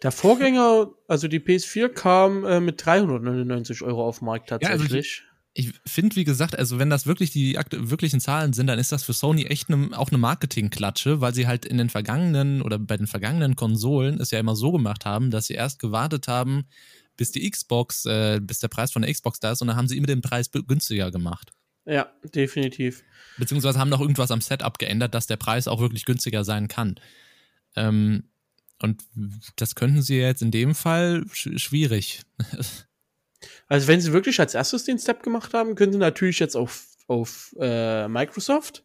Der 0.03 0.13
Vorgänger, 0.13 0.89
also 1.09 1.29
die 1.29 1.41
PS4 1.41 1.91
kam 1.91 2.45
äh, 2.45 2.61
mit 2.61 2.85
399 2.85 3.83
Euro 3.83 4.07
auf 4.07 4.21
den 4.21 4.27
Markt 4.27 4.51
also 4.51 4.59
die- 4.65 4.67
tatsächlich. 4.71 5.25
Ich 5.53 5.73
finde, 5.85 6.15
wie 6.15 6.23
gesagt, 6.23 6.57
also 6.57 6.79
wenn 6.79 6.91
das 6.91 7.07
wirklich 7.07 7.33
die 7.33 7.59
wirklichen 7.73 8.21
Zahlen 8.21 8.53
sind, 8.53 8.69
dann 8.69 8.79
ist 8.79 8.93
das 8.93 9.03
für 9.03 9.13
Sony 9.13 9.47
echt 9.47 9.69
ne, 9.69 9.91
auch 9.95 10.11
eine 10.11 10.19
Marketingklatsche, 10.19 11.21
weil 11.21 11.35
sie 11.35 11.49
halt 11.49 11.65
in 11.65 11.77
den 11.77 11.91
vergangenen 11.91 12.63
oder 12.63 12.79
bei 12.79 12.97
den 12.97 13.09
vergangenen 13.09 13.57
Konsolen 13.57 14.21
es 14.21 14.31
ja 14.31 14.39
immer 14.39 14.55
so 14.55 14.71
gemacht 14.71 15.05
haben, 15.05 15.33
dass 15.33 15.47
sie 15.49 15.55
erst 15.55 15.81
gewartet 15.81 16.29
haben, 16.29 16.67
bis 17.17 17.33
die 17.33 17.51
Xbox, 17.51 18.07
äh, 18.07 18.39
bis 18.41 18.61
der 18.61 18.69
Preis 18.69 18.93
von 18.93 19.03
der 19.03 19.13
Xbox 19.13 19.41
da 19.41 19.51
ist 19.51 19.61
und 19.61 19.67
dann 19.67 19.77
haben 19.77 19.89
sie 19.89 19.97
immer 19.97 20.07
den 20.07 20.23
Preis 20.23 20.53
günstiger 20.53 21.11
gemacht. 21.11 21.51
Ja, 21.91 22.13
definitiv. 22.35 23.03
Beziehungsweise 23.39 23.79
haben 23.79 23.89
noch 23.91 24.01
irgendwas 24.01 24.31
am 24.31 24.41
Setup 24.41 24.79
geändert, 24.79 25.15
dass 25.15 25.27
der 25.27 25.37
Preis 25.37 25.67
auch 25.69 25.81
wirklich 25.81 26.05
günstiger 26.05 26.45
sein 26.45 26.69
kann. 26.69 27.01
Ähm, 27.77 28.25
und 28.83 29.03
das 29.57 29.75
könnten 29.75 30.03
sie 30.03 30.19
jetzt 30.19 30.43
in 30.43 30.51
dem 30.51 30.75
Fall 30.75 31.25
sch 31.33 31.51
schwierig. 31.59 32.23
Also 33.69 33.89
wenn 33.89 34.03
sie 34.03 34.13
wirklich 34.13 34.39
als 34.39 34.55
erstes 34.55 34.85
den 34.85 34.99
Step 34.99 35.23
gemacht 35.23 35.55
haben, 35.55 35.75
können 35.75 35.93
sie 35.93 35.99
natürlich 35.99 36.39
jetzt 36.41 36.57
auf, 36.57 36.89
auf 37.07 37.55
äh, 37.59 38.07
Microsoft 38.07 38.85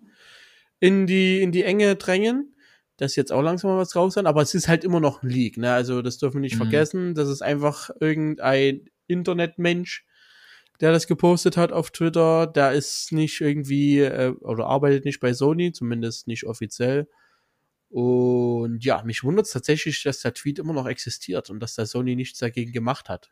in 0.79 1.07
die, 1.07 1.41
in 1.41 1.51
die 1.51 1.63
Enge 1.63 1.97
drängen. 1.97 2.55
Das 2.95 3.11
ist 3.11 3.15
jetzt 3.17 3.33
auch 3.33 3.41
langsam 3.41 3.71
mal 3.71 3.77
was 3.77 3.97
raus 3.97 4.13
sein, 4.13 4.27
aber 4.27 4.41
es 4.41 4.53
ist 4.53 4.69
halt 4.69 4.85
immer 4.85 5.01
noch 5.01 5.23
ein 5.23 5.29
Leak, 5.29 5.57
ne? 5.57 5.73
Also 5.73 6.01
das 6.01 6.19
dürfen 6.19 6.35
wir 6.35 6.41
nicht 6.41 6.53
Mhm. 6.53 6.59
vergessen. 6.59 7.15
Das 7.15 7.27
ist 7.27 7.41
einfach 7.41 7.89
irgendein 7.99 8.85
Internetmensch, 9.07 10.04
der 10.81 10.91
das 10.91 11.07
gepostet 11.07 11.57
hat 11.57 11.71
auf 11.71 11.91
Twitter. 11.91 12.47
Der 12.47 12.73
ist 12.73 13.11
nicht 13.11 13.41
irgendwie 13.41 13.99
äh, 13.99 14.29
oder 14.41 14.67
arbeitet 14.67 15.05
nicht 15.05 15.19
bei 15.19 15.33
Sony, 15.33 15.71
zumindest 15.71 16.27
nicht 16.27 16.45
offiziell. 16.45 17.07
Und 17.89 18.83
ja, 18.83 19.03
mich 19.03 19.23
wundert 19.23 19.45
es 19.45 19.53
tatsächlich, 19.53 20.03
dass 20.03 20.19
der 20.19 20.33
Tweet 20.33 20.59
immer 20.59 20.73
noch 20.73 20.87
existiert 20.87 21.49
und 21.49 21.59
dass 21.61 21.75
der 21.75 21.85
Sony 21.85 22.15
nichts 22.15 22.39
dagegen 22.39 22.71
gemacht 22.73 23.07
hat. 23.09 23.31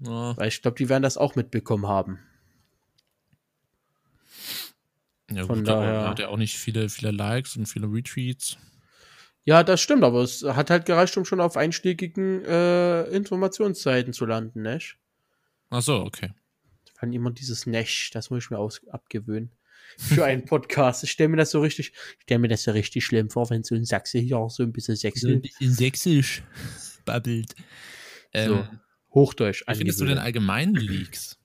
Ja, 0.00 0.36
Weil 0.36 0.48
ich 0.48 0.60
glaube, 0.62 0.76
die 0.76 0.88
werden 0.88 1.02
das 1.02 1.16
auch 1.16 1.34
mitbekommen 1.34 1.86
haben. 1.86 2.18
ja 5.30 5.44
Von 5.44 5.58
gut, 5.58 5.68
daher- 5.68 5.92
er 5.92 6.08
hat 6.10 6.18
ja 6.18 6.28
auch 6.28 6.36
nicht 6.36 6.56
viele, 6.58 6.88
viele 6.88 7.10
Likes 7.10 7.56
und 7.56 7.66
viele 7.66 7.86
Retweets. 7.86 8.58
Ja, 9.44 9.62
das 9.62 9.80
stimmt, 9.80 10.04
aber 10.04 10.22
es 10.22 10.42
hat 10.44 10.68
halt 10.70 10.84
gereicht, 10.84 11.16
um 11.16 11.24
schon 11.24 11.40
auf 11.40 11.56
einschlägigen 11.56 12.44
äh, 12.44 13.04
Informationsseiten 13.04 14.12
zu 14.12 14.26
landen, 14.26 14.62
nicht? 14.62 14.98
Ach 15.70 15.82
so, 15.82 15.96
okay. 16.00 16.32
Wann 17.00 17.12
immer 17.12 17.30
dieses 17.30 17.66
Nesch, 17.66 18.10
das 18.10 18.30
muss 18.30 18.44
ich 18.44 18.50
mir 18.50 18.58
aus 18.58 18.80
abgewöhnen. 18.88 19.52
Für 19.96 20.24
einen 20.24 20.44
Podcast. 20.44 21.02
Ich 21.04 21.10
stelle 21.10 21.28
mir 21.28 21.36
das 21.36 21.50
so 21.50 21.60
richtig, 21.60 21.92
ich 21.92 22.22
stelle 22.22 22.40
mir 22.40 22.48
das 22.48 22.64
so 22.64 22.72
richtig 22.72 23.04
schlimm 23.04 23.30
vor, 23.30 23.48
wenn 23.50 23.62
so 23.62 23.74
ein 23.74 23.84
Sachse 23.84 24.18
hier 24.18 24.38
auch 24.38 24.50
so 24.50 24.62
ein 24.62 24.72
bisschen 24.72 24.96
Sächsisch, 24.96 25.50
in 25.60 25.72
Sächsisch 25.72 26.42
babbelt. 27.04 27.54
Ähm, 28.32 28.48
So, 28.48 28.68
Hochdeutsch 29.14 29.64
Wie 29.66 29.74
findest 29.74 30.00
du 30.00 30.04
denn 30.04 30.18
allgemein 30.18 30.74
Leaks? 30.74 31.38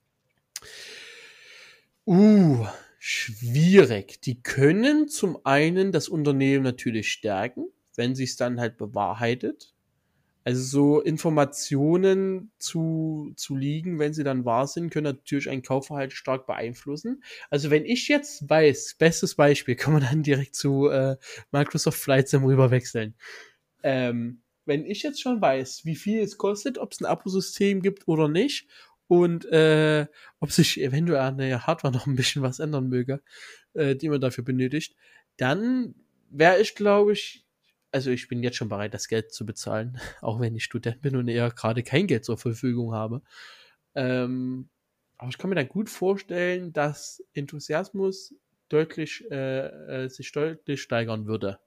Uh, 2.06 2.66
schwierig. 3.00 4.22
Die 4.22 4.42
können 4.42 5.08
zum 5.08 5.46
einen 5.46 5.92
das 5.92 6.10
Unternehmen 6.10 6.64
natürlich 6.64 7.12
stärken, 7.12 7.68
wenn 7.96 8.16
sie 8.16 8.26
es 8.26 8.36
dann 8.36 8.60
halt 8.60 8.78
bewahrheitet. 8.78 9.74
Also 10.44 10.62
so 10.62 11.02
Informationen 11.02 12.52
zu, 12.60 13.32
zu 13.36 13.56
liegen, 13.56 14.00
wenn 14.00 14.14
sie 14.14 14.24
dann 14.24 14.46
wahr 14.46 14.68
sind, 14.68 14.90
können 14.90 15.16
natürlich 15.16 15.50
ein 15.50 15.62
Kaufverhalten 15.62 16.16
stark 16.16 16.46
beeinflussen. 16.48 17.24
Also 17.50 17.70
wenn 17.70 17.86
ich 17.86 18.08
jetzt 18.10 18.50
weiß, 18.50 18.96
bestes 19.00 19.36
Beispiel, 19.36 19.76
kann 19.78 19.94
man 19.94 20.04
dann 20.04 20.24
direkt 20.24 20.56
zu 20.56 20.90
äh, 20.90 21.18
Microsoft 21.52 21.98
Flight 21.98 22.28
Sim 22.28 22.44
rüberwechseln. 22.44 23.16
Ähm, 23.84 24.42
wenn 24.66 24.86
ich 24.86 25.04
jetzt 25.04 25.22
schon 25.22 25.42
weiß, 25.42 25.86
wie 25.86 25.96
viel 25.96 26.22
es 26.22 26.38
kostet, 26.38 26.78
ob 26.78 26.92
es 26.92 27.02
ein 27.02 27.06
Abosystem 27.06 27.82
gibt 27.82 28.08
oder 28.08 28.28
nicht 28.28 28.68
und 29.08 29.46
äh, 29.46 30.08
ob 30.40 30.52
sich 30.52 30.82
eventuell 30.82 31.20
an 31.20 31.38
der 31.38 31.68
Hardware 31.68 31.94
noch 31.94 32.08
ein 32.08 32.16
bisschen 32.16 32.42
was 32.42 32.60
ändern 32.60 32.88
möge, 32.88 33.22
äh, 33.74 33.96
die 33.96 34.10
man 34.10 34.22
dafür 34.22 34.44
benötigt, 34.44 34.96
dann 35.38 35.96
wäre 36.30 36.60
ich, 36.60 36.76
glaube 36.76 37.14
ich, 37.14 37.43
also 37.94 38.10
ich 38.10 38.28
bin 38.28 38.44
jetzt 38.44 38.58
schon 38.58 38.70
bereit, 38.70 38.94
das 38.94 39.08
Geld 39.08 39.34
zu 39.34 39.46
bezahlen, 39.46 40.00
auch 40.22 40.40
wenn 40.40 40.56
ich 40.56 40.64
Student 40.64 41.02
bin 41.02 41.16
und 41.16 41.28
eher 41.28 41.50
gerade 41.52 41.84
kein 41.84 42.08
Geld 42.08 42.26
zur 42.26 42.38
Verfügung 42.38 42.94
habe. 42.94 43.22
Ähm, 43.96 44.70
aber 45.18 45.30
ich 45.30 45.38
kann 45.38 45.50
mir 45.50 45.56
dann 45.56 45.70
gut 45.70 45.90
vorstellen, 45.90 46.74
dass 46.74 47.24
Enthusiasmus 47.34 48.34
deutlich, 48.68 49.24
äh, 49.30 50.06
äh, 50.06 50.10
sich 50.10 50.32
deutlich 50.32 50.82
steigern 50.82 51.28
würde. 51.28 51.60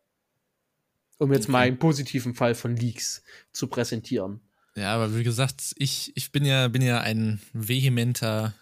Um 1.19 1.33
jetzt 1.33 1.45
okay. 1.45 1.53
mal 1.53 1.61
einen 1.61 1.79
positiven 1.79 2.35
Fall 2.35 2.55
von 2.55 2.77
Leaks 2.77 3.23
zu 3.53 3.69
präsentieren. 3.69 4.41
Ja, 4.75 4.95
aber 4.95 5.17
wie 5.17 5.25
gesagt, 5.25 5.75
ich, 5.77 6.13
ich 6.17 6.33
bin 6.33 6.45
ja, 6.45 6.69
bin 6.69 6.83
ja 6.83 7.01
ein 7.01 7.41
vehementer 7.55 8.55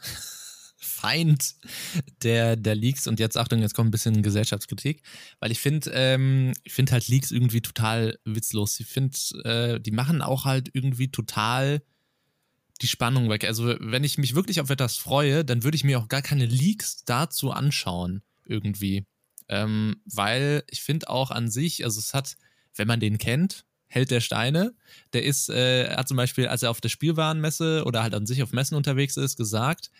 Feind 1.05 1.57
der, 2.23 2.57
der 2.57 2.75
Leaks 2.75 3.07
und 3.07 3.21
jetzt 3.21 3.37
Achtung, 3.37 3.61
jetzt 3.61 3.75
kommt 3.75 3.89
ein 3.89 3.91
bisschen 3.91 4.23
Gesellschaftskritik, 4.23 5.03
weil 5.39 5.53
ich 5.53 5.61
finde, 5.61 5.91
ähm, 5.93 6.55
ich 6.63 6.73
finde 6.73 6.93
halt 6.93 7.09
Leaks 7.09 7.31
irgendwie 7.31 7.61
total 7.61 8.19
witzlos. 8.25 8.81
Ich 8.81 8.87
finde, 8.87 9.15
äh, 9.45 9.81
die 9.81 9.91
machen 9.91 10.23
auch 10.23 10.47
halt 10.47 10.71
irgendwie 10.73 11.11
total 11.11 11.83
die 12.81 12.87
Spannung 12.87 13.29
weg. 13.29 13.45
Also 13.45 13.77
wenn 13.81 14.03
ich 14.03 14.17
mich 14.17 14.35
wirklich 14.35 14.61
auf 14.61 14.71
etwas 14.71 14.97
freue, 14.97 15.45
dann 15.45 15.63
würde 15.63 15.77
ich 15.77 15.85
mir 15.85 15.99
auch 15.99 16.09
gar 16.09 16.23
keine 16.23 16.47
Leaks 16.47 17.05
dazu 17.05 17.51
anschauen 17.51 18.23
irgendwie, 18.47 19.05
ähm, 19.51 19.97
weil 20.07 20.65
ich 20.71 20.81
finde 20.81 21.11
auch 21.11 21.31
an 21.31 21.51
sich, 21.51 21.85
also 21.85 22.01
es 22.01 22.15
hat, 22.15 22.37
wenn 22.77 22.89
man 22.89 23.01
den 23.01 23.19
kennt, 23.19 23.67
Held 23.89 24.11
der 24.11 24.21
Steine, 24.21 24.75
der 25.13 25.23
ist, 25.23 25.51
äh, 25.51 25.95
hat 25.95 26.09
zum 26.09 26.17
Beispiel, 26.17 26.49
als 26.49 26.63
er 26.63 26.71
auf 26.71 26.81
der 26.81 26.89
Spielwarenmesse 26.89 27.85
oder 27.85 28.03
halt 28.03 28.15
an 28.15 28.27
sich 28.27 28.43
auf 28.43 28.53
Messen 28.53 28.75
unterwegs 28.75 29.17
ist, 29.17 29.37
gesagt, 29.37 29.91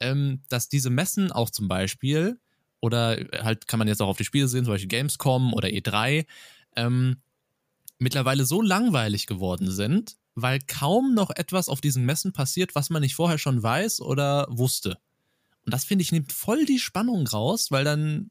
ähm, 0.00 0.42
dass 0.48 0.68
diese 0.68 0.90
Messen 0.90 1.30
auch 1.30 1.50
zum 1.50 1.68
Beispiel, 1.68 2.38
oder 2.80 3.18
halt 3.42 3.68
kann 3.68 3.78
man 3.78 3.88
jetzt 3.88 4.00
auch 4.02 4.08
auf 4.08 4.16
die 4.16 4.24
Spiele 4.24 4.48
sehen, 4.48 4.64
zum 4.64 4.74
Beispiel 4.74 4.88
Gamescom 4.88 5.52
oder 5.52 5.68
E3, 5.68 6.26
ähm, 6.76 7.16
mittlerweile 7.98 8.44
so 8.44 8.62
langweilig 8.62 9.26
geworden 9.26 9.70
sind, 9.70 10.16
weil 10.34 10.58
kaum 10.66 11.14
noch 11.14 11.30
etwas 11.30 11.68
auf 11.68 11.80
diesen 11.80 12.04
Messen 12.04 12.32
passiert, 12.32 12.74
was 12.74 12.90
man 12.90 13.02
nicht 13.02 13.14
vorher 13.14 13.38
schon 13.38 13.62
weiß 13.62 14.00
oder 14.00 14.46
wusste. 14.50 14.98
Und 15.64 15.74
das 15.74 15.84
finde 15.84 16.02
ich 16.02 16.12
nimmt 16.12 16.32
voll 16.32 16.64
die 16.64 16.78
Spannung 16.78 17.26
raus, 17.26 17.70
weil 17.70 17.84
dann, 17.84 18.30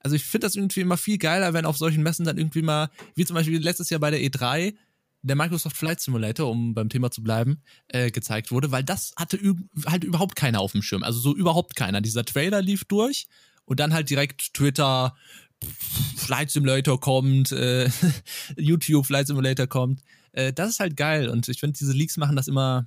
also 0.00 0.16
ich 0.16 0.24
finde 0.24 0.46
das 0.46 0.56
irgendwie 0.56 0.80
immer 0.80 0.96
viel 0.96 1.18
geiler, 1.18 1.52
wenn 1.52 1.66
auf 1.66 1.76
solchen 1.76 2.02
Messen 2.02 2.24
dann 2.24 2.38
irgendwie 2.38 2.62
mal, 2.62 2.88
wie 3.14 3.26
zum 3.26 3.34
Beispiel 3.34 3.62
letztes 3.62 3.90
Jahr 3.90 4.00
bei 4.00 4.10
der 4.10 4.20
E3, 4.20 4.74
der 5.24 5.36
Microsoft 5.36 5.76
Flight 5.76 6.00
Simulator, 6.00 6.50
um 6.50 6.74
beim 6.74 6.88
Thema 6.88 7.10
zu 7.10 7.22
bleiben, 7.22 7.62
äh, 7.88 8.10
gezeigt 8.10 8.50
wurde, 8.50 8.70
weil 8.70 8.84
das 8.84 9.12
hatte 9.16 9.38
halt 9.86 10.04
überhaupt 10.04 10.36
keiner 10.36 10.60
auf 10.60 10.72
dem 10.72 10.82
Schirm. 10.82 11.02
Also 11.02 11.18
so 11.18 11.34
überhaupt 11.34 11.74
keiner. 11.76 12.00
Dieser 12.00 12.24
Trailer 12.24 12.60
lief 12.60 12.84
durch 12.84 13.26
und 13.64 13.80
dann 13.80 13.94
halt 13.94 14.10
direkt 14.10 14.52
Twitter, 14.52 15.16
Flight 16.16 16.50
Simulator 16.50 17.00
kommt, 17.00 17.52
äh, 17.52 17.88
YouTube 18.56 19.06
Flight 19.06 19.26
Simulator 19.26 19.66
kommt. 19.66 20.02
Äh, 20.32 20.52
das 20.52 20.70
ist 20.70 20.80
halt 20.80 20.96
geil 20.96 21.28
und 21.28 21.48
ich 21.48 21.58
finde, 21.58 21.78
diese 21.78 21.92
Leaks 21.92 22.18
machen 22.18 22.36
das 22.36 22.46
immer 22.46 22.86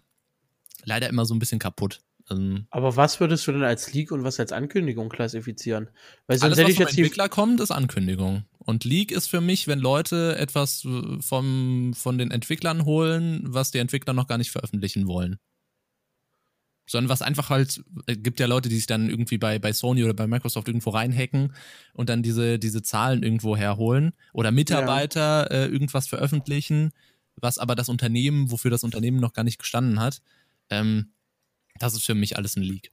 leider 0.84 1.10
immer 1.10 1.26
so 1.26 1.34
ein 1.34 1.40
bisschen 1.40 1.60
kaputt. 1.60 2.02
Ähm, 2.30 2.68
Aber 2.70 2.96
was 2.96 3.20
würdest 3.20 3.48
du 3.48 3.52
denn 3.52 3.64
als 3.64 3.94
Leak 3.94 4.12
und 4.12 4.24
was 4.24 4.40
als 4.40 4.52
Ankündigung 4.52 5.10
klassifizieren? 5.10 5.90
Weil 6.28 6.38
sonst 6.38 6.58
alles, 6.58 6.60
hätte 6.60 6.72
ich 6.72 6.80
was 6.80 6.94
vom 6.94 6.98
Entwickler 7.04 7.30
kommt, 7.30 7.60
ist 7.60 7.72
Ankündigung. 7.72 8.46
Und 8.60 8.84
Leak 8.84 9.12
ist 9.12 9.28
für 9.28 9.42
mich, 9.42 9.68
wenn 9.68 9.80
Leute 9.80 10.36
etwas 10.38 10.84
äh, 10.86 11.22
vom, 11.22 11.94
von 11.94 12.18
den 12.18 12.32
Entwicklern 12.32 12.86
holen, 12.86 13.42
was 13.44 13.72
die 13.72 13.80
Entwickler 13.80 14.14
noch 14.14 14.28
gar 14.28 14.38
nicht 14.38 14.52
veröffentlichen 14.52 15.08
wollen. 15.08 15.38
Sondern 16.90 17.10
was 17.10 17.22
einfach 17.22 17.50
halt, 17.50 17.70
es 17.70 17.84
äh, 18.08 18.18
gibt 18.18 18.40
ja 18.40 18.46
Leute, 18.46 18.70
die 18.70 18.76
sich 18.76 18.88
dann 18.88 19.10
irgendwie 19.10 19.38
bei, 19.38 19.60
bei 19.60 19.72
Sony 19.72 20.04
oder 20.04 20.14
bei 20.14 20.28
Microsoft 20.28 20.68
irgendwo 20.68 20.90
reinhacken 20.90 21.54
und 21.94 22.10
dann 22.10 22.24
diese, 22.24 22.60
diese 22.60 22.82
Zahlen 22.82 23.24
irgendwo 23.24 23.56
herholen. 23.56 24.12
Oder 24.34 24.52
Mitarbeiter 24.52 25.50
ja. 25.50 25.66
äh, 25.66 25.68
irgendwas 25.68 26.08
veröffentlichen, 26.08 26.92
was 27.38 27.60
aber 27.60 27.76
das 27.76 27.88
Unternehmen, 27.88 28.52
wofür 28.52 28.72
das 28.72 28.84
Unternehmen 28.84 29.20
noch 29.20 29.34
gar 29.34 29.44
nicht 29.44 29.60
gestanden 29.60 30.00
hat. 30.00 30.22
Ähm, 30.70 31.12
das 31.80 31.94
ist 31.94 32.06
für 32.06 32.16
mich 32.16 32.38
alles 32.38 32.56
ein 32.56 32.64
Leak. 32.64 32.92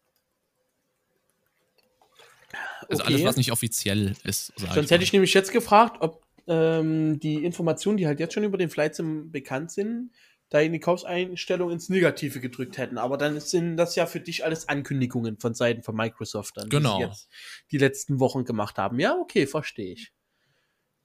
Also 2.88 3.02
okay. 3.02 3.14
alles, 3.14 3.24
was 3.24 3.36
nicht 3.36 3.52
offiziell 3.52 4.14
ist. 4.24 4.52
Sonst 4.56 4.90
hätte 4.90 5.04
ich 5.04 5.12
nämlich 5.12 5.34
jetzt 5.34 5.52
gefragt, 5.52 5.96
ob 6.00 6.22
ähm, 6.46 7.18
die 7.18 7.44
Informationen, 7.44 7.96
die 7.96 8.06
halt 8.06 8.20
jetzt 8.20 8.34
schon 8.34 8.44
über 8.44 8.58
den 8.58 8.70
Flight 8.70 8.94
Sim 8.94 9.30
bekannt 9.30 9.70
sind, 9.70 10.10
da 10.50 10.60
in 10.60 10.72
die 10.72 10.80
Kaufseinstellung 10.80 11.70
ins 11.70 11.88
Negative 11.88 12.40
gedrückt 12.40 12.78
hätten. 12.78 12.98
Aber 12.98 13.16
dann 13.16 13.40
sind 13.40 13.76
das 13.76 13.96
ja 13.96 14.06
für 14.06 14.20
dich 14.20 14.44
alles 14.44 14.68
Ankündigungen 14.68 15.38
von 15.38 15.54
Seiten 15.54 15.82
von 15.82 15.96
Microsoft 15.96 16.56
dann, 16.56 16.68
genau. 16.68 16.98
die 16.98 17.04
jetzt 17.04 17.28
die 17.72 17.78
letzten 17.78 18.20
Wochen 18.20 18.44
gemacht 18.44 18.78
haben. 18.78 19.00
Ja, 19.00 19.16
okay, 19.16 19.46
verstehe 19.46 19.94
ich. 19.94 20.12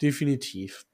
Definitiv. 0.01 0.86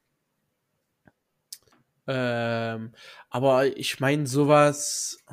Ähm, 2.07 2.93
aber 3.29 3.77
ich 3.77 3.99
meine, 3.99 4.27
sowas 4.27 5.23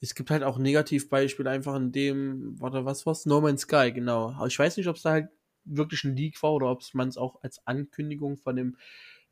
es 0.00 0.14
gibt 0.14 0.30
halt 0.30 0.42
auch 0.42 0.58
Negativbeispiele 0.58 1.50
einfach 1.50 1.76
in 1.76 1.92
dem, 1.92 2.60
warte, 2.60 2.84
was 2.84 3.04
war's? 3.06 3.26
No 3.26 3.40
Man's 3.40 3.62
Sky, 3.62 3.92
genau. 3.92 4.30
Aber 4.30 4.46
ich 4.46 4.58
weiß 4.58 4.76
nicht, 4.76 4.86
ob 4.88 4.96
es 4.96 5.02
da 5.02 5.10
halt 5.10 5.28
wirklich 5.64 6.04
ein 6.04 6.16
Leak 6.16 6.42
war 6.42 6.52
oder 6.52 6.70
ob 6.70 6.82
man 6.94 7.08
es 7.08 7.16
auch 7.16 7.42
als 7.42 7.66
Ankündigung 7.66 8.36
von 8.36 8.56
dem, 8.56 8.76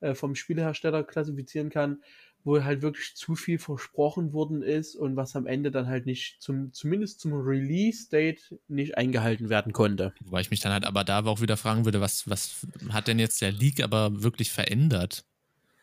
äh, 0.00 0.14
vom 0.14 0.34
Spielehersteller 0.34 1.04
klassifizieren 1.04 1.70
kann, 1.70 2.02
wo 2.44 2.62
halt 2.62 2.82
wirklich 2.82 3.14
zu 3.16 3.34
viel 3.34 3.58
versprochen 3.58 4.32
worden 4.32 4.62
ist 4.62 4.94
und 4.94 5.16
was 5.16 5.34
am 5.34 5.46
Ende 5.46 5.70
dann 5.70 5.86
halt 5.86 6.06
nicht 6.06 6.40
zum, 6.40 6.72
zumindest 6.72 7.20
zum 7.20 7.32
Release-Date 7.32 8.56
nicht 8.68 8.96
eingehalten 8.96 9.48
werden 9.48 9.72
konnte. 9.72 10.14
Wobei 10.24 10.40
ich 10.40 10.50
mich 10.50 10.60
dann 10.60 10.72
halt 10.72 10.84
aber 10.84 11.04
da 11.04 11.24
auch 11.24 11.40
wieder 11.40 11.56
fragen 11.56 11.84
würde, 11.84 12.00
was, 12.00 12.28
was 12.28 12.66
hat 12.90 13.08
denn 13.08 13.18
jetzt 13.18 13.40
der 13.40 13.52
Leak 13.52 13.82
aber 13.82 14.22
wirklich 14.22 14.52
verändert? 14.52 15.24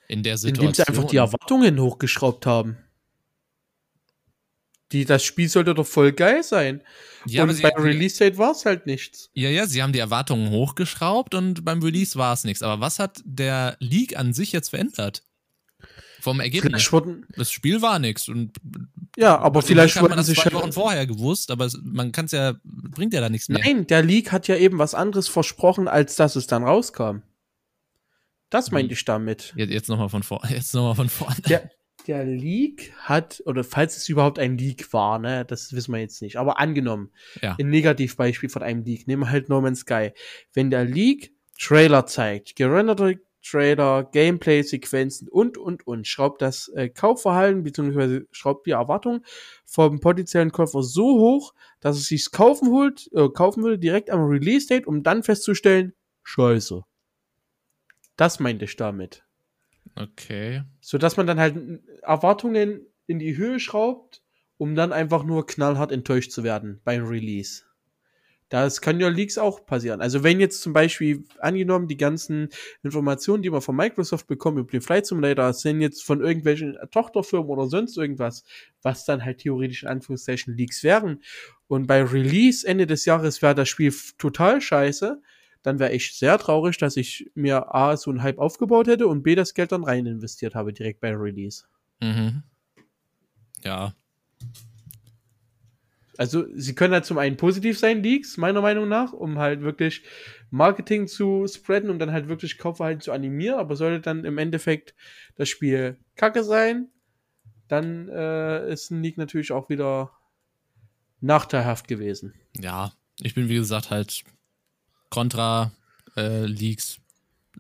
In 0.07 0.21
der 0.21 0.38
Situation. 0.38 0.67
Indem 0.67 0.75
sie 0.75 0.88
einfach 0.88 1.09
die 1.09 1.17
Erwartungen 1.17 1.79
hochgeschraubt 1.79 2.45
haben. 2.45 2.77
Die, 4.94 5.06
das 5.06 5.24
Spiel 5.24 5.50
sollte 5.50 5.74
doch 5.74 5.88
voll 5.88 6.12
geil 6.14 6.44
sein. 6.44 6.82
Ja, 7.26 7.44
und 7.44 7.62
beim 7.62 7.82
Release-Date 7.82 8.38
war 8.38 8.52
es 8.52 8.66
halt 8.66 8.86
nichts. 8.86 9.32
Ja, 9.34 9.50
ja, 9.50 9.66
sie 9.66 9.82
haben 9.82 9.91
die 9.91 10.00
Erwartungen 10.00 10.52
hochgeschraubt 10.52 11.34
und 11.34 11.66
beim 11.66 11.82
Release 11.82 12.18
war 12.18 12.34
es 12.34 12.44
nichts. 12.44 12.62
Aber 12.62 12.80
was 12.80 13.00
hat 13.00 13.22
der 13.26 13.76
Leak 13.80 14.18
an 14.18 14.34
sich 14.34 14.52
jetzt 14.52 14.70
verändert? 14.70 15.24
Vom 16.22 16.39
Ergebnis. 16.39 16.91
Wurden, 16.94 17.26
das 17.36 17.52
Spiel 17.52 17.82
war 17.82 18.00
nichts. 18.00 18.32
ja, 19.18 19.38
aber 19.39 19.62
vielleicht 19.62 19.96
hat 19.96 20.08
man 20.08 20.16
das 20.16 20.28
zwei 20.28 20.54
Wochen 20.54 20.72
vorher 20.72 21.06
gewusst, 21.06 21.52
aber 21.52 21.70
man 21.84 22.12
kann 22.12 22.26
es 22.26 22.32
ja, 22.32 22.54
bringt 22.64 23.14
ja 23.14 23.20
da 23.20 23.30
nichts 23.30 23.50
mehr. 23.50 23.62
Nein, 23.62 23.88
der 23.88 24.04
Leak 24.04 24.32
hat 24.32 24.48
ja 24.48 24.56
eben 24.56 24.78
was 24.78 24.94
anderes 24.94 25.28
versprochen, 25.28 25.88
als 25.88 26.16
dass 26.16 26.36
es 26.36 26.48
dann 26.48 26.64
rauskam. 26.64 27.24
Das 28.50 28.70
meinte 28.70 28.91
hm. 28.91 28.94
ich 28.94 29.06
damit. 29.06 29.54
Jetzt, 29.58 29.72
jetzt 29.72 29.89
nochmal 29.89 30.10
von 30.10 30.24
vorne. 30.24 30.52
Jetzt 30.52 30.74
noch 30.76 30.96
von 30.96 31.10
vorne. 31.10 31.36
Der, 31.50 31.70
der 32.08 32.26
Leak 32.26 32.93
hat, 32.97 33.41
oder 33.45 33.64
falls 33.64 33.97
es 33.97 34.10
überhaupt 34.10 34.39
ein 34.39 34.58
Leak 34.58 34.91
war, 34.93 35.20
ne, 35.20 35.45
das 35.45 35.74
wissen 35.74 35.93
wir 35.93 36.01
jetzt 36.01 36.22
nicht, 36.22 36.38
aber 36.38 36.60
angenommen, 36.60 37.12
ja. 37.41 37.56
ein 37.60 37.70
Negativbeispiel 37.70 38.49
von 38.49 38.64
einem 38.64 38.84
Leak, 38.84 39.08
nehmen 39.08 39.24
wir 39.24 39.30
halt 39.30 39.49
No 39.49 39.62
Man's 39.62 39.82
Sky. 39.82 40.12
Wenn 40.54 40.70
der 40.70 40.86
Leak 40.86 41.34
Trailer 41.60 42.06
zeigt, 42.06 42.56
gerenderte 42.56 43.20
Trailer, 43.43 44.06
Gameplay-Sequenzen 44.06 45.28
und, 45.28 45.58
und, 45.58 45.86
und, 45.86 46.08
schraubt 46.08 46.41
das 46.41 46.70
äh, 46.70 46.89
Kaufverhalten 46.89 47.64
bzw. 47.64 48.22
schraubt 48.32 48.66
die 48.66 48.72
Erwartung 48.72 49.24
vom 49.66 49.99
potenziellen 49.99 50.51
Käufer 50.51 50.82
so 50.82 51.20
hoch, 51.20 51.54
dass 51.82 51.97
es 51.97 52.08
sich 52.08 52.32
kaufen 52.32 52.70
holt, 52.70 53.10
äh, 53.14 53.30
kaufen 53.30 53.64
würde 53.64 53.80
direkt 53.80 54.10
am 54.10 54.22
Release-Date, 54.22 54.88
um 54.88 55.04
dann 55.04 55.24
festzustellen, 55.24 55.93
scheiße. 56.24 56.84
Das 58.16 58.39
meinte 58.39 58.66
ich 58.66 58.76
damit. 58.76 59.26
Okay. 59.96 60.64
So 60.82 60.98
dass 60.98 61.18
man 61.18 61.28
dann 61.28 61.39
halt 61.39 61.56
Erwartungen 62.02 62.86
in 63.08 63.20
die 63.20 63.38
Höhe 63.38 63.60
schraubt, 63.60 64.22
um 64.58 64.76
dann 64.76 64.94
einfach 64.94 65.24
nur 65.24 65.46
knallhart 65.46 65.91
enttäuscht 65.91 66.32
zu 66.32 66.44
werden 66.44 66.82
beim 66.84 67.06
Release. 67.06 67.64
Das 68.50 68.82
kann 68.82 69.00
ja 69.00 69.08
Leaks 69.08 69.39
auch 69.39 69.66
passieren. 69.66 70.00
Also 70.00 70.24
wenn 70.24 70.39
jetzt 70.39 70.62
zum 70.62 70.74
Beispiel 70.74 71.26
angenommen 71.39 71.88
die 71.88 71.98
ganzen 71.98 72.50
Informationen, 72.84 73.41
die 73.41 73.50
man 73.50 73.62
von 73.62 73.76
Microsoft 73.76 74.28
bekommt 74.28 74.60
über 74.60 74.70
den 74.70 74.82
Flight 74.82 75.08
Simulator, 75.08 75.54
sind 75.54 75.82
jetzt 75.82 76.04
von 76.04 76.22
irgendwelchen 76.22 76.78
Tochterfirmen 76.91 77.50
oder 77.50 77.68
sonst 77.68 77.98
irgendwas, 77.98 78.44
was 78.84 79.06
dann 79.06 79.26
halt 79.26 79.39
theoretisch 79.39 79.82
in 79.82 79.89
Anführungszeichen 79.89 80.56
Leaks 80.56 80.84
wären. 80.84 81.24
Und 81.66 81.88
bei 81.88 82.04
Release 82.04 82.68
Ende 82.68 82.86
des 82.86 83.06
Jahres 83.06 83.41
wäre 83.41 83.56
das 83.56 83.70
Spiel 83.70 83.91
total 84.20 84.62
scheiße 84.62 85.20
dann 85.64 85.80
wäre 85.80 85.93
ich 85.93 86.16
sehr 86.16 86.38
traurig, 86.38 86.78
dass 86.78 86.97
ich 86.97 87.32
mir 87.34 87.74
A, 87.74 87.97
so 87.97 88.11
einen 88.11 88.22
Hype 88.22 88.38
aufgebaut 88.38 88.88
hätte 88.88 89.07
und 89.07 89.24
B, 89.24 89.34
das 89.34 89.53
Geld 89.53 89.72
dann 89.72 89.84
rein 89.84 90.05
investiert 90.05 90.55
habe, 90.55 90.74
direkt 90.74 90.99
bei 90.99 91.16
Release. 91.16 91.64
Mhm. 92.01 92.43
Ja. 93.64 93.95
Also, 96.18 96.45
sie 96.53 96.76
können 96.76 96.93
halt 96.93 97.05
zum 97.05 97.18
einen 97.18 97.38
positiv 97.38 97.80
sein, 97.80 98.03
Leaks, 98.03 98.38
meiner 98.38 98.61
Meinung 98.61 98.88
nach, 98.88 99.14
um 99.14 99.39
halt 99.39 99.61
wirklich 99.61 100.03
Marketing 100.51 101.07
zu 101.07 101.47
spreaden 101.47 101.89
und 101.89 101.97
dann 101.97 102.11
halt 102.11 102.28
wirklich 102.28 102.59
Kaufverhalten 102.59 103.01
zu 103.01 103.11
animieren, 103.11 103.57
aber 103.57 103.76
sollte 103.76 104.01
dann 104.01 104.24
im 104.26 104.38
Endeffekt 104.38 104.93
das 105.36 105.49
Spiel 105.49 105.97
kacke 106.16 106.43
sein, 106.43 106.89
dann 107.68 108.09
äh, 108.09 108.72
ist 108.72 108.91
ein 108.91 109.01
Leak 109.01 109.18
natürlich 109.18 109.51
auch 109.51 109.70
wieder 109.70 110.11
nachteilhaft 111.22 111.88
gewesen. 111.88 112.34
Ja, 112.59 112.93
ich 113.20 113.34
bin 113.34 113.49
wie 113.49 113.55
gesagt 113.55 113.89
halt 113.89 114.24
Contra 115.14 115.72
äh, 116.18 116.45
Leaks 116.45 116.97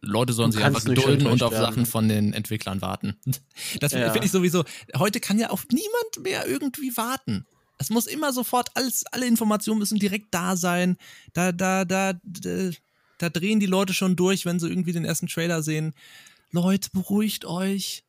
Leute 0.01 0.33
sollen 0.33 0.51
Du 0.51 0.57
sich 0.57 0.65
einfach 0.65 0.83
gedulden 0.83 1.27
und 1.27 1.43
auf. 1.43 1.53
Sachen 1.53 1.85
von 1.85 2.09
den 2.09 2.33
Entwicklern 2.33 2.81
warten. 2.81 3.15
Das 3.79 3.91
Ja. 3.93 4.11
finde 4.11 4.25
ich 4.25 4.31
sowieso. 4.31 4.63
Heute 4.97 5.19
kann 5.19 5.37
ja 5.39 5.49
auf 5.51 5.67
niemand 5.71 6.23
mehr 6.23 6.47
irgendwie 6.47 6.97
warten. 6.97 7.45
Es 7.77 7.89
muss 7.89 8.07
immer 8.07 8.33
sofort 8.33 8.69
alles, 8.75 9.05
alle 9.11 9.27
Informationen 9.27 9.79
müssen 9.79 9.99
direkt 9.99 10.27
da 10.31 10.57
sein. 10.57 10.97
Da, 11.33 11.51
da, 11.51 11.85
da, 11.85 12.13
da, 12.23 12.69
da 13.19 13.29
drehen 13.29 13.59
die 13.59 13.65
Leute 13.67 13.93
schon 13.93 14.15
durch, 14.15 14.45
wenn 14.45 14.59
sie 14.59 14.67
irgendwie 14.67 14.93
den 14.93 15.05
ersten 15.05 15.27
Trailer 15.27 15.61
sehen. 15.61 15.93
Leute, 16.51 16.89
beruhigt 16.91 17.45
euch. 17.45 18.03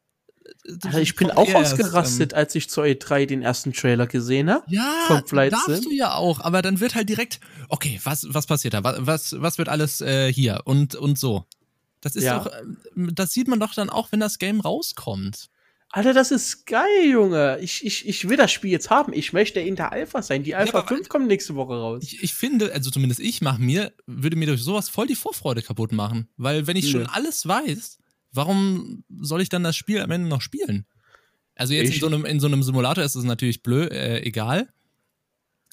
Also 0.85 0.99
ich 0.99 1.17
bin 1.17 1.31
auch 1.31 1.49
erst, 1.49 1.75
ausgerastet, 1.75 2.35
als 2.35 2.55
ich 2.55 2.69
zur 2.69 2.85
E3 2.85 3.27
den 3.27 3.43
ersten 3.43 3.73
Trailer 3.73 4.07
gesehen 4.07 4.51
habe. 4.51 4.65
Ja, 4.69 5.05
vom 5.07 5.27
Flight 5.27 5.53
darfst 5.53 5.67
Sim. 5.67 5.85
du 5.85 5.91
ja 5.93 6.15
auch, 6.15 6.41
aber 6.41 6.63
dann 6.63 6.81
wird 6.81 6.95
halt 6.95 7.09
direkt, 7.09 7.41
okay, 7.69 8.01
was, 8.05 8.27
was 8.29 8.47
passiert 8.47 8.75
da? 8.75 8.83
Was, 8.83 9.41
was, 9.41 9.59
wird 9.59 9.69
alles 9.69 10.01
äh, 10.01 10.33
hier 10.33 10.63
und, 10.65 10.95
und 10.95 11.19
so? 11.19 11.45
Das 12.01 12.17
ist 12.17 12.25
Ja. 12.25 12.39
doch, 12.39 12.47
äh, 12.47 12.63
das 13.13 13.33
sieht 13.33 13.49
man 13.49 13.61
doch 13.61 13.75
dann 13.75 13.91
auch, 13.91 14.13
wenn 14.13 14.21
das 14.21 14.39
Game 14.39 14.61
rauskommt. 14.61 15.49
Alter, 15.91 16.13
das 16.13 16.33
ist 16.33 16.67
geil, 16.67 17.09
Junge. 17.09 17.59
Ich, 17.61 17.87
ich, 17.87 18.09
ich 18.09 18.29
will 18.29 18.37
das 18.37 18.51
Spiel 18.51 18.71
jetzt 18.71 18.91
haben. 18.91 19.13
Ich 19.13 19.33
möchte 19.33 19.61
in 19.61 19.77
der 19.77 19.93
Alpha 19.93 20.23
sein. 20.23 20.43
Die 20.43 20.57
Alpha 20.57 20.79
aber 20.79 20.89
5 20.89 21.09
kommt 21.09 21.29
nächste 21.29 21.55
Woche 21.55 21.75
raus. 21.75 22.03
Ich, 22.03 22.21
ich 22.21 22.35
finde, 22.35 22.73
also 22.73 22.91
zumindest 22.91 23.21
ich 23.21 23.41
mache 23.43 23.63
mir, 23.63 23.93
würde 24.07 24.35
mir 24.35 24.47
durch 24.47 24.61
sowas 24.63 24.89
voll 24.89 25.07
die 25.07 25.15
Vorfreude 25.15 25.63
kaputt 25.63 25.93
machen. 25.93 26.29
Weil 26.37 26.67
wenn 26.67 26.77
ich 26.77 26.91
schon 26.91 27.03
Nö. 27.03 27.09
alles 27.13 27.47
weiß, 27.47 27.99
warum 28.35 29.05
soll 29.21 29.41
ich 29.41 29.49
dann 29.49 29.65
das 29.65 29.77
Spiel 29.77 30.01
am 30.01 30.11
Ende 30.11 30.29
noch 30.29 30.43
spielen? 30.43 30.87
Also 31.55 31.75
jetzt 31.75 31.95
in 31.95 32.01
so, 32.01 32.07
einem, 32.07 32.25
in 32.25 32.41
so 32.41 32.47
einem 32.47 32.63
Simulator 32.63 33.05
ist 33.05 33.15
es 33.15 33.25
natürlich 33.25 33.63
blöd, 33.63 33.93
äh, 33.93 34.21
egal. 34.21 34.69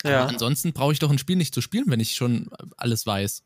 ja. 0.03 0.21
Aber 0.21 0.29
ansonsten 0.29 0.73
brauche 0.73 0.93
ich 0.93 0.99
doch 0.99 1.09
ein 1.09 1.17
Spiel 1.17 1.35
nicht 1.35 1.53
zu 1.53 1.61
spielen, 1.61 1.85
wenn 1.87 1.99
ich 1.99 2.13
schon 2.13 2.49
alles 2.77 3.05
weiß. 3.05 3.43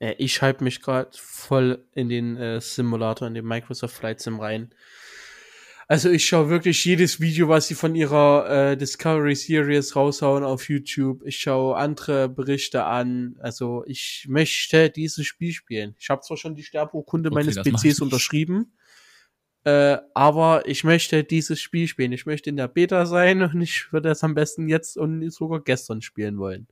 Ja, 0.00 0.12
ich 0.18 0.42
halte 0.42 0.64
mich 0.64 0.82
gerade 0.82 1.10
voll 1.14 1.84
in 1.92 2.08
den 2.08 2.36
äh, 2.36 2.60
Simulator, 2.60 3.28
in 3.28 3.34
den 3.34 3.46
Microsoft 3.46 3.96
Flight 3.96 4.20
Sim 4.20 4.40
rein. 4.40 4.74
Also 5.86 6.10
ich 6.10 6.26
schaue 6.26 6.48
wirklich 6.48 6.84
jedes 6.84 7.20
Video, 7.20 7.48
was 7.48 7.68
sie 7.68 7.74
von 7.74 7.94
ihrer 7.94 8.72
äh, 8.72 8.76
Discovery 8.76 9.34
Series 9.34 9.94
raushauen 9.94 10.42
auf 10.42 10.68
YouTube. 10.68 11.22
Ich 11.26 11.38
schaue 11.38 11.76
andere 11.76 12.28
Berichte 12.28 12.84
an. 12.84 13.36
Also 13.40 13.84
ich 13.86 14.24
möchte 14.28 14.88
dieses 14.88 15.26
Spiel 15.26 15.52
spielen. 15.52 15.94
Ich 15.98 16.08
habe 16.08 16.22
zwar 16.22 16.36
schon 16.36 16.54
die 16.54 16.62
Sterbeurkunde 16.62 17.30
Okay, 17.30 17.34
meines 17.34 17.56
PCs 17.56 18.00
unterschrieben, 18.00 18.72
äh, 19.64 19.98
aber 20.14 20.66
ich 20.66 20.84
möchte 20.84 21.22
dieses 21.22 21.60
Spiel 21.60 21.86
spielen. 21.86 22.12
Ich 22.12 22.24
möchte 22.24 22.48
in 22.48 22.56
der 22.56 22.68
Beta 22.68 23.04
sein 23.04 23.42
und 23.42 23.60
ich 23.60 23.92
würde 23.92 24.10
es 24.10 24.24
am 24.24 24.34
besten 24.34 24.68
jetzt 24.68 24.96
und 24.96 25.30
sogar 25.30 25.60
gestern 25.60 26.00
spielen 26.00 26.38
wollen. 26.38 26.66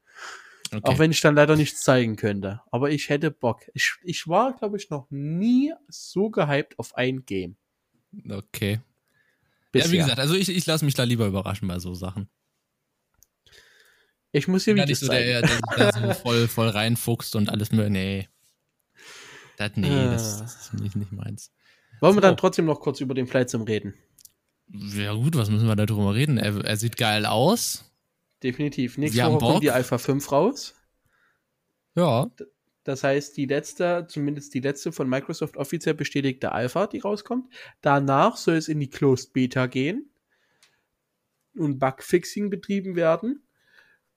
Okay. 0.70 0.80
Auch 0.84 0.98
wenn 0.98 1.10
ich 1.10 1.20
dann 1.20 1.34
leider 1.34 1.54
nichts 1.54 1.82
zeigen 1.82 2.16
könnte. 2.16 2.62
Aber 2.70 2.90
ich 2.90 3.10
hätte 3.10 3.30
Bock. 3.30 3.60
Ich, 3.74 3.96
ich 4.04 4.26
war, 4.26 4.56
glaube 4.56 4.78
ich, 4.78 4.88
noch 4.88 5.06
nie 5.10 5.74
so 5.88 6.30
gehypt 6.30 6.78
auf 6.78 6.96
ein 6.96 7.26
Game. 7.26 7.56
okay. 8.30 8.80
Bisher. 9.72 9.86
Ja, 9.88 9.92
wie 9.92 9.96
gesagt, 9.98 10.18
also 10.18 10.34
ich, 10.34 10.48
ich 10.48 10.66
lasse 10.66 10.84
mich 10.84 10.94
da 10.94 11.02
lieber 11.04 11.26
überraschen 11.26 11.66
bei 11.68 11.78
so 11.78 11.94
Sachen. 11.94 12.28
ich 14.32 14.48
muss 14.48 14.64
da 14.64 14.72
Videos 14.74 14.88
nicht 14.88 14.98
so 15.00 15.08
der, 15.08 15.42
der 15.42 15.60
da 15.76 15.92
so 15.92 16.14
voll, 16.22 16.48
voll 16.48 16.68
reinfuchst 16.68 17.34
und 17.36 17.48
alles 17.50 17.72
nur, 17.72 17.88
nee. 17.90 18.28
Das, 19.56 19.72
nee, 19.76 19.88
das, 19.88 20.38
Ah. 20.38 20.42
das 20.42 20.56
ist 20.62 20.74
nicht, 20.74 20.96
nicht 20.96 21.12
meins. 21.12 21.52
Wollen 22.00 22.12
wir 22.14 22.16
so. 22.16 22.20
dann 22.20 22.36
trotzdem 22.36 22.64
noch 22.64 22.80
kurz 22.80 23.00
über 23.00 23.14
den 23.14 23.26
Flight 23.26 23.50
Sim 23.50 23.62
reden? 23.62 23.94
Ja 24.68 25.12
gut, 25.12 25.36
was 25.36 25.50
müssen 25.50 25.66
wir 25.68 25.76
da 25.76 25.84
drüber 25.86 26.14
reden? 26.14 26.38
Er, 26.38 26.64
er 26.64 26.76
sieht 26.76 26.96
geil 26.96 27.26
aus. 27.26 27.84
Definitiv. 28.42 28.96
Nächste 28.98 29.18
Wir 29.18 29.26
Woche 29.26 29.38
kommt 29.38 29.62
die 29.62 29.70
Alpha 29.70 29.98
5 29.98 30.32
raus. 30.32 30.74
Ja. 31.94 32.30
Das 32.84 33.04
heißt, 33.04 33.36
die 33.36 33.46
letzte, 33.46 34.06
zumindest 34.08 34.54
die 34.54 34.60
letzte 34.60 34.92
von 34.92 35.08
Microsoft 35.08 35.56
offiziell 35.56 35.94
bestätigte 35.94 36.52
Alpha, 36.52 36.86
die 36.86 36.98
rauskommt. 36.98 37.52
Danach 37.80 38.36
soll 38.36 38.56
es 38.56 38.68
in 38.68 38.80
die 38.80 38.90
Closed 38.90 39.32
Beta 39.32 39.66
gehen 39.66 40.10
und 41.56 41.78
Bugfixing 41.78 42.50
betrieben 42.50 42.96
werden. 42.96 43.42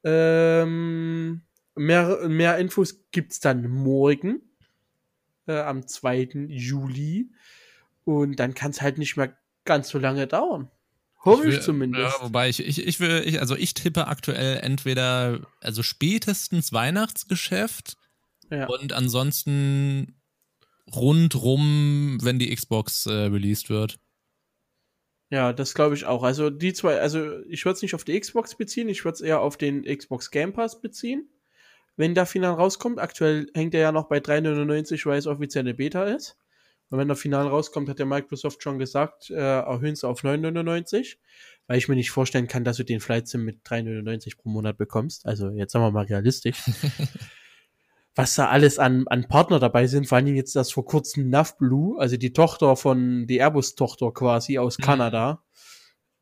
Ähm, 0.03 1.41
mehr, 1.75 2.27
mehr 2.27 2.57
Infos 2.57 3.03
gibt's 3.11 3.39
dann 3.39 3.69
morgen, 3.69 4.41
äh, 5.47 5.59
am 5.59 5.87
2. 5.87 6.47
Juli. 6.47 7.31
Und 8.03 8.39
dann 8.39 8.53
kann 8.53 8.71
es 8.71 8.81
halt 8.81 8.97
nicht 8.97 9.17
mehr 9.17 9.37
ganz 9.63 9.89
so 9.89 9.99
lange 9.99 10.27
dauern. 10.27 10.71
Hoffe 11.23 11.49
ich, 11.49 11.61
zumindest. 11.61 12.17
Ja, 12.17 12.23
wobei 12.23 12.49
ich, 12.49 12.65
ich, 12.65 12.85
ich 12.85 12.99
will, 12.99 13.23
ich, 13.25 13.39
also 13.39 13.55
ich 13.55 13.73
tippe 13.73 14.07
aktuell 14.07 14.57
entweder, 14.57 15.41
also 15.59 15.81
spätestens 15.81 16.71
Weihnachtsgeschäft 16.71 17.97
Ja. 18.51 18.67
und 18.67 18.93
ansonsten 18.93 20.21
rundrum, 20.93 22.19
wenn 22.21 22.39
die 22.39 22.53
Xbox 22.53 23.05
äh, 23.05 23.11
released 23.11 23.69
wird. 23.69 23.99
Ja, 25.31 25.53
das 25.53 25.73
glaube 25.73 25.95
ich 25.95 26.05
auch. 26.05 26.23
Also 26.23 26.49
die 26.49 26.73
zwei, 26.73 26.99
also 26.99 27.39
ich 27.47 27.65
würde 27.65 27.75
es 27.75 27.81
nicht 27.81 27.95
auf 27.95 28.03
die 28.03 28.19
Xbox 28.19 28.55
beziehen, 28.55 28.89
ich 28.89 29.03
würde 29.03 29.15
es 29.15 29.21
eher 29.21 29.41
auf 29.41 29.57
den 29.57 29.83
Xbox 29.83 30.29
Game 30.29 30.53
Pass 30.53 30.79
beziehen. 30.81 31.29
Wenn 31.97 32.13
der 32.13 32.25
final 32.25 32.53
rauskommt, 32.53 32.99
aktuell 32.99 33.47
hängt 33.53 33.73
er 33.73 33.81
ja 33.81 33.91
noch 33.91 34.07
bei 34.07 34.17
3,99, 34.17 35.05
weil 35.05 35.17
es 35.17 35.27
offizielle 35.27 35.73
Beta 35.73 36.03
ist. 36.03 36.37
Und 36.89 36.99
wenn 36.99 37.07
der 37.07 37.17
final 37.17 37.47
rauskommt, 37.47 37.89
hat 37.89 37.99
der 37.99 38.05
Microsoft 38.05 38.61
schon 38.61 38.77
gesagt, 38.77 39.29
äh, 39.29 39.35
erhöhen 39.35 39.95
sie 39.95 40.07
auf 40.07 40.23
9,99. 40.23 41.17
Weil 41.67 41.77
ich 41.79 41.87
mir 41.87 41.95
nicht 41.95 42.11
vorstellen 42.11 42.47
kann, 42.47 42.63
dass 42.63 42.77
du 42.77 42.83
den 42.83 42.99
Flight 42.99 43.27
Sim 43.27 43.43
mit 43.43 43.65
3,99 43.65 44.37
pro 44.37 44.49
Monat 44.49 44.77
bekommst. 44.77 45.25
Also 45.25 45.49
jetzt 45.49 45.71
sagen 45.71 45.85
wir 45.85 45.91
mal 45.91 46.05
realistisch. 46.05 46.57
Was 48.15 48.35
da 48.35 48.47
alles 48.47 48.79
an, 48.79 49.05
an 49.07 49.27
Partner 49.27 49.59
dabei 49.59 49.87
sind, 49.87 50.07
vor 50.07 50.17
allem 50.17 50.35
jetzt 50.35 50.55
das 50.55 50.71
vor 50.71 50.85
kurzem 50.85 51.29
NavBlue, 51.29 51.99
also 51.99 52.15
die 52.15 52.31
Tochter 52.31 52.75
von, 52.77 53.27
die 53.27 53.37
Airbus-Tochter 53.39 54.11
quasi 54.13 54.57
aus 54.57 54.77
Mhm. 54.79 54.83
Kanada. 54.83 55.43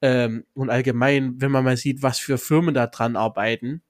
Ähm, 0.02 0.46
und 0.54 0.70
allgemein, 0.70 1.40
wenn 1.40 1.52
man 1.52 1.64
mal 1.64 1.78
sieht, 1.78 2.02
was 2.02 2.20
für 2.20 2.38
Firmen 2.38 2.74
da 2.74 2.88
dran 2.88 3.16
arbeiten, 3.16 3.84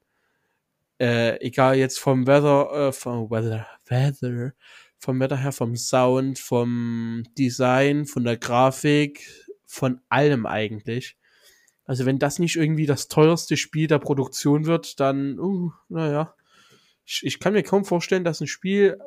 äh, 1.00 1.40
egal 1.40 1.76
jetzt 1.78 2.00
vom 2.00 2.28
Weather, 2.28 2.90
äh, 2.90 2.92
vom 2.92 3.30
Weather, 3.32 3.66
Weather, 3.88 4.54
vom 5.00 5.20
Wetter 5.20 5.38
her, 5.38 5.52
vom 5.52 5.76
Sound, 5.76 6.40
vom 6.40 7.24
Design, 7.38 8.06
von 8.06 8.24
der 8.24 8.38
Grafik, 8.38 9.28
von 9.66 10.02
allem 10.10 10.46
eigentlich. 10.46 11.18
Also 11.86 12.06
wenn 12.06 12.20
das 12.20 12.40
nicht 12.40 12.56
irgendwie 12.56 12.86
das 12.86 13.08
teuerste 13.08 13.58
Spiel 13.58 13.88
der 13.88 14.00
Produktion 14.00 14.66
wird, 14.66 15.00
dann, 15.00 15.40
uh, 15.40 15.72
naja. 15.90 16.36
Ich, 17.06 17.22
ich 17.24 17.40
kann 17.40 17.54
mir 17.54 17.64
kaum 17.64 17.86
vorstellen, 17.86 18.24
dass 18.24 18.42
ein 18.42 18.48
Spiel 18.48 18.98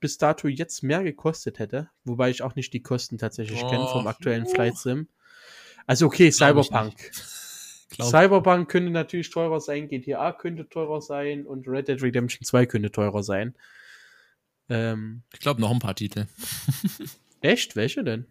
bis 0.00 0.18
dato 0.18 0.48
jetzt 0.48 0.82
mehr 0.82 1.02
gekostet 1.02 1.58
hätte, 1.58 1.90
wobei 2.04 2.30
ich 2.30 2.42
auch 2.42 2.56
nicht 2.56 2.72
die 2.72 2.82
Kosten 2.82 3.18
tatsächlich 3.18 3.60
kenne 3.60 3.86
vom 3.86 4.06
aktuellen. 4.06 4.46
Flight 4.46 4.76
Sim. 4.76 5.08
Also 5.86 6.06
okay, 6.06 6.30
Glaub 6.30 6.64
Cyberpunk. 6.64 7.10
Cyberpunk 8.00 8.68
könnte 8.68 8.90
natürlich 8.90 9.30
teurer 9.30 9.60
sein, 9.60 9.88
GTA 9.88 10.32
könnte 10.32 10.68
teurer 10.68 11.00
sein 11.00 11.46
und 11.46 11.68
Red 11.68 11.88
Dead 11.88 12.02
Redemption 12.02 12.44
2 12.44 12.66
könnte 12.66 12.90
teurer 12.90 13.22
sein. 13.22 13.54
Ähm, 14.68 15.22
Ich 15.32 15.40
glaube 15.40 15.60
noch 15.60 15.70
ein 15.70 15.78
paar 15.78 15.94
Titel. 15.94 16.26
echt? 17.40 17.76
Welche 17.76 18.02
denn? 18.02 18.26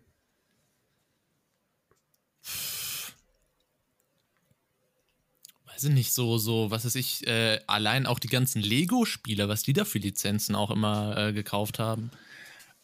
Weiß 5.81 5.89
ich 5.89 5.95
nicht, 5.95 6.13
so, 6.13 6.37
so, 6.37 6.69
was 6.69 6.85
weiß 6.85 6.93
ich, 6.93 7.25
äh, 7.25 7.59
allein 7.65 8.05
auch 8.05 8.19
die 8.19 8.27
ganzen 8.27 8.61
Lego-Spiele, 8.61 9.49
was 9.49 9.63
die 9.63 9.73
da 9.73 9.83
für 9.83 9.97
Lizenzen 9.97 10.53
auch 10.53 10.69
immer 10.69 11.17
äh, 11.17 11.33
gekauft 11.33 11.79
haben. 11.79 12.11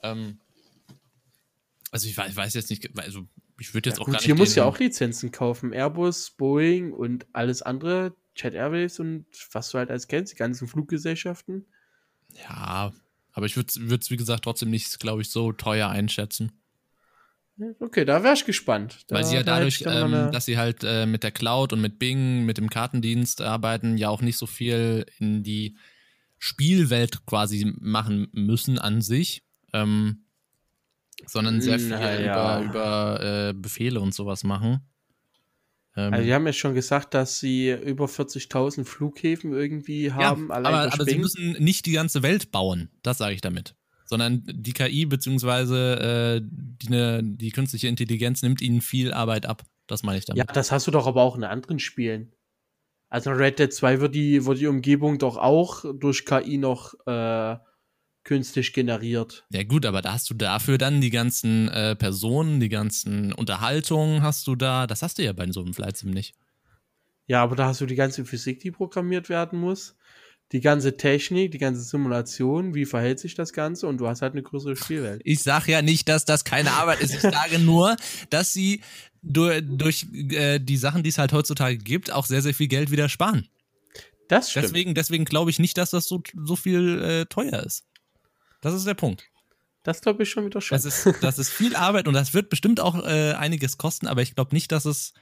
Ähm, 0.02 0.40
also 1.92 2.08
ich 2.08 2.18
weiß, 2.18 2.30
ich 2.32 2.36
weiß 2.36 2.54
jetzt 2.56 2.70
nicht, 2.70 2.90
also 3.00 3.28
ich 3.60 3.74
würde 3.74 3.90
jetzt 3.90 4.00
Ja, 4.00 4.02
auch 4.02 4.06
gut, 4.06 4.14
gar 4.14 4.22
nicht. 4.22 4.26
hier 4.26 4.36
muss 4.36 4.56
ja 4.56 4.66
auch 4.66 4.80
Lizenzen 4.80 5.32
kaufen. 5.32 5.74
Airbus, 5.74 6.32
Boeing 6.32 6.92
und 6.94 7.28
alles 7.34 7.62
andere, 7.62 8.16
Jet 8.36 8.54
Airways 8.54 9.00
und 9.00 9.26
was 9.52 9.70
du 9.72 9.78
halt 9.78 9.90
als 9.92 10.08
kennst, 10.08 10.34
die 10.34 10.38
ganzen 10.38 10.68
Fluggesellschaften. 10.68 11.66
Ja, 12.34 12.94
aber 13.34 13.46
ich 13.46 13.56
würde 13.58 13.68
es, 14.00 14.10
wie 14.12 14.18
gesagt, 14.18 14.44
trotzdem 14.44 14.70
nicht, 14.70 15.00
glaube 15.00 15.22
ich, 15.22 15.30
so 15.30 15.52
teuer 15.54 15.90
einschätzen. 15.90 16.52
Ja, 17.58 17.68
Okay, 17.80 18.06
da 18.06 18.24
wäre 18.24 18.34
ich 18.34 18.46
gespannt. 18.46 19.00
Da, 19.08 19.16
Weil 19.16 19.26
sie 19.26 19.36
ja 19.36 19.44
dadurch, 19.44 19.84
ähm, 19.86 20.32
dass 20.32 20.46
sie 20.46 20.58
halt 20.58 20.84
äh, 20.84 21.06
mit 21.06 21.24
der 21.24 21.32
Cloud 21.32 21.74
und 21.74 21.82
mit 21.82 22.00
Bing, 22.00 22.46
mit 22.46 22.58
dem 22.58 22.70
Kartendienst 22.70 23.42
arbeiten, 23.42 23.98
ja 23.98 24.10
auch 24.10 24.22
nicht 24.22 24.38
so 24.38 24.46
viel 24.46 25.06
in 25.20 25.44
die 25.44 25.76
Spielwelt 26.38 27.26
quasi 27.26 27.74
machen 27.80 28.28
müssen 28.32 28.78
an 28.78 29.02
sich, 29.02 29.44
ähm, 29.74 30.26
sondern 31.26 31.62
sehr 31.62 31.80
viel 31.80 31.90
Na 31.90 32.20
ja. 32.20 32.62
über, 32.62 32.70
über 32.70 33.50
äh, 33.50 33.54
Befehle 33.54 34.00
und 34.02 34.14
sowas 34.14 34.44
machen. 34.44 34.82
Ähm, 35.96 36.14
Also, 36.14 36.26
die 36.26 36.34
haben 36.34 36.46
ja 36.46 36.54
schon 36.54 36.76
gesagt, 36.76 37.16
dass 37.16 37.40
sie 37.40 37.72
über 37.72 38.06
40.000 38.06 38.86
Flughäfen 38.86 39.52
irgendwie 39.52 40.06
ja, 40.06 40.14
haben. 40.14 40.52
allein 40.52 40.74
aber, 40.74 40.94
aber 40.94 41.06
sie 41.06 41.18
müssen 41.18 41.54
nicht 41.54 41.88
die 41.88 41.94
ganze 41.94 42.22
Welt 42.22 42.52
bauen, 42.52 42.92
das 43.02 43.18
sage 43.18 43.34
ich 43.34 43.42
damit. 43.42 43.76
Sondern 44.08 44.44
die 44.48 44.74
KI 44.74 45.06
beziehungsweise 45.06 46.40
äh, 46.40 46.42
die, 46.44 46.90
ne, 46.90 47.22
die 47.24 47.52
künstliche 47.52 47.88
Intelligenz 47.88 48.42
nimmt 48.42 48.62
ihnen 48.62 48.82
viel 48.82 49.14
Arbeit 49.14 49.46
ab. 49.46 49.64
Das 49.86 50.04
meine 50.04 50.18
ich 50.18 50.26
damit. 50.26 50.40
Ja, 50.40 50.46
das 50.46 50.72
hast 50.72 50.88
du 50.88 50.92
doch 50.92 51.08
aber 51.08 51.22
auch 51.22 51.36
in 51.36 51.44
anderen 51.44 51.80
Spielen. 51.80 52.34
Also 53.10 53.32
in 53.32 53.38
Red 53.38 53.60
Dead 53.60 53.72
2 53.72 54.02
wird 54.02 54.16
die, 54.16 54.46
wird 54.46 54.60
die 54.60 54.68
Umgebung 54.68 55.18
doch 55.18 55.38
auch 55.38 55.86
durch 55.94 56.26
KI 56.26 56.58
noch 56.58 56.94
äh, 57.06 57.58
künstlich 58.28 58.74
generiert. 58.74 59.46
Ja 59.50 59.64
gut, 59.64 59.86
aber 59.86 60.02
da 60.02 60.14
hast 60.14 60.30
du 60.30 60.34
dafür 60.34 60.78
dann 60.78 61.00
die 61.00 61.10
ganzen 61.10 61.70
äh, 61.70 61.96
Personen, 61.96 62.60
die 62.60 62.68
ganzen 62.68 63.32
Unterhaltungen 63.32 64.22
hast 64.22 64.46
du 64.48 64.56
da. 64.56 64.86
Das 64.86 65.02
hast 65.02 65.18
du 65.18 65.24
ja 65.24 65.32
bei 65.32 65.50
so 65.52 65.62
einem 65.62 65.74
Flight 65.74 65.96
Sim 65.96 66.12
nicht. 66.12 66.36
Ja, 67.28 67.44
aber 67.44 67.56
da 67.56 67.68
hast 67.68 67.80
du 67.82 67.86
die 67.86 67.96
ganze 67.96 68.26
Physik, 68.26 68.60
die 68.60 68.72
programmiert 68.72 69.30
werden 69.30 69.60
muss, 69.60 69.98
die 70.52 70.62
ganze 70.62 70.96
Technik, 70.96 71.52
die 71.52 71.58
ganze 71.58 71.82
Simulation, 71.82 72.74
wie 72.74 72.86
verhält 72.86 73.20
sich 73.20 73.36
das 73.36 73.52
Ganze 73.52 73.88
und 73.88 73.98
du 73.98 74.08
hast 74.08 74.22
halt 74.22 74.34
eine 74.34 74.44
größere 74.44 74.76
Spielwelt. 74.76 75.22
Ich 75.26 75.44
sag 75.44 75.68
ja 75.68 75.82
nicht, 75.82 76.08
dass 76.08 76.24
das 76.26 76.46
keine 76.46 76.72
Arbeit 76.72 77.02
ist. 77.02 77.14
Ich 77.14 77.22
sage 77.22 77.60
nur, 77.60 77.98
dass 78.30 78.54
sie 78.54 78.82
durch, 79.22 79.62
durch 79.66 80.08
äh, 80.14 80.60
die 80.60 80.78
Sachen, 80.78 81.04
die 81.04 81.10
es 81.10 81.18
halt 81.18 81.34
heutzutage 81.34 81.78
gibt, 81.78 82.12
auch 82.12 82.26
sehr, 82.26 82.42
sehr 82.42 82.54
viel 82.54 82.68
Geld 82.68 82.92
wieder 82.92 83.10
sparen. 83.10 83.48
Das 84.30 84.52
stimmt. 84.52 84.66
Deswegen, 84.66 84.96
deswegen 84.96 85.26
glaube 85.26 85.50
ich 85.52 85.60
nicht, 85.60 85.78
dass 85.78 85.90
das 85.90 86.08
so, 86.08 86.22
so 86.34 86.56
viel 86.56 87.02
äh, 87.02 87.26
teuer 87.26 87.64
ist. 87.64 87.86
Das 88.62 88.74
ist 88.74 88.88
der 88.88 88.94
Punkt. 88.94 89.24
Das 89.84 90.02
glaube 90.02 90.24
ich 90.24 90.30
schon 90.30 90.46
wieder 90.46 90.60
schon. 90.62 90.76
Das 90.76 90.86
ist, 90.86 91.08
das 91.22 91.40
ist 91.40 91.50
viel 91.50 91.76
Arbeit 91.76 92.08
und 92.08 92.14
das 92.14 92.34
wird 92.34 92.50
bestimmt 92.50 92.80
auch 92.80 93.06
äh, 93.06 93.34
einiges 93.34 93.78
kosten, 93.78 94.08
aber 94.08 94.22
ich 94.22 94.36
glaube 94.36 94.54
nicht, 94.54 94.72
dass 94.72 94.86
es 94.86 95.14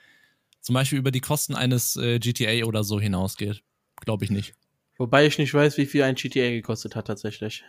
zum 0.61 0.73
Beispiel 0.73 0.97
über 0.97 1.11
die 1.11 1.21
Kosten 1.21 1.53
eines 1.53 1.95
äh, 1.95 2.17
GTA 2.19 2.65
oder 2.65 2.83
so 2.83 2.99
hinausgeht. 2.99 3.61
Glaube 4.01 4.25
ich 4.25 4.31
nicht. 4.31 4.55
Wobei 4.97 5.25
ich 5.25 5.37
nicht 5.37 5.53
weiß, 5.53 5.77
wie 5.77 5.85
viel 5.85 6.03
ein 6.03 6.15
GTA 6.15 6.49
gekostet 6.49 6.95
hat 6.95 7.07
tatsächlich. 7.07 7.63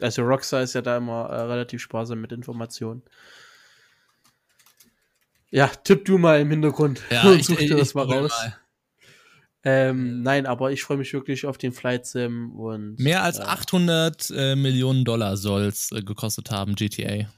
Also 0.00 0.22
Rockstar 0.22 0.62
ist 0.62 0.74
ja 0.74 0.82
da 0.82 0.96
immer 0.96 1.28
äh, 1.28 1.40
relativ 1.42 1.82
sparsam 1.82 2.20
mit 2.20 2.32
Informationen. 2.32 3.02
Ja, 5.50 5.66
tipp 5.66 6.04
du 6.04 6.16
mal 6.16 6.40
im 6.40 6.50
Hintergrund 6.50 7.02
Ja, 7.10 7.22
und 7.32 7.44
such 7.44 7.58
dir 7.58 7.76
das 7.76 7.94
mal 7.94 8.06
raus. 8.06 8.30
mal. 8.30 8.56
Ähm, 9.62 10.22
nein, 10.22 10.46
aber 10.46 10.72
ich 10.72 10.82
freue 10.82 10.96
mich 10.96 11.12
wirklich 11.12 11.44
auf 11.44 11.58
den 11.58 11.72
Flight 11.72 12.06
Sim 12.06 12.52
und 12.58 12.98
Mehr 12.98 13.22
als 13.22 13.38
äh, 13.38 13.42
800 13.42 14.30
äh, 14.30 14.56
Millionen 14.56 15.04
Dollar 15.04 15.36
soll 15.36 15.64
es 15.64 15.92
äh, 15.92 16.00
gekostet 16.02 16.50
haben, 16.50 16.76
GTA. 16.76 17.28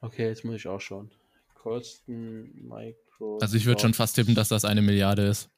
Okay, 0.00 0.26
jetzt 0.26 0.44
muss 0.44 0.56
ich 0.56 0.68
auch 0.68 0.80
schauen. 0.80 1.10
Kosten 1.54 2.68
Micro. 2.68 3.38
Also 3.40 3.56
ich 3.56 3.64
würde 3.64 3.80
schon 3.80 3.94
fast 3.94 4.16
tippen, 4.16 4.34
dass 4.34 4.48
das 4.48 4.66
eine 4.66 4.82
Milliarde 4.82 5.22
ist. 5.22 5.48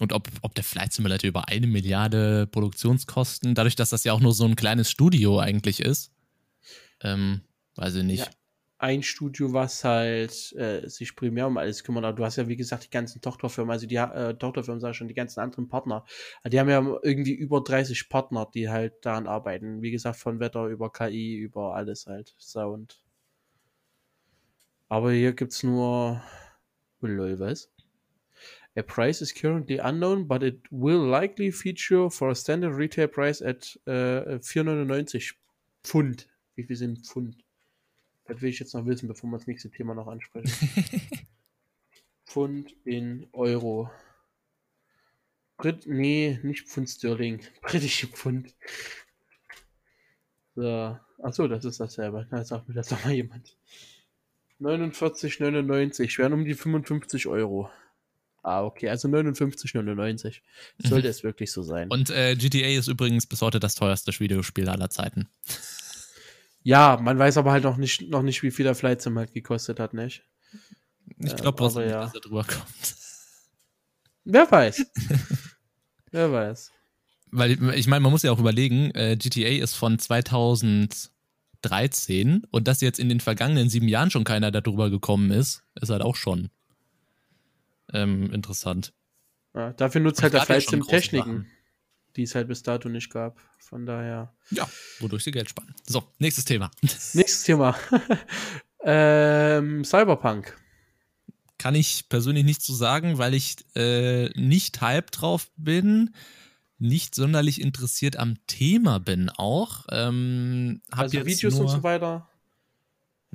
Und 0.00 0.12
ob, 0.12 0.28
ob 0.42 0.54
der 0.54 0.64
Flight 0.64 0.92
Simulator 0.92 1.28
über 1.28 1.48
eine 1.48 1.66
Milliarde 1.66 2.46
Produktionskosten, 2.46 3.54
dadurch, 3.54 3.76
dass 3.76 3.90
das 3.90 4.04
ja 4.04 4.12
auch 4.12 4.20
nur 4.20 4.34
so 4.34 4.44
ein 4.44 4.56
kleines 4.56 4.90
Studio 4.90 5.38
eigentlich 5.38 5.80
ist, 5.80 6.12
ähm, 7.02 7.42
weiß 7.76 7.96
ich 7.96 8.04
nicht. 8.04 8.26
Ja. 8.26 8.30
ein 8.78 9.02
Studio, 9.02 9.54
was 9.54 9.84
halt 9.84 10.52
äh, 10.52 10.86
sich 10.88 11.16
primär 11.16 11.46
um 11.46 11.56
alles 11.56 11.82
kümmert. 11.82 12.04
Aber 12.04 12.16
du 12.16 12.24
hast 12.24 12.36
ja, 12.36 12.46
wie 12.46 12.56
gesagt, 12.56 12.84
die 12.84 12.90
ganzen 12.90 13.22
Tochterfirmen, 13.22 13.70
also 13.72 13.86
die 13.86 13.96
äh, 13.96 14.34
Tochterfirmen, 14.34 14.80
sag 14.80 14.90
ich 14.90 14.96
schon, 14.98 15.08
die 15.08 15.14
ganzen 15.14 15.40
anderen 15.40 15.68
Partner. 15.68 16.04
Die 16.46 16.60
haben 16.60 16.68
ja 16.68 16.84
irgendwie 17.02 17.32
über 17.34 17.62
30 17.62 18.10
Partner, 18.10 18.46
die 18.52 18.68
halt 18.68 18.94
daran 19.02 19.26
arbeiten. 19.26 19.80
Wie 19.80 19.90
gesagt, 19.92 20.18
von 20.18 20.40
Wetter 20.40 20.66
über 20.66 20.92
KI, 20.92 21.36
über 21.36 21.74
alles 21.74 22.06
halt. 22.06 22.34
Sound. 22.38 23.00
Aber 24.88 25.12
hier 25.12 25.32
gibt's 25.32 25.62
nur. 25.62 26.22
Lol, 27.00 27.38
was? 27.38 27.70
A 28.76 28.82
price 28.82 29.22
is 29.22 29.32
currently 29.32 29.78
unknown, 29.78 30.24
but 30.24 30.42
it 30.42 30.60
will 30.70 31.02
likely 31.02 31.50
feature 31.50 32.10
for 32.10 32.30
a 32.30 32.34
standard 32.34 32.74
retail 32.74 33.08
price 33.08 33.40
at 33.40 33.78
äh, 33.86 34.38
4,99 34.38 35.34
Pfund. 35.82 36.26
Wie 36.56 36.64
viel 36.64 36.76
sind 36.76 37.06
Pfund? 37.06 37.36
Das 38.26 38.42
will 38.42 38.50
ich 38.50 38.58
jetzt 38.58 38.74
noch 38.74 38.84
wissen, 38.84 39.08
bevor 39.08 39.30
wir 39.30 39.38
das 39.38 39.46
nächste 39.46 39.70
Thema 39.70 39.94
noch 39.94 40.08
ansprechen. 40.08 40.50
Pfund 42.26 42.74
in 42.84 43.26
Euro. 43.32 43.90
Brit, 45.56 45.86
nee, 45.86 46.38
nicht 46.42 46.68
Pfund 46.68 46.90
Sterling. 46.90 47.40
Britische 47.62 48.08
Pfund. 48.08 48.54
So. 50.54 50.98
Achso, 51.22 51.48
das 51.48 51.64
ist 51.64 51.80
dasselbe. 51.80 52.26
Na, 52.30 52.44
sagt 52.44 52.68
mir 52.68 52.74
das 52.74 52.88
doch 52.88 53.02
mal 53.04 53.14
jemand. 53.14 53.56
49,99 54.60 56.18
wären 56.18 56.32
um 56.34 56.44
die 56.44 56.54
55 56.54 57.26
Euro. 57.26 57.70
Ah, 58.46 58.62
okay, 58.62 58.88
also 58.88 59.08
59,99. 59.08 60.36
Sollte 60.78 61.08
es 61.08 61.24
wirklich 61.24 61.50
so 61.50 61.64
sein. 61.64 61.90
Und 61.90 62.10
äh, 62.10 62.36
GTA 62.36 62.78
ist 62.78 62.86
übrigens 62.86 63.26
bis 63.26 63.42
heute 63.42 63.58
das 63.58 63.74
teuerste 63.74 64.12
Videospiel 64.20 64.68
aller 64.68 64.88
Zeiten. 64.88 65.28
ja, 66.62 66.96
man 67.02 67.18
weiß 67.18 67.38
aber 67.38 67.50
halt 67.50 67.64
noch 67.64 67.76
nicht, 67.76 68.08
noch 68.08 68.22
nicht, 68.22 68.44
wie 68.44 68.52
viel 68.52 68.62
der 68.62 68.76
Flight 68.76 69.02
Sim 69.02 69.18
halt 69.18 69.34
gekostet 69.34 69.80
hat, 69.80 69.94
nicht? 69.94 70.22
Ich 71.18 71.30
Ja, 71.30 71.36
glaube 71.38 71.64
nicht, 71.64 71.74
ja. 71.76 72.02
dass 72.02 72.14
er 72.14 72.20
drüber 72.20 72.44
kommt. 72.44 72.94
Wer 74.22 74.48
weiß. 74.48 74.86
Wer 76.12 76.30
weiß. 76.30 76.70
Weil 77.32 77.74
ich 77.74 77.88
meine, 77.88 78.00
man 78.00 78.12
muss 78.12 78.22
ja 78.22 78.30
auch 78.30 78.38
überlegen, 78.38 78.92
äh, 78.92 79.16
GTA 79.16 79.60
ist 79.60 79.74
von 79.74 79.98
2013 79.98 82.44
und 82.48 82.68
dass 82.68 82.80
jetzt 82.80 83.00
in 83.00 83.08
den 83.08 83.18
vergangenen 83.18 83.68
sieben 83.68 83.88
Jahren 83.88 84.12
schon 84.12 84.22
keiner 84.22 84.52
darüber 84.52 84.88
gekommen 84.88 85.32
ist, 85.32 85.64
ist 85.80 85.90
halt 85.90 86.02
auch 86.02 86.14
schon 86.14 86.50
ähm, 87.92 88.32
interessant. 88.32 88.92
Ja, 89.54 89.72
dafür 89.72 90.00
nutzt 90.00 90.22
halt 90.22 90.32
der 90.34 90.40
gab 90.40 90.48
ja 90.48 90.54
Flight 90.54 90.64
schon 90.64 90.72
Sim 90.72 90.80
große 90.80 90.90
Techniken, 90.96 91.36
Sachen. 91.36 91.50
die 92.16 92.22
es 92.22 92.34
halt 92.34 92.48
bis 92.48 92.62
dato 92.62 92.88
nicht 92.88 93.10
gab. 93.10 93.40
Von 93.58 93.86
daher. 93.86 94.34
Ja, 94.50 94.68
wodurch 95.00 95.24
sie 95.24 95.30
Geld 95.32 95.48
sparen. 95.50 95.74
So, 95.88 96.04
nächstes 96.18 96.44
Thema. 96.44 96.70
Nächstes 97.14 97.42
Thema. 97.42 97.76
ähm, 98.84 99.84
Cyberpunk. 99.84 100.56
Kann 101.58 101.74
ich 101.74 102.08
persönlich 102.08 102.44
nicht 102.44 102.62
zu 102.62 102.74
sagen, 102.74 103.18
weil 103.18 103.34
ich 103.34 103.56
äh, 103.74 104.28
nicht 104.38 104.80
hype 104.82 105.10
drauf 105.10 105.50
bin, 105.56 106.14
nicht 106.78 107.14
sonderlich 107.14 107.60
interessiert 107.60 108.16
am 108.16 108.36
Thema 108.46 109.00
bin 109.00 109.30
auch. 109.30 109.86
Ähm, 109.90 110.82
Also 110.90 111.24
Videos 111.24 111.54
und 111.54 111.68
so 111.68 111.82
weiter. 111.82 112.28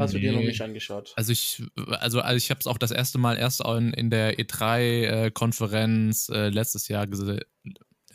Hast 0.01 0.13
du 0.13 0.19
dir 0.19 0.31
noch 0.33 0.39
Nee. 0.39 0.47
nicht 0.47 0.61
angeschaut? 0.61 1.13
Also 1.15 1.31
ich, 1.31 1.63
also, 1.99 2.19
also 2.21 2.37
ich 2.37 2.49
habe 2.49 2.59
es 2.59 2.67
auch 2.67 2.77
das 2.77 2.91
erste 2.91 3.17
Mal 3.17 3.37
erst 3.37 3.61
in, 3.65 3.93
in 3.93 4.09
der 4.09 4.37
E3-Konferenz 4.39 6.29
äh, 6.29 6.49
letztes 6.49 6.87
Jahr 6.87 7.07
gesehen. 7.07 7.39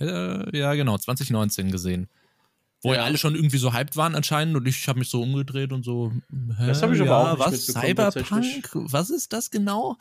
Äh, 0.01 0.57
ja, 0.57 0.75
genau, 0.75 0.99
2019 0.99 1.71
gesehen. 1.71 2.09
Wo 2.83 2.91
ja 2.93 3.01
Ja. 3.01 3.05
alle 3.05 3.17
schon 3.19 3.35
irgendwie 3.35 3.57
so 3.59 3.73
hyped 3.73 3.97
waren 3.97 4.15
anscheinend 4.15 4.55
und 4.57 4.67
ich 4.69 4.87
habe 4.89 4.99
mich 4.99 5.09
so 5.09 5.23
umgedreht 5.23 5.73
und 5.73 5.85
so. 5.85 6.13
Hä, 6.59 6.67
Das 6.67 6.83
hab 6.83 6.93
ich 6.93 7.01
aber 7.01 7.11
ja, 7.11 7.33
auch 7.33 7.39
was? 7.39 7.67
Cyberpunk? 7.67 8.71
Was 8.93 9.09
ist 9.11 9.33
das 9.33 9.51
genau? 9.51 9.97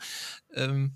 Ähm, 0.54 0.92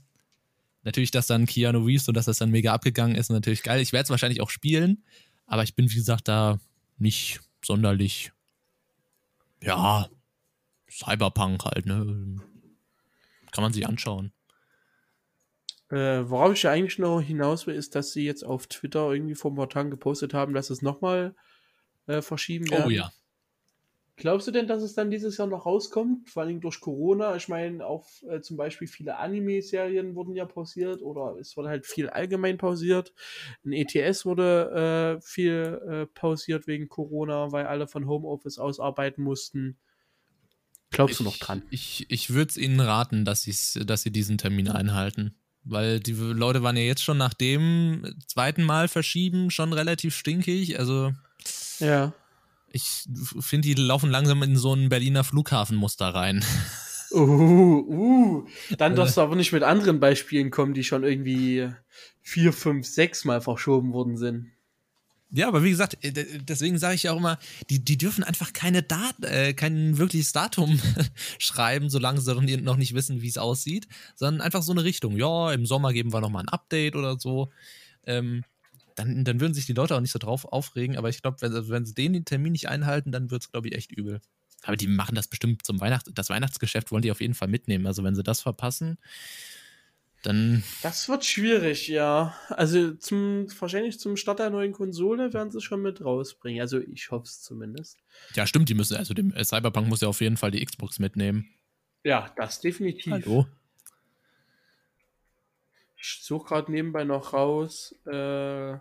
natürlich, 0.83 1.11
dass 1.11 1.27
dann 1.27 1.47
Keanu 1.47 1.85
Reeves 1.85 2.07
und 2.09 2.15
dass 2.17 2.27
das 2.27 2.39
dann 2.39 2.51
mega 2.51 2.73
abgegangen 2.75 3.17
ist, 3.17 3.31
natürlich 3.31 3.63
geil. 3.63 3.81
Ich 3.81 3.93
werde 3.93 4.05
es 4.05 4.11
wahrscheinlich 4.11 4.43
auch 4.43 4.51
spielen, 4.51 5.03
aber 5.47 5.63
ich 5.63 5.75
bin, 5.75 5.91
wie 5.91 5.95
gesagt, 5.95 6.29
da 6.29 6.59
nicht 6.99 7.41
sonderlich. 7.65 8.31
Ja, 9.63 10.09
Cyberpunk 10.91 11.65
halt, 11.65 11.87
ne? 11.87 12.37
Kann 13.53 13.63
man 13.63 13.73
sich 13.73 13.87
anschauen. 13.87 14.33
Äh, 15.91 16.29
worauf 16.29 16.53
ich 16.53 16.63
ja 16.63 16.71
eigentlich 16.71 16.99
noch 16.99 17.21
hinaus 17.21 17.67
will, 17.67 17.75
ist, 17.75 17.95
dass 17.97 18.13
sie 18.13 18.25
jetzt 18.25 18.45
auf 18.45 18.69
Twitter 18.69 19.13
irgendwie 19.13 19.35
vor 19.35 19.51
ein 19.51 19.57
paar 19.57 19.69
Tagen 19.69 19.91
gepostet 19.91 20.35
haben, 20.35 20.55
dass 20.55 20.71
es 20.71 20.83
nochmal 20.83 21.35
äh, 22.07 22.23
verschieben 22.23 22.71
werden. 22.71 22.85
Oh 22.87 22.91
ja. 22.91 23.11
Glaubst 24.21 24.47
du 24.47 24.51
denn, 24.51 24.69
dass 24.69 24.83
es 24.83 24.95
dann 24.95 25.11
dieses 25.11 25.39
Jahr 25.39 25.49
noch 25.49 25.65
rauskommt? 25.65 26.29
Vor 26.29 26.43
allem 26.43 26.61
durch 26.61 26.81
Corona. 26.81 27.37
Ich 27.37 27.49
meine, 27.49 27.87
auch 27.87 28.07
äh, 28.29 28.43
zum 28.43 28.59
Beispiel 28.59 28.87
viele 28.87 29.17
Anime-Serien 29.17 30.15
wurden 30.15 30.37
ja 30.37 30.45
pausiert 30.45 31.01
oder 31.01 31.37
es 31.41 31.57
wurde 31.57 31.71
halt 31.71 31.87
viel 31.87 32.11
allgemein 32.11 32.59
pausiert. 32.59 33.15
Ein 33.65 33.73
ETS 33.73 34.27
wurde 34.27 35.17
äh, 35.19 35.23
viel 35.27 35.81
äh, 35.89 36.07
pausiert 36.07 36.67
wegen 36.67 36.91
Corona, 36.91 37.51
weil 37.51 37.65
alle 37.65 37.89
von 37.89 38.07
Homeoffice 38.07 38.59
aus 38.59 38.79
arbeiten 38.79 39.23
mussten. 39.23 39.79
Glaubst 40.91 41.21
du 41.21 41.25
noch 41.25 41.37
dran? 41.37 41.63
Ich, 41.71 42.07
ich 42.09 42.31
würde 42.31 42.51
es 42.51 42.57
Ihnen 42.57 42.81
raten, 42.81 43.25
dass, 43.25 43.45
dass 43.85 44.03
Sie 44.03 44.11
diesen 44.11 44.39
Termin 44.39 44.69
einhalten. 44.69 45.35
Weil 45.63 46.01
die 46.01 46.13
Leute 46.13 46.63
waren 46.63 46.77
ja 46.77 46.83
jetzt 46.83 47.05
schon 47.05 47.19
nach 47.19 47.35
dem 47.35 48.15
zweiten 48.27 48.65
Mal 48.65 48.89
verschieben 48.89 49.51
schon 49.51 49.73
relativ 49.73 50.17
stinkig. 50.17 50.79
Also 50.79 51.13
Ja. 51.79 52.13
ich 52.73 53.05
finde, 53.41 53.69
die 53.69 53.75
laufen 53.75 54.11
langsam 54.11 54.43
in 54.43 54.57
so 54.57 54.75
ein 54.75 54.89
Berliner 54.89 55.23
Flughafenmuster 55.23 56.09
rein. 56.09 56.45
Uh, 57.13 57.19
uh. 57.19 58.47
Dann 58.79 58.95
darfst 58.95 59.17
du 59.17 59.21
aber 59.21 59.35
nicht 59.37 59.53
mit 59.53 59.65
anderen 59.65 60.01
Beispielen 60.01 60.51
kommen, 60.51 60.75
die 60.75 60.85
schon 60.85 61.03
irgendwie 61.03 61.69
vier, 62.23 62.53
fünf, 62.53 62.87
sechs 62.87 63.25
Mal 63.25 63.41
verschoben 63.41 63.93
worden 63.93 64.17
sind. 64.17 64.53
Ja, 65.33 65.49
aber 65.49 65.63
wie 65.63 65.71
gesagt, 65.71 66.03
äh, 66.05 66.13
deswegen 66.41 66.79
sage 66.79 66.97
ich 66.97 67.05
ja 67.05 67.13
auch 67.13 67.19
immer, 67.19 67.39
die, 67.69 67.85
die 67.85 67.97
dürfen 67.97 68.25
einfach 68.25 68.53
keine 68.53 68.83
Dat 68.83 69.23
äh, 69.23 69.55
kein 69.55 69.97
wirkliches 69.97 70.33
Datum 70.33 70.81
schreiben, 71.39 71.89
solange 71.89 72.21
sie 72.21 72.57
noch 72.57 72.77
nicht 72.77 72.95
wissen, 72.95 73.23
wie 73.23 73.29
es 73.29 73.39
aussieht, 73.39 73.87
sondern 74.17 74.41
einfach 74.41 74.63
so 74.63 74.73
eine 74.73 74.85
Richtung. 74.85 75.17
Ja, 75.17 75.53
im 75.53 75.67
Sommer 75.67 75.93
geben 75.93 76.13
wir 76.13 76.21
nochmal 76.21 76.45
ein 76.45 76.49
Update 76.49 76.97
oder 76.97 77.19
so. 77.19 77.51
Ähm, 78.05 78.45
dann, 78.97 79.25
dann 79.25 79.41
würden 79.41 79.55
sich 79.55 79.67
die 79.67 79.73
Leute 79.73 79.95
auch 79.97 80.01
nicht 80.01 80.13
so 80.13 80.19
drauf 80.19 80.45
aufregen, 80.45 80.97
aber 80.97 81.09
ich 81.09 81.23
glaube, 81.23 81.41
wenn, 81.41 81.69
wenn 81.69 81.87
sie 81.87 81.95
den 81.95 82.25
Termin 82.25 82.53
nicht 82.53 82.69
einhalten, 82.69 83.13
dann 83.13 83.31
wird 83.31 83.43
es, 83.43 83.51
glaube 83.51 83.69
ich, 83.69 83.75
echt 83.75 83.93
übel. 83.93 84.21
Aber 84.63 84.77
die 84.77 84.89
machen 84.89 85.15
das 85.15 85.29
bestimmt 85.29 85.65
zum 85.65 85.81
Weihnachts-, 85.81 86.11
das 86.13 86.29
Weihnachtsgeschäft 86.29 86.91
wollen 86.91 87.03
die 87.03 87.11
auf 87.11 87.21
jeden 87.21 87.35
Fall 87.35 87.49
mitnehmen. 87.49 87.87
Also 87.87 88.03
wenn 88.05 88.15
sie 88.15 88.23
das 88.23 88.41
verpassen, 88.41 88.99
Dann. 90.23 90.63
Das 90.83 91.09
wird 91.09 91.25
schwierig, 91.25 91.89
ja. 91.89 92.35
Also 92.51 92.93
zum 92.95 93.47
wahrscheinlich 93.59 93.99
zum 93.99 94.17
Start 94.17 94.39
der 94.39 94.51
neuen 94.51 94.73
Konsole 94.73 95.33
werden 95.33 95.51
sie 95.51 95.61
schon 95.61 95.81
mit 95.81 96.05
rausbringen. 96.05 96.61
Also 96.61 96.79
ich 96.79 97.11
hoffe 97.11 97.25
es 97.25 97.41
zumindest. 97.41 97.99
Ja, 98.35 98.47
stimmt, 98.47 98.69
die 98.69 98.75
müssen, 98.75 98.97
also 98.97 99.15
dem 99.15 99.33
äh, 99.33 99.45
Cyberpunk 99.45 99.89
muss 99.89 100.03
ja 100.03 100.09
auf 100.09 100.21
jeden 100.21 100.37
Fall 100.37 100.51
die 100.51 100.65
Xbox 100.65 100.99
mitnehmen. 100.99 101.49
Ja, 102.05 102.33
das 102.37 102.61
definitiv. 102.61 103.13
Hallo. 103.13 103.47
Ich 105.97 106.21
suche 106.23 106.49
gerade 106.49 106.71
nebenbei 106.71 107.05
noch 107.05 107.33
raus. 107.33 107.95
Äh 108.07 108.79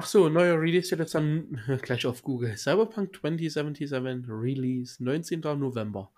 Ach 0.00 0.06
so, 0.06 0.28
neuer 0.28 0.60
Release 0.60 0.94
jetzt 0.94 1.16
dann 1.16 1.60
gleich 1.82 2.06
auf 2.06 2.22
Google. 2.22 2.56
Cyberpunk 2.56 3.16
2077 3.16 4.28
Release 4.28 5.02
19. 5.02 5.40
November. 5.40 6.12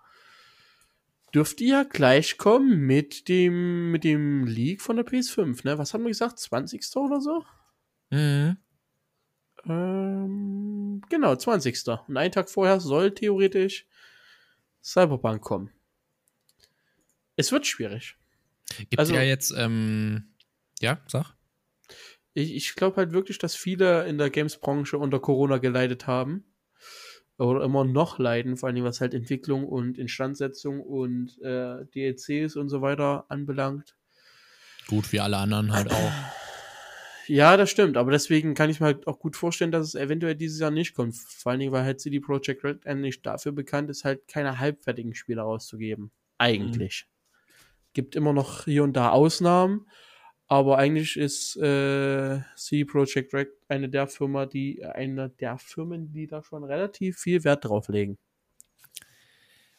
Dürfte 1.33 1.63
ja 1.63 1.83
gleich 1.83 2.37
kommen 2.37 2.79
mit 2.85 3.27
dem, 3.29 3.91
mit 3.91 4.03
dem 4.03 4.45
Leak 4.45 4.81
von 4.81 4.97
der 4.97 5.05
PS5, 5.05 5.63
ne? 5.63 5.77
Was 5.77 5.93
haben 5.93 6.03
wir 6.03 6.09
gesagt? 6.09 6.39
20. 6.39 6.81
oder 6.97 7.21
so? 7.21 7.45
Mhm. 8.09 8.57
Ähm, 9.65 11.01
genau, 11.09 11.35
20. 11.35 11.87
Und 12.07 12.17
einen 12.17 12.31
Tag 12.31 12.49
vorher 12.49 12.79
soll 12.79 13.13
theoretisch 13.13 13.85
Cyberpunk 14.83 15.41
kommen. 15.41 15.71
Es 17.35 17.51
wird 17.51 17.65
schwierig. 17.65 18.17
Gibt 18.77 18.99
Also- 18.99 19.13
ja 19.13 19.21
jetzt, 19.21 19.53
ähm, 19.55 20.33
ja, 20.81 21.01
sag. 21.07 21.33
Ich, 22.33 22.53
ich 22.55 22.75
glaube 22.75 22.97
halt 22.97 23.11
wirklich, 23.11 23.37
dass 23.39 23.55
viele 23.55 24.05
in 24.07 24.17
der 24.17 24.29
Games-Branche 24.29 24.97
unter 24.97 25.19
Corona 25.19 25.57
geleidet 25.57 26.07
haben. 26.07 26.45
Oder 27.41 27.63
immer 27.63 27.83
noch 27.83 28.19
leiden, 28.19 28.55
vor 28.55 28.69
allem 28.69 28.83
was 28.83 29.01
halt 29.01 29.13
Entwicklung 29.13 29.67
und 29.67 29.97
Instandsetzung 29.97 30.79
und 30.79 31.41
äh, 31.41 31.85
DLCs 31.95 32.55
und 32.55 32.69
so 32.69 32.81
weiter 32.81 33.25
anbelangt. 33.29 33.95
Gut, 34.87 35.11
wie 35.11 35.19
alle 35.19 35.37
anderen 35.37 35.73
halt 35.73 35.91
auch. 35.91 36.11
Ja, 37.27 37.55
das 37.55 37.69
stimmt, 37.69 37.95
aber 37.95 38.11
deswegen 38.11 38.55
kann 38.55 38.69
ich 38.69 38.81
mir 38.81 38.87
halt 38.87 39.07
auch 39.07 39.19
gut 39.19 39.37
vorstellen, 39.37 39.71
dass 39.71 39.87
es 39.87 39.95
eventuell 39.95 40.35
dieses 40.35 40.59
Jahr 40.59 40.71
nicht 40.71 40.95
kommt. 40.95 41.15
Vor 41.15 41.51
allen 41.51 41.61
Dingen, 41.61 41.71
weil 41.71 41.85
halt 41.85 42.01
CD 42.01 42.19
Projekt 42.19 42.63
Red 42.63 42.85
eigentlich 42.85 43.21
dafür 43.21 43.53
bekannt 43.53 43.89
ist, 43.89 44.03
halt 44.03 44.27
keine 44.27 44.59
halbfertigen 44.59 45.13
Spiele 45.13 45.41
rauszugeben. 45.41 46.11
Eigentlich. 46.39 47.05
Gibt 47.93 48.17
immer 48.17 48.33
noch 48.33 48.65
hier 48.65 48.83
und 48.83 48.93
da 48.93 49.11
Ausnahmen, 49.11 49.87
aber 50.51 50.77
eigentlich 50.77 51.15
ist 51.15 51.55
äh, 51.55 52.41
CD 52.57 52.83
Projekt 52.83 53.33
Red 53.33 53.47
eine 53.69 53.87
der 53.87 54.05
Firma, 54.07 54.45
die 54.45 54.83
eine 54.83 55.29
der 55.29 55.57
Firmen, 55.57 56.11
die 56.11 56.27
da 56.27 56.43
schon 56.43 56.65
relativ 56.65 57.19
viel 57.19 57.45
Wert 57.45 57.63
drauf 57.63 57.87
legen. 57.87 58.17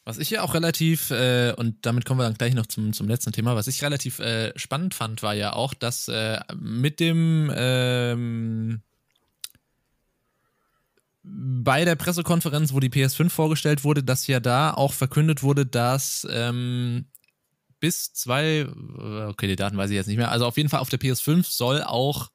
Was 0.03 0.17
ich 0.17 0.31
ja 0.31 0.41
auch 0.41 0.55
relativ, 0.55 1.11
äh, 1.11 1.53
und 1.55 1.85
damit 1.85 2.05
kommen 2.05 2.21
wir 2.21 2.23
dann 2.23 2.33
gleich 2.33 2.55
noch 2.55 2.65
zum, 2.65 2.91
zum 2.91 3.07
letzten 3.07 3.31
Thema, 3.31 3.55
was 3.55 3.67
ich 3.67 3.83
relativ 3.83 4.17
äh, 4.17 4.51
spannend 4.57 4.95
fand, 4.95 5.21
war 5.21 5.35
ja 5.35 5.53
auch, 5.53 5.75
dass 5.75 6.07
äh, 6.07 6.39
mit 6.59 6.99
dem 6.99 7.53
ähm, 7.55 8.81
bei 11.21 11.85
der 11.85 11.95
Pressekonferenz, 11.95 12.73
wo 12.73 12.79
die 12.79 12.89
PS5 12.89 13.29
vorgestellt 13.29 13.83
wurde, 13.83 14.01
dass 14.03 14.25
ja 14.25 14.39
da 14.39 14.73
auch 14.73 14.93
verkündet 14.93 15.43
wurde, 15.43 15.67
dass 15.67 16.27
ähm, 16.31 17.05
bis 17.83 18.13
zwei, 18.13 18.59
äh, 18.59 19.25
okay, 19.25 19.45
die 19.45 19.57
Daten 19.57 19.75
weiß 19.75 19.89
ich 19.89 19.97
jetzt 19.97 20.07
nicht 20.07 20.15
mehr, 20.15 20.31
also 20.31 20.45
auf 20.45 20.55
jeden 20.55 20.69
Fall 20.69 20.79
auf 20.79 20.89
der 20.89 21.01
PS5 21.01 21.45
soll 21.45 21.83
auch 21.83 22.31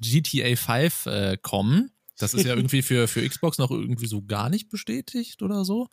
GTA 0.00 0.56
5 0.56 1.04
äh, 1.04 1.36
kommen. 1.36 1.90
Das 2.16 2.32
ist 2.32 2.46
ja 2.46 2.54
irgendwie 2.56 2.80
für, 2.80 3.06
für 3.06 3.28
Xbox 3.28 3.58
noch 3.58 3.70
irgendwie 3.70 4.06
so 4.06 4.22
gar 4.22 4.48
nicht 4.48 4.70
bestätigt 4.70 5.42
oder 5.42 5.66
so. 5.66 5.88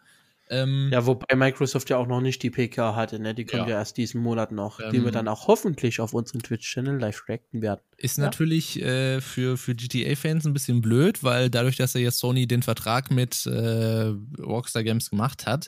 Ähm, 0.50 0.92
Ja, 0.94 1.06
wobei 1.06 1.36
Microsoft 1.36 1.90
ja 1.90 1.98
auch 1.98 2.08
noch 2.08 2.22
nicht 2.22 2.42
die 2.42 2.52
PK 2.52 2.96
hatte, 2.96 3.20
ne? 3.20 3.36
Die 3.36 3.44
kommt 3.44 3.64
Ja. 3.64 3.68
ja, 3.68 3.80
erst 3.80 3.98
diesen 3.98 4.22
Monat 4.22 4.54
noch, 4.54 4.78
die 4.78 4.96
Ähm, 4.96 5.04
wir 5.04 5.12
dann 5.12 5.28
auch 5.28 5.48
hoffentlich 5.50 6.00
auf 6.00 6.14
unserem 6.14 6.42
Twitch-Channel 6.42 6.98
live 6.98 7.28
reacten 7.28 7.62
werden. 7.62 7.82
Ist 7.98 8.18
Ja. 8.18 8.24
natürlich 8.24 8.82
äh, 8.82 9.20
für, 9.20 9.58
für 9.58 9.76
GTA-Fans 9.76 10.46
ein 10.46 10.54
bisschen 10.54 10.80
blöd, 10.80 11.22
weil 11.22 11.50
dadurch, 11.50 11.76
dass 11.76 11.96
ja 11.96 12.00
jetzt 12.00 12.20
Sony 12.20 12.48
den 12.48 12.64
Vertrag 12.64 13.12
mit 13.12 13.46
äh, 13.46 14.14
Rockstar 14.40 14.86
Games 14.86 15.10
gemacht 15.10 15.46
hat, 15.46 15.68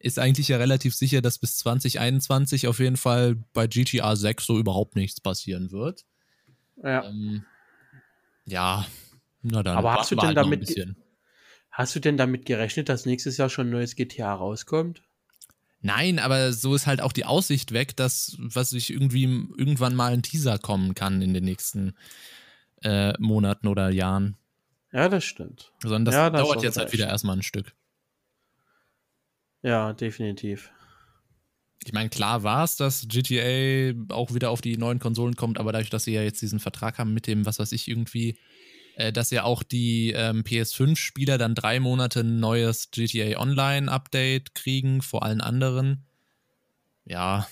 ist 0.00 0.18
eigentlich 0.18 0.48
ja 0.48 0.56
relativ 0.56 0.94
sicher, 0.94 1.20
dass 1.22 1.38
bis 1.38 1.58
2021 1.58 2.66
auf 2.66 2.78
jeden 2.80 2.96
Fall 2.96 3.36
bei 3.52 3.66
GTA 3.66 4.16
6 4.16 4.46
so 4.46 4.58
überhaupt 4.58 4.96
nichts 4.96 5.20
passieren 5.20 5.70
wird. 5.70 6.04
Ja. 6.82 7.04
Ähm, 7.04 7.44
ja, 8.46 8.86
na 9.42 9.62
dann. 9.62 9.76
Aber 9.76 9.94
hast 9.94 10.10
du 10.10 10.16
denn 10.16 10.28
halt 10.28 10.36
damit. 10.36 10.74
Hast 11.70 11.94
du 11.94 12.00
denn 12.00 12.16
damit 12.16 12.46
gerechnet, 12.46 12.88
dass 12.88 13.06
nächstes 13.06 13.36
Jahr 13.36 13.48
schon 13.48 13.68
ein 13.68 13.70
neues 13.70 13.94
GTA 13.94 14.34
rauskommt? 14.34 15.02
Nein, 15.82 16.18
aber 16.18 16.52
so 16.52 16.74
ist 16.74 16.86
halt 16.86 17.00
auch 17.00 17.12
die 17.12 17.24
Aussicht 17.24 17.72
weg, 17.72 17.96
dass 17.96 18.36
was 18.38 18.72
ich 18.72 18.90
irgendwie 18.92 19.24
irgendwann 19.24 19.94
mal 19.94 20.12
ein 20.12 20.22
Teaser 20.22 20.58
kommen 20.58 20.94
kann 20.94 21.22
in 21.22 21.32
den 21.32 21.44
nächsten 21.44 21.94
äh, 22.82 23.12
Monaten 23.18 23.68
oder 23.68 23.88
Jahren. 23.90 24.36
Ja, 24.92 25.08
das 25.08 25.24
stimmt. 25.24 25.72
Sondern 25.82 26.04
das 26.06 26.14
Ja, 26.14 26.28
da 26.30 26.38
hast 26.38 26.46
dauert 26.48 26.62
jetzt 26.62 26.76
halt 26.76 26.86
recht. 26.86 26.94
wieder 26.94 27.08
erstmal 27.08 27.36
ein 27.36 27.42
Stück. 27.42 27.74
Ja, 29.62 29.92
definitiv. 29.92 30.70
Ich 31.84 31.92
meine, 31.92 32.10
klar 32.10 32.42
war 32.42 32.64
es, 32.64 32.76
dass 32.76 33.06
GTA 33.08 33.94
auch 34.14 34.34
wieder 34.34 34.50
auf 34.50 34.60
die 34.60 34.76
neuen 34.76 34.98
Konsolen 34.98 35.34
kommt, 35.36 35.58
aber 35.58 35.72
dadurch, 35.72 35.90
dass 35.90 36.04
sie 36.04 36.12
ja 36.12 36.22
jetzt 36.22 36.42
diesen 36.42 36.60
Vertrag 36.60 36.98
haben 36.98 37.14
mit 37.14 37.26
dem, 37.26 37.46
was 37.46 37.58
weiß 37.58 37.72
ich, 37.72 37.88
irgendwie, 37.88 38.38
äh, 38.96 39.12
dass 39.12 39.30
ja 39.30 39.44
auch 39.44 39.62
die 39.62 40.12
ähm, 40.14 40.44
PS5-Spieler 40.44 41.38
dann 41.38 41.54
drei 41.54 41.80
Monate 41.80 42.20
ein 42.20 42.38
neues 42.38 42.90
GTA 42.90 43.38
Online-Update 43.40 44.54
kriegen 44.54 45.00
vor 45.00 45.22
allen 45.22 45.40
anderen. 45.40 46.04
Ja, 47.06 47.46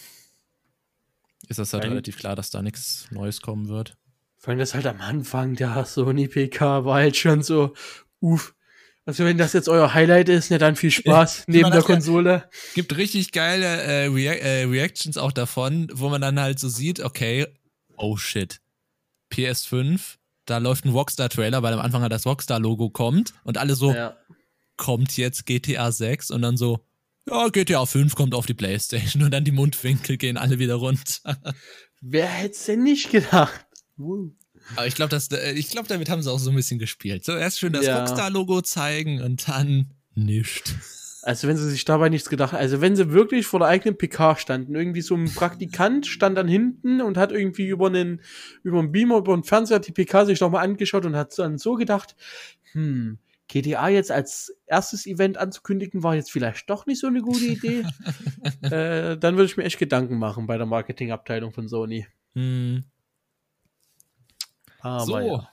ist 1.48 1.58
das 1.58 1.72
halt 1.72 1.84
Ein- 1.84 1.90
relativ 1.90 2.18
klar, 2.18 2.36
dass 2.36 2.50
da 2.50 2.62
nichts 2.62 3.08
Neues 3.10 3.40
kommen 3.40 3.68
wird. 3.68 3.96
Vor 4.36 4.50
allem 4.50 4.58
das 4.58 4.74
halt 4.74 4.86
am 4.86 5.00
Anfang 5.00 5.56
der 5.56 5.84
Sony 5.84 6.28
PK 6.28 6.84
war 6.84 6.96
halt 6.96 7.16
schon 7.16 7.42
so, 7.42 7.74
uff. 8.20 8.54
Also 9.08 9.24
wenn 9.24 9.38
das 9.38 9.54
jetzt 9.54 9.70
euer 9.70 9.94
Highlight 9.94 10.28
ist, 10.28 10.50
ne, 10.50 10.58
dann 10.58 10.76
viel 10.76 10.90
Spaß 10.90 11.44
neben 11.46 11.70
der 11.70 11.80
hat 11.80 11.88
ja- 11.88 11.94
Konsole. 11.94 12.50
Gibt 12.74 12.94
richtig 12.98 13.32
geile 13.32 13.64
äh, 13.64 14.04
Rea 14.08 14.34
äh, 14.34 14.64
Reactions 14.64 15.16
auch 15.16 15.32
davon, 15.32 15.88
wo 15.94 16.10
man 16.10 16.20
dann 16.20 16.38
halt 16.38 16.58
so 16.60 16.68
sieht, 16.68 17.00
okay, 17.00 17.46
oh 17.96 18.18
shit, 18.18 18.60
PS5, 19.32 20.16
da 20.44 20.58
läuft 20.58 20.84
ein 20.84 20.90
Rockstar-Trailer, 20.90 21.62
weil 21.62 21.72
am 21.72 21.80
Anfang 21.80 22.02
halt 22.02 22.12
das 22.12 22.26
Rockstar-Logo 22.26 22.90
kommt 22.90 23.32
und 23.44 23.56
alle 23.56 23.76
so, 23.76 23.94
Ja. 23.94 24.14
kommt 24.76 25.16
jetzt 25.16 25.46
GTA 25.46 25.90
6 25.90 26.30
und 26.30 26.42
dann 26.42 26.58
so, 26.58 26.84
ja, 27.26 27.48
GTA 27.48 27.86
5 27.86 28.14
kommt 28.14 28.34
auf 28.34 28.44
die 28.44 28.52
Playstation 28.54 29.22
und 29.22 29.30
dann 29.30 29.44
die 29.44 29.52
Mundwinkel 29.52 30.18
gehen 30.18 30.36
alle 30.36 30.58
wieder 30.58 30.74
runter. 30.74 31.38
Wer 32.02 32.26
hätte 32.28 32.54
es 32.54 32.64
denn 32.66 32.82
nicht 32.82 33.10
gedacht? 33.10 33.66
Uh. 33.98 34.32
Aber 34.76 34.86
ich 34.86 34.94
glaube, 34.94 35.16
äh, 35.32 35.52
ich 35.52 35.70
glaube, 35.70 35.88
damit 35.88 36.10
haben 36.10 36.22
sie 36.22 36.30
auch 36.30 36.38
so 36.38 36.50
ein 36.50 36.56
bisschen 36.56 36.78
gespielt. 36.78 37.24
So 37.24 37.32
erst 37.36 37.58
schön 37.58 37.72
das 37.72 37.86
Ja. 37.86 37.98
Rockstar-Logo 37.98 38.62
zeigen 38.62 39.22
und 39.22 39.48
dann 39.48 39.94
nischt. 40.14 40.74
Also 41.22 41.48
wenn 41.48 41.56
sie 41.56 41.68
sich 41.68 41.84
dabei 41.84 42.08
nichts 42.08 42.30
gedacht 42.30 42.54
also 42.54 42.80
wenn 42.80 42.94
sie 42.94 43.10
wirklich 43.10 43.46
vor 43.46 43.58
der 43.58 43.68
eigenen 43.68 43.98
PK 43.98 44.36
standen, 44.36 44.74
irgendwie 44.74 45.00
so 45.00 45.14
ein 45.14 45.26
Praktikant 45.26 46.06
stand 46.06 46.38
dann 46.38 46.48
hinten 46.48 47.00
und 47.02 47.18
hat 47.18 47.32
irgendwie 47.32 47.66
über 47.66 47.88
einen, 47.88 48.22
über 48.62 48.78
einen 48.78 48.92
Beamer, 48.92 49.18
über 49.18 49.34
einen 49.34 49.42
Fernseher 49.42 49.80
die 49.80 49.92
PK 49.92 50.26
sich 50.26 50.40
nochmal 50.40 50.64
angeschaut 50.64 51.04
und 51.04 51.16
hat 51.16 51.36
dann 51.38 51.58
so 51.58 51.74
gedacht, 51.74 52.14
hm, 52.72 53.18
GTA 53.48 53.88
jetzt 53.88 54.12
als 54.12 54.54
erstes 54.66 55.06
Event 55.06 55.38
anzukündigen, 55.38 56.02
war 56.02 56.14
jetzt 56.14 56.30
vielleicht 56.30 56.68
doch 56.70 56.86
nicht 56.86 57.00
so 57.00 57.06
eine 57.06 57.22
gute 57.22 57.46
Idee. 57.46 57.84
äh, 58.62 59.16
dann 59.16 59.36
würde 59.36 59.46
ich 59.46 59.56
mir 59.56 59.64
echt 59.64 59.78
Gedanken 59.78 60.18
machen 60.18 60.46
bei 60.46 60.56
der 60.56 60.66
Marketingabteilung 60.66 61.52
von 61.52 61.66
Sony. 61.66 62.06
Hm. 62.34 62.84
Aber 64.80 65.04
so, 65.04 65.18
ja. 65.18 65.48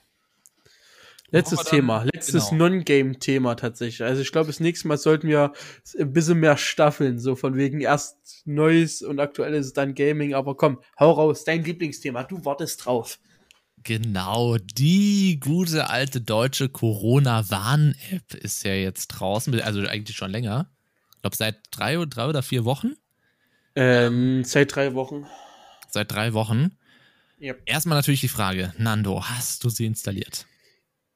Letztes 1.30 1.58
dann- 1.58 1.66
Thema, 1.66 2.04
letztes 2.04 2.50
genau. 2.50 2.68
Non-Game-Thema 2.68 3.56
tatsächlich. 3.56 4.02
Also 4.06 4.22
ich 4.22 4.30
glaube, 4.30 4.46
das 4.46 4.60
nächste 4.60 4.86
Mal 4.86 4.96
sollten 4.96 5.28
wir 5.28 5.52
ein 5.98 6.12
bisschen 6.12 6.38
mehr 6.38 6.56
staffeln, 6.56 7.18
so 7.18 7.34
von 7.34 7.56
wegen 7.56 7.80
erst 7.80 8.42
Neues 8.44 9.02
und 9.02 9.18
aktuelles, 9.18 9.72
dann 9.72 9.94
Gaming. 9.94 10.34
Aber 10.34 10.56
komm, 10.56 10.80
hau 11.00 11.10
raus, 11.10 11.42
dein 11.44 11.64
Lieblingsthema, 11.64 12.22
du 12.24 12.44
wartest 12.44 12.84
drauf. 12.86 13.18
Genau, 13.82 14.56
die 14.58 15.38
gute 15.40 15.90
alte 15.90 16.20
deutsche 16.20 16.68
Corona-Warn-App 16.68 18.34
ist 18.34 18.64
ja 18.64 18.74
jetzt 18.74 19.08
draußen, 19.08 19.60
also 19.60 19.80
eigentlich 19.80 20.16
schon 20.16 20.30
länger. 20.30 20.70
Ich 21.16 21.22
glaube, 21.22 21.36
seit 21.36 21.56
drei, 21.72 21.98
oder- 21.98 22.06
drei 22.08 22.26
oder 22.28 22.42
vier 22.42 22.64
Wochen. 22.64 22.94
Ähm, 23.74 24.44
seit 24.44 24.74
drei 24.74 24.94
Wochen. 24.94 25.26
Seit 25.90 26.10
drei 26.12 26.32
Wochen. 26.34 26.76
Yep. 27.40 27.62
Erstmal 27.66 27.98
natürlich 27.98 28.20
die 28.20 28.28
Frage, 28.28 28.72
Nando, 28.78 29.22
hast 29.24 29.62
du 29.64 29.68
sie 29.68 29.86
installiert? 29.86 30.46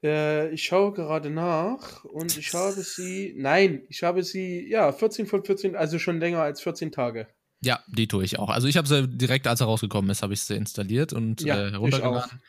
Äh, 0.02 0.50
ich 0.50 0.64
schaue 0.64 0.92
gerade 0.92 1.30
nach 1.30 2.04
und 2.04 2.36
ich 2.36 2.52
habe 2.54 2.80
sie, 2.82 3.34
nein, 3.36 3.82
ich 3.88 4.02
habe 4.02 4.22
sie, 4.22 4.68
ja, 4.68 4.92
14 4.92 5.26
von 5.26 5.44
14, 5.44 5.76
also 5.76 5.98
schon 5.98 6.20
länger 6.20 6.40
als 6.40 6.60
14 6.60 6.92
Tage. 6.92 7.28
Ja, 7.62 7.82
die 7.88 8.08
tue 8.08 8.24
ich 8.24 8.38
auch. 8.38 8.48
Also 8.48 8.68
ich 8.68 8.76
habe 8.76 8.88
sie 8.88 9.06
direkt, 9.06 9.46
als 9.46 9.60
er 9.60 9.66
rausgekommen 9.66 10.10
ist, 10.10 10.22
habe 10.22 10.32
ich 10.32 10.40
sie 10.42 10.54
installiert 10.56 11.12
und 11.12 11.42
Ja, 11.42 11.68
äh, 11.68 11.70
heruntergeladen. 11.72 12.40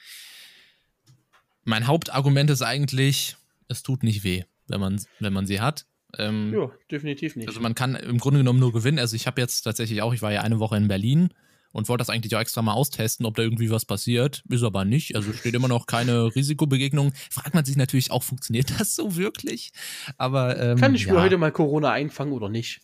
Mein 1.63 1.87
Hauptargument 1.87 2.49
ist 2.49 2.61
eigentlich, 2.61 3.35
es 3.67 3.83
tut 3.83 4.03
nicht 4.03 4.23
weh, 4.23 4.43
wenn 4.67 4.79
man, 4.79 5.03
wenn 5.19 5.33
man 5.33 5.45
sie 5.45 5.59
hat. 5.59 5.85
Ähm, 6.17 6.53
Ja, 6.53 6.71
definitiv 6.89 7.35
nicht. 7.35 7.47
Also 7.47 7.59
man 7.59 7.75
kann 7.75 7.95
im 7.95 8.17
Grunde 8.17 8.39
genommen 8.39 8.59
nur 8.59 8.71
gewinnen. 8.73 8.99
Also 8.99 9.15
ich 9.15 9.27
habe 9.27 9.41
jetzt 9.41 9.61
tatsächlich 9.61 10.01
auch, 10.01 10.13
ich 10.13 10.21
war 10.21 10.31
ja 10.31 10.41
eine 10.41 10.59
Woche 10.59 10.77
in 10.77 10.87
Berlin 10.87 11.33
und 11.71 11.87
wollte 11.87 12.01
das 12.01 12.09
eigentlich 12.09 12.35
auch 12.35 12.39
extra 12.39 12.61
mal 12.61 12.73
austesten, 12.73 13.25
ob 13.25 13.35
da 13.35 13.43
irgendwie 13.43 13.69
was 13.69 13.85
passiert. 13.85 14.43
Ist 14.49 14.63
aber 14.63 14.85
nicht. 14.85 15.15
Also 15.15 15.31
steht 15.33 15.53
immer 15.53 15.67
noch 15.67 15.85
keine 15.85 16.33
Risikobegegnung. 16.35 17.13
Fragt 17.29 17.53
man 17.53 17.65
sich 17.65 17.77
natürlich 17.77 18.11
auch, 18.11 18.23
funktioniert 18.23 18.79
das 18.79 18.95
so 18.95 19.15
wirklich? 19.15 19.71
Aber 20.17 20.59
ähm, 20.59 20.77
kann 20.77 20.95
ich 20.95 21.05
ja. 21.05 21.13
mir 21.13 21.21
heute 21.21 21.37
mal 21.37 21.51
Corona 21.51 21.91
einfangen 21.91 22.33
oder 22.33 22.49
nicht? 22.49 22.81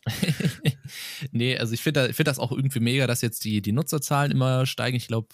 nee, 1.32 1.58
also 1.58 1.74
ich 1.74 1.82
finde 1.82 2.14
find 2.14 2.28
das 2.28 2.40
auch 2.40 2.52
irgendwie 2.52 2.80
mega, 2.80 3.08
dass 3.08 3.22
jetzt 3.22 3.44
die, 3.44 3.62
die 3.62 3.72
Nutzerzahlen 3.72 4.32
immer 4.32 4.66
steigen. 4.66 4.98
Ich 4.98 5.08
glaube, 5.08 5.28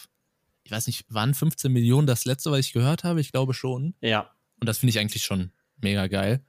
ich 0.63 0.71
weiß 0.71 0.87
nicht, 0.87 1.05
waren 1.09 1.33
15 1.33 1.71
Millionen 1.71 2.07
das 2.07 2.25
letzte, 2.25 2.51
was 2.51 2.59
ich 2.59 2.73
gehört 2.73 3.03
habe? 3.03 3.21
Ich 3.21 3.31
glaube 3.31 3.53
schon. 3.53 3.95
Ja. 4.01 4.31
Und 4.59 4.67
das 4.67 4.77
finde 4.79 4.91
ich 4.91 4.99
eigentlich 4.99 5.23
schon 5.23 5.51
mega 5.81 6.07
geil. 6.07 6.43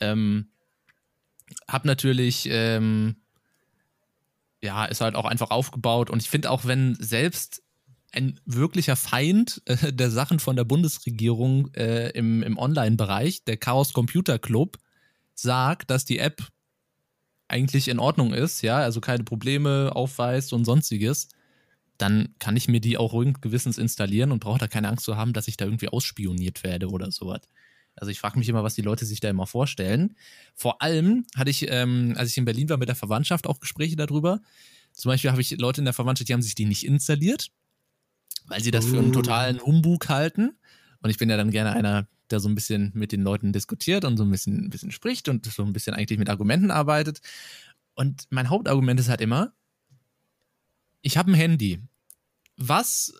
Ähm, 0.00 0.50
hab 1.68 1.84
natürlich 1.84 2.48
ähm, 2.50 3.16
ja, 4.62 4.84
ist 4.84 5.00
halt 5.00 5.14
auch 5.14 5.24
einfach 5.24 5.50
aufgebaut. 5.50 6.10
Und 6.10 6.22
ich 6.22 6.30
finde 6.30 6.50
auch, 6.50 6.64
wenn 6.64 6.96
selbst 6.98 7.62
ein 8.12 8.40
wirklicher 8.44 8.96
Feind 8.96 9.62
äh, 9.66 9.92
der 9.92 10.10
Sachen 10.10 10.40
von 10.40 10.56
der 10.56 10.64
Bundesregierung 10.64 11.72
äh, 11.74 12.10
im, 12.10 12.42
im 12.42 12.58
Online-Bereich, 12.58 13.44
der 13.44 13.56
Chaos 13.56 13.92
Computer 13.92 14.38
Club, 14.38 14.78
sagt, 15.34 15.90
dass 15.90 16.04
die 16.04 16.18
App 16.18 16.48
eigentlich 17.48 17.88
in 17.88 17.98
Ordnung 17.98 18.32
ist, 18.32 18.62
ja, 18.62 18.78
also 18.78 19.00
keine 19.00 19.24
Probleme 19.24 19.90
aufweist 19.94 20.52
und 20.52 20.64
sonstiges, 20.64 21.28
dann 21.98 22.34
kann 22.38 22.56
ich 22.56 22.68
mir 22.68 22.80
die 22.80 22.96
auch 22.96 23.12
ruhig 23.12 23.34
gewissens 23.40 23.76
installieren 23.76 24.32
und 24.32 24.40
brauche 24.40 24.58
da 24.58 24.68
keine 24.68 24.88
Angst 24.88 25.04
zu 25.04 25.16
haben, 25.16 25.32
dass 25.32 25.48
ich 25.48 25.56
da 25.56 25.64
irgendwie 25.64 25.88
ausspioniert 25.88 26.62
werde 26.62 26.88
oder 26.88 27.10
sowas. 27.10 27.40
Also 27.96 28.10
ich 28.10 28.18
frage 28.18 28.38
mich 28.38 28.48
immer, 28.48 28.64
was 28.64 28.74
die 28.74 28.82
Leute 28.82 29.04
sich 29.04 29.20
da 29.20 29.28
immer 29.28 29.46
vorstellen. 29.46 30.16
Vor 30.54 30.80
allem 30.82 31.26
hatte 31.36 31.50
ich, 31.50 31.70
ähm, 31.70 32.14
als 32.16 32.30
ich 32.30 32.38
in 32.38 32.44
Berlin 32.44 32.68
war 32.68 32.78
mit 32.78 32.88
der 32.88 32.96
Verwandtschaft, 32.96 33.46
auch 33.46 33.60
Gespräche 33.60 33.96
darüber. 33.96 34.40
Zum 34.92 35.10
Beispiel 35.10 35.30
habe 35.30 35.40
ich 35.40 35.50
Leute 35.58 35.80
in 35.80 35.84
der 35.84 35.94
Verwandtschaft, 35.94 36.28
die 36.28 36.32
haben 36.32 36.42
sich 36.42 36.54
die 36.54 36.64
nicht 36.64 36.84
installiert, 36.84 37.50
weil 38.46 38.62
sie 38.62 38.70
das 38.70 38.86
für 38.86 38.98
einen 38.98 39.10
oh. 39.10 39.14
totalen 39.14 39.60
Humbug 39.60 40.08
halten. 40.08 40.56
Und 41.02 41.10
ich 41.10 41.18
bin 41.18 41.30
ja 41.30 41.36
dann 41.36 41.50
gerne 41.50 41.72
einer, 41.72 42.08
der 42.30 42.40
so 42.40 42.48
ein 42.48 42.54
bisschen 42.54 42.90
mit 42.94 43.12
den 43.12 43.22
Leuten 43.22 43.52
diskutiert 43.52 44.04
und 44.04 44.16
so 44.16 44.24
ein 44.24 44.30
bisschen, 44.30 44.66
ein 44.66 44.70
bisschen 44.70 44.92
spricht 44.92 45.28
und 45.28 45.46
so 45.46 45.62
ein 45.62 45.72
bisschen 45.72 45.94
eigentlich 45.94 46.18
mit 46.18 46.30
Argumenten 46.30 46.70
arbeitet. 46.70 47.20
Und 47.94 48.26
mein 48.30 48.50
Hauptargument 48.50 49.00
ist 49.00 49.08
halt 49.08 49.20
immer, 49.20 49.52
ich 51.02 51.16
habe 51.16 51.30
ein 51.30 51.34
Handy. 51.34 51.80
Was 52.56 53.14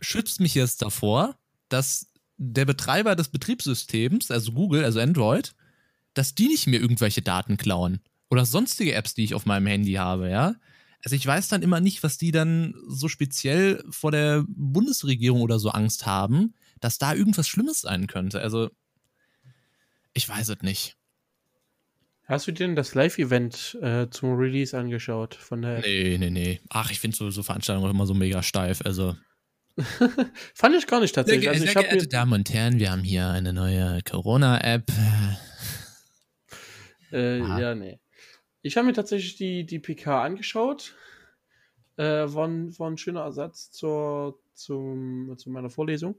schützt 0.00 0.40
mich 0.40 0.54
jetzt 0.54 0.82
davor, 0.82 1.36
dass 1.68 2.10
der 2.36 2.64
Betreiber 2.64 3.16
des 3.16 3.28
Betriebssystems, 3.28 4.30
also 4.30 4.52
Google, 4.52 4.84
also 4.84 5.00
Android, 5.00 5.54
dass 6.14 6.34
die 6.34 6.48
nicht 6.48 6.66
mir 6.66 6.80
irgendwelche 6.80 7.22
Daten 7.22 7.56
klauen 7.56 8.00
oder 8.30 8.44
sonstige 8.44 8.94
Apps, 8.94 9.14
die 9.14 9.24
ich 9.24 9.34
auf 9.34 9.46
meinem 9.46 9.66
Handy 9.66 9.94
habe, 9.94 10.30
ja. 10.30 10.54
Also 11.04 11.16
ich 11.16 11.26
weiß 11.26 11.48
dann 11.48 11.62
immer 11.62 11.80
nicht, 11.80 12.02
was 12.02 12.16
die 12.16 12.32
dann 12.32 12.74
so 12.88 13.08
speziell 13.08 13.84
vor 13.90 14.10
der 14.10 14.44
Bundesregierung 14.48 15.42
oder 15.42 15.58
so 15.58 15.68
Angst 15.68 16.06
haben, 16.06 16.54
dass 16.80 16.98
da 16.98 17.14
irgendwas 17.14 17.46
Schlimmes 17.46 17.82
sein 17.82 18.06
könnte. 18.06 18.40
Also 18.40 18.70
ich 20.14 20.26
weiß 20.26 20.48
es 20.48 20.62
nicht. 20.62 20.96
Hast 22.26 22.46
du 22.46 22.52
dir 22.52 22.66
denn 22.66 22.76
das 22.76 22.94
Live-Event 22.94 23.76
äh, 23.82 24.08
zum 24.08 24.34
Release 24.36 24.76
angeschaut 24.76 25.34
von 25.34 25.60
der 25.60 25.78
App? 25.78 25.84
Nee, 25.84 26.16
nee, 26.18 26.30
nee. 26.30 26.60
Ach, 26.70 26.90
ich 26.90 27.00
finde 27.00 27.16
so, 27.16 27.30
so 27.30 27.42
Veranstaltungen 27.42 27.90
immer 27.90 28.06
so 28.06 28.14
mega 28.14 28.42
steif. 28.42 28.80
Also 28.86 29.14
Fand 30.54 30.76
ich 30.76 30.86
gar 30.86 31.00
nicht 31.00 31.14
tatsächlich. 31.14 31.48
Also 31.48 31.64
sehr, 31.64 31.72
sehr 31.72 31.82
geehrte 31.82 32.06
Damen 32.08 32.32
und 32.32 32.52
Herren, 32.52 32.78
wir 32.78 32.92
haben 32.92 33.02
hier 33.02 33.28
eine 33.28 33.52
neue 33.52 34.00
Corona-App. 34.02 34.90
Äh, 37.12 37.38
ja, 37.38 37.76
nee. 37.76 38.00
Ich 38.62 38.76
habe 38.76 38.88
mir 38.88 38.92
tatsächlich 38.92 39.36
die, 39.36 39.64
die 39.64 39.78
PK 39.78 40.24
angeschaut. 40.24 40.96
Äh, 41.96 42.02
war, 42.02 42.48
ein, 42.48 42.76
war 42.76 42.90
ein 42.90 42.98
schöner 42.98 43.20
Ersatz 43.20 43.70
zur, 43.70 44.40
zum, 44.52 45.38
zu 45.38 45.48
meiner 45.48 45.70
Vorlesung. 45.70 46.16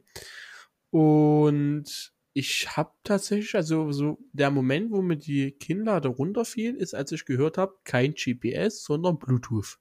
Und 0.91 2.13
ich 2.31 2.77
habe 2.77 2.91
tatsächlich, 3.03 3.55
also 3.55 3.91
so 3.91 4.19
der 4.31 4.51
Moment, 4.51 4.91
wo 4.91 5.01
mir 5.01 5.17
die 5.17 5.51
Kinnlade 5.51 6.07
runterfiel, 6.07 6.75
ist, 6.75 6.93
als 6.93 7.11
ich 7.11 7.25
gehört 7.25 7.57
habe, 7.57 7.75
kein 7.83 8.13
GPS, 8.13 8.83
sondern 8.83 9.19
Bluetooth. 9.19 9.77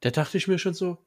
Da 0.00 0.10
dachte 0.10 0.38
ich 0.38 0.48
mir 0.48 0.58
schon 0.58 0.74
so, 0.74 0.98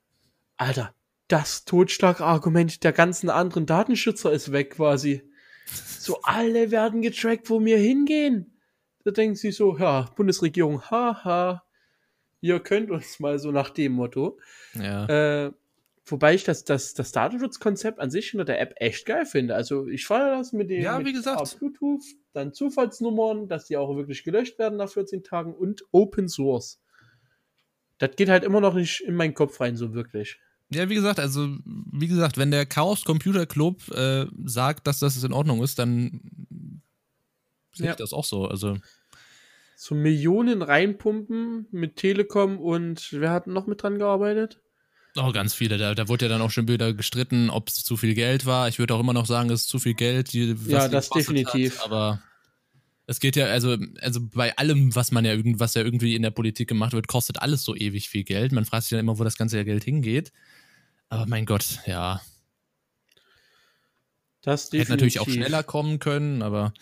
Alter, 0.58 0.94
das 1.28 1.66
Totschlagargument 1.66 2.84
der 2.84 2.94
ganzen 2.94 3.30
anderen 3.30 3.66
Datenschützer 3.66 4.32
ist 4.32 4.52
weg 4.52 4.72
quasi. 4.72 5.24
So 5.66 6.20
alle 6.22 6.72
werden 6.72 7.02
getrackt, 7.02 7.50
wo 7.50 7.64
wir 7.64 7.78
hingehen. 7.78 8.60
Da 9.04 9.12
denken 9.12 9.36
sie 9.36 9.52
so, 9.52 9.78
ja, 9.78 10.10
Bundesregierung, 10.16 10.82
haha, 10.90 11.64
ihr 12.42 12.60
könnt 12.60 12.92
uns 12.92 13.20
mal 13.20 13.40
so 13.40 13.52
nach 13.52 13.70
dem 13.72 13.94
Motto. 13.94 14.40
Ja. 14.76 15.46
Äh, 15.46 15.52
wobei 16.06 16.36
ich 16.36 16.44
das, 16.44 16.64
das, 16.64 16.94
das 16.94 17.12
Datenschutzkonzept 17.12 18.00
an 18.00 18.12
sich 18.12 18.30
hinter 18.30 18.46
der 18.46 18.62
App 18.62 18.76
echt 18.78 19.06
geil 19.06 19.26
finde. 19.26 19.56
Also 19.56 19.88
ich 19.88 20.06
feiere 20.06 20.38
das 20.38 20.54
mit 20.54 20.70
dem 20.70 20.82
ja, 20.82 21.04
wie 21.04 21.14
gesagt. 21.14 21.58
Bluetooth, 21.60 22.04
dann 22.34 22.54
Zufallsnummern, 22.54 23.48
dass 23.48 23.66
die 23.66 23.78
auch 23.78 23.96
wirklich 23.96 24.24
gelöscht 24.24 24.60
werden 24.60 24.78
nach 24.78 24.90
14 24.90 25.24
Tagen 25.24 25.54
und 25.54 25.84
Open 25.92 26.30
Source. 26.30 26.82
Das 27.98 28.16
geht 28.16 28.30
halt 28.30 28.44
immer 28.44 28.62
noch 28.62 28.76
nicht 28.76 29.02
in 29.02 29.16
meinen 29.16 29.34
Kopf 29.34 29.60
rein, 29.62 29.76
so 29.76 29.94
wirklich. 29.94 30.40
Ja, 30.70 30.90
wie 30.90 30.96
gesagt, 30.96 31.20
also, 31.20 31.58
wie 31.64 32.08
gesagt, 32.08 32.38
wenn 32.38 32.52
der 32.52 32.66
Chaos 32.66 33.04
Computer 33.04 33.46
Club 33.46 33.88
äh, 33.92 34.26
sagt, 34.46 34.88
dass 34.88 35.00
das 35.00 35.24
in 35.24 35.34
Ordnung 35.34 35.62
ist, 35.64 35.78
dann 35.78 36.82
sehe 37.74 37.88
ja. 37.88 37.92
ich 37.92 37.98
das 37.98 38.14
auch 38.14 38.26
so. 38.26 38.48
Also. 38.48 38.78
So 39.78 39.94
Millionen 39.94 40.62
reinpumpen 40.62 41.68
mit 41.72 41.98
Telekom 41.98 42.60
und 42.60 43.10
wer 43.12 43.32
hat 43.32 43.48
noch 43.48 43.68
mit 43.68 43.84
dran 43.84 44.00
gearbeitet? 44.00 44.62
Oh, 45.18 45.32
ganz 45.32 45.54
viele. 45.54 45.78
Da, 45.78 45.96
da 45.96 46.08
wurde 46.08 46.26
ja 46.26 46.30
dann 46.30 46.42
auch 46.42 46.52
schon 46.52 46.68
wieder 46.68 46.94
gestritten, 46.94 47.50
ob 47.50 47.70
es 47.70 47.84
zu 47.84 47.96
viel 47.96 48.14
Geld 48.16 48.46
war. 48.46 48.68
Ich 48.68 48.80
würde 48.80 48.96
auch 48.96 49.00
immer 49.00 49.14
noch 49.14 49.26
sagen, 49.26 49.50
es 49.50 49.62
ist 49.62 49.70
zu 49.70 49.80
viel 49.80 49.94
Geld. 49.94 50.34
Die, 50.34 50.56
ja, 50.68 50.88
das 50.88 51.10
definitiv. 51.10 51.80
Hat, 51.80 51.86
aber 51.86 52.22
es 53.08 53.20
geht 53.20 53.36
ja, 53.36 53.46
also, 53.46 53.78
also 54.02 54.20
bei 54.34 54.58
allem, 54.58 54.96
was 54.96 55.12
man 55.12 55.26
ja 55.26 55.34
was 55.60 55.76
ja 55.76 55.84
irgendwie 55.84 56.16
in 56.16 56.24
der 56.24 56.32
Politik 56.32 56.68
gemacht 56.68 56.94
wird, 56.94 57.08
kostet 57.08 57.42
alles 57.42 57.64
so 57.64 57.76
ewig 57.76 58.10
viel 58.10 58.24
Geld. 58.24 58.52
Man 58.52 58.66
fragt 58.66 58.84
sich 58.84 58.92
dann 58.92 59.00
immer, 59.00 59.20
wo 59.20 59.24
das 59.24 59.38
ganze 59.38 59.64
Geld 59.64 59.84
hingeht. 59.84 60.32
Aber 61.10 61.28
mein 61.28 61.46
Gott, 61.46 61.80
ja. 61.86 62.22
Das 64.42 64.70
definitiv. 64.70 64.80
Hätte 64.80 64.92
natürlich 64.92 65.20
auch 65.20 65.30
schneller 65.30 65.64
kommen 65.64 66.00
können, 66.00 66.42
aber 66.42 66.74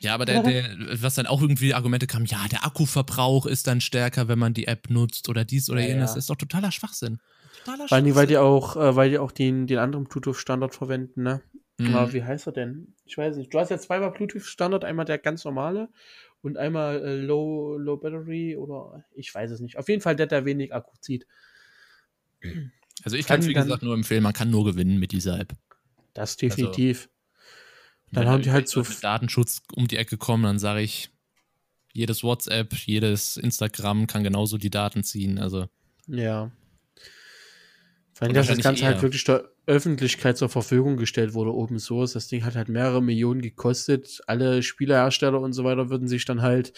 ja, 0.00 0.14
aber 0.14 0.26
der, 0.26 0.42
der, 0.42 0.76
was 1.02 1.16
dann 1.16 1.26
auch 1.26 1.42
irgendwie 1.42 1.74
Argumente 1.74 2.06
kam, 2.06 2.24
ja, 2.24 2.46
der 2.48 2.64
Akkuverbrauch 2.64 3.46
ist 3.46 3.66
dann 3.66 3.80
stärker, 3.80 4.28
wenn 4.28 4.38
man 4.38 4.54
die 4.54 4.68
App 4.68 4.90
nutzt 4.90 5.28
oder 5.28 5.44
dies 5.44 5.70
oder 5.70 5.80
ja, 5.80 5.88
jenes, 5.88 6.12
ja. 6.12 6.18
ist 6.18 6.30
doch 6.30 6.36
totaler 6.36 6.70
Schwachsinn. 6.70 7.18
Totaler 7.64 7.90
weil, 7.90 8.02
die, 8.04 8.14
weil 8.14 8.26
die 8.26 8.38
auch, 8.38 8.76
äh, 8.76 8.94
weil 8.94 9.10
die 9.10 9.18
auch 9.18 9.32
den, 9.32 9.66
den 9.66 9.78
anderen 9.78 10.04
Bluetooth-Standard 10.04 10.74
verwenden, 10.74 11.22
ne? 11.22 11.42
Mhm. 11.78 11.94
Aber 11.94 12.12
wie 12.12 12.24
heißt 12.24 12.46
er 12.46 12.52
denn? 12.52 12.94
Ich 13.04 13.16
weiß 13.16 13.36
nicht. 13.36 13.54
Du 13.54 13.58
hast 13.58 13.70
ja 13.70 13.78
zweimal 13.78 14.10
Bluetooth-Standard, 14.10 14.84
einmal 14.84 15.04
der 15.04 15.18
ganz 15.18 15.44
normale 15.44 15.88
und 16.42 16.58
einmal 16.58 17.04
äh, 17.04 17.14
Low, 17.16 17.78
Low 17.78 17.96
Battery 17.96 18.56
oder 18.56 19.04
ich 19.14 19.34
weiß 19.34 19.50
es 19.52 19.60
nicht. 19.60 19.78
Auf 19.78 19.88
jeden 19.88 20.02
Fall 20.02 20.16
der, 20.16 20.26
der 20.26 20.44
wenig 20.44 20.74
Akku 20.74 20.96
zieht. 21.00 21.26
Also 23.04 23.16
ich 23.16 23.26
kann 23.26 23.40
es 23.40 23.46
wie 23.46 23.54
gesagt 23.54 23.82
nur 23.82 23.94
empfehlen, 23.94 24.22
man 24.22 24.32
kann 24.32 24.50
nur 24.50 24.64
gewinnen 24.64 24.98
mit 24.98 25.12
dieser 25.12 25.38
App. 25.38 25.52
Das 26.14 26.36
definitiv. 26.36 27.08
Also, 28.06 28.20
dann 28.20 28.28
haben 28.28 28.42
die 28.42 28.50
halt 28.50 28.68
so 28.68 28.80
mit 28.80 29.04
Datenschutz 29.04 29.62
um 29.74 29.86
die 29.86 29.96
Ecke 29.96 30.16
kommen, 30.16 30.42
dann 30.44 30.58
sage 30.58 30.80
ich, 30.80 31.10
jedes 31.92 32.22
WhatsApp, 32.22 32.74
jedes 32.74 33.36
Instagram 33.36 34.06
kann 34.06 34.24
genauso 34.24 34.58
die 34.58 34.70
Daten 34.70 35.04
ziehen. 35.04 35.38
Also 35.38 35.68
ja. 36.06 36.50
Weil 38.20 38.32
das, 38.32 38.48
das 38.48 38.58
Ganze 38.58 38.68
halt 38.68 38.78
eher. 38.80 38.86
halt 38.94 39.02
wirklich 39.02 39.24
der 39.24 39.44
Öffentlichkeit 39.66 40.36
zur 40.36 40.48
Verfügung 40.48 40.96
gestellt 40.96 41.34
wurde, 41.34 41.54
Open 41.54 41.78
Source. 41.78 42.14
Das 42.14 42.28
Ding 42.28 42.44
hat 42.44 42.56
halt 42.56 42.68
mehrere 42.68 43.02
Millionen 43.02 43.42
gekostet. 43.42 44.20
Alle 44.26 44.62
Spielehersteller 44.62 45.40
und 45.40 45.52
so 45.52 45.64
weiter 45.64 45.90
würden 45.90 46.08
sich 46.08 46.24
dann 46.24 46.42
halt 46.42 46.72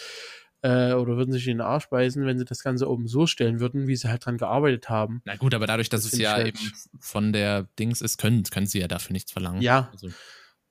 äh, 0.61 0.93
oder 0.93 1.17
würden 1.17 1.31
sich 1.31 1.47
in 1.47 1.57
den 1.57 1.61
Arsch 1.61 1.89
beißen, 1.89 2.25
wenn 2.25 2.37
sie 2.37 2.45
das 2.45 2.63
Ganze 2.63 2.89
oben 2.89 3.07
so 3.07 3.25
stellen 3.25 3.59
würden, 3.59 3.87
wie 3.87 3.95
sie 3.95 4.09
halt 4.09 4.25
dran 4.25 4.37
gearbeitet 4.37 4.89
haben. 4.89 5.21
Na 5.25 5.35
gut, 5.35 5.53
aber 5.53 5.65
dadurch, 5.65 5.89
dass 5.89 6.03
das 6.03 6.13
es 6.13 6.19
ja 6.19 6.33
halt 6.33 6.47
eben 6.47 6.71
von 6.99 7.33
der 7.33 7.63
Dings 7.79 8.01
ist, 8.01 8.17
können, 8.17 8.43
können 8.43 8.67
sie 8.67 8.79
ja 8.79 8.87
dafür 8.87 9.13
nichts 9.13 9.31
verlangen. 9.31 9.61
Ja. 9.61 9.89
Also. 9.91 10.09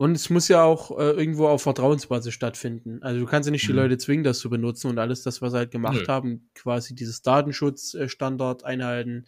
Und 0.00 0.14
es 0.14 0.30
muss 0.30 0.48
ja 0.48 0.64
auch 0.64 0.98
äh, 0.98 1.10
irgendwo 1.10 1.46
auf 1.46 1.60
Vertrauensbasis 1.60 2.32
stattfinden. 2.32 3.02
Also 3.02 3.20
du 3.20 3.26
kannst 3.26 3.46
ja 3.46 3.50
nicht 3.50 3.68
die 3.68 3.72
mhm. 3.72 3.80
Leute 3.80 3.98
zwingen, 3.98 4.24
das 4.24 4.38
zu 4.38 4.48
benutzen 4.48 4.86
und 4.86 4.98
alles 4.98 5.22
das, 5.24 5.42
was 5.42 5.52
sie 5.52 5.58
halt 5.58 5.72
gemacht 5.72 6.00
Nö. 6.00 6.06
haben, 6.06 6.48
quasi 6.54 6.94
dieses 6.94 7.20
Datenschutzstandard 7.20 8.64
einhalten, 8.64 9.26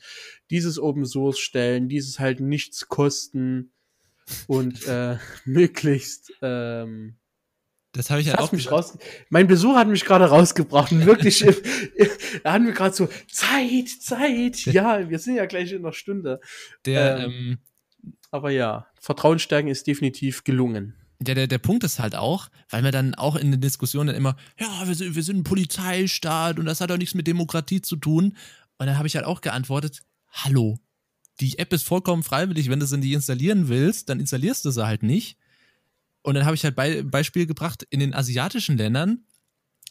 dieses 0.48 0.78
Open 0.78 1.04
Source 1.04 1.38
stellen, 1.38 1.90
dieses 1.90 2.20
halt 2.20 2.40
nichts 2.40 2.88
kosten 2.88 3.74
und 4.46 4.86
äh, 4.86 5.18
möglichst 5.44 6.32
ähm, 6.40 7.18
das 7.92 8.08
habe 8.08 8.22
ich 8.22 8.28
ja 8.28 8.38
auch 8.38 8.52
mich 8.52 8.70
raus. 8.70 8.96
Mein 9.28 9.48
Besuch 9.48 9.74
hat 9.74 9.88
mich 9.88 10.06
gerade 10.06 10.24
rausgebracht 10.24 10.90
und 10.90 11.04
wirklich, 11.04 11.44
er 12.44 12.52
hat 12.54 12.62
mir 12.62 12.72
gerade 12.72 12.94
so 12.94 13.10
Zeit, 13.30 13.90
Zeit. 14.00 14.64
Ja, 14.64 15.10
wir 15.10 15.18
sind 15.18 15.34
ja 15.34 15.44
gleich 15.44 15.70
in 15.70 15.84
einer 15.84 15.92
Stunde. 15.92 16.40
Der, 16.86 17.18
ähm, 17.18 17.30
ähm, 17.30 17.58
aber 18.30 18.50
ja, 18.50 18.86
Vertrauen 19.02 19.40
stärken 19.40 19.66
ist 19.66 19.88
definitiv 19.88 20.44
gelungen. 20.44 20.94
Der, 21.18 21.34
der, 21.34 21.48
der 21.48 21.58
Punkt 21.58 21.82
ist 21.82 21.98
halt 21.98 22.14
auch, 22.14 22.48
weil 22.70 22.84
wir 22.84 22.92
dann 22.92 23.16
auch 23.16 23.34
in 23.34 23.50
den 23.50 23.60
Diskussionen 23.60 24.14
immer, 24.14 24.36
ja, 24.60 24.86
wir 24.86 24.94
sind, 24.94 25.16
wir 25.16 25.24
sind 25.24 25.38
ein 25.38 25.44
Polizeistaat 25.44 26.60
und 26.60 26.66
das 26.66 26.80
hat 26.80 26.92
auch 26.92 26.96
nichts 26.96 27.14
mit 27.14 27.26
Demokratie 27.26 27.82
zu 27.82 27.96
tun. 27.96 28.36
Und 28.78 28.86
dann 28.86 28.96
habe 28.96 29.08
ich 29.08 29.16
halt 29.16 29.26
auch 29.26 29.40
geantwortet, 29.40 30.02
hallo, 30.30 30.78
die 31.40 31.58
App 31.58 31.72
ist 31.72 31.82
vollkommen 31.82 32.22
freiwillig, 32.22 32.70
wenn 32.70 32.78
du 32.78 32.86
sie 32.86 32.96
nicht 32.96 33.12
installieren 33.12 33.68
willst, 33.68 34.08
dann 34.08 34.20
installierst 34.20 34.64
du 34.64 34.70
sie 34.70 34.86
halt 34.86 35.02
nicht. 35.02 35.36
Und 36.22 36.34
dann 36.34 36.44
habe 36.44 36.54
ich 36.54 36.62
halt 36.62 36.76
Be 36.76 37.02
Beispiel 37.02 37.46
gebracht, 37.46 37.84
in 37.90 37.98
den 37.98 38.14
asiatischen 38.14 38.76
Ländern, 38.76 39.24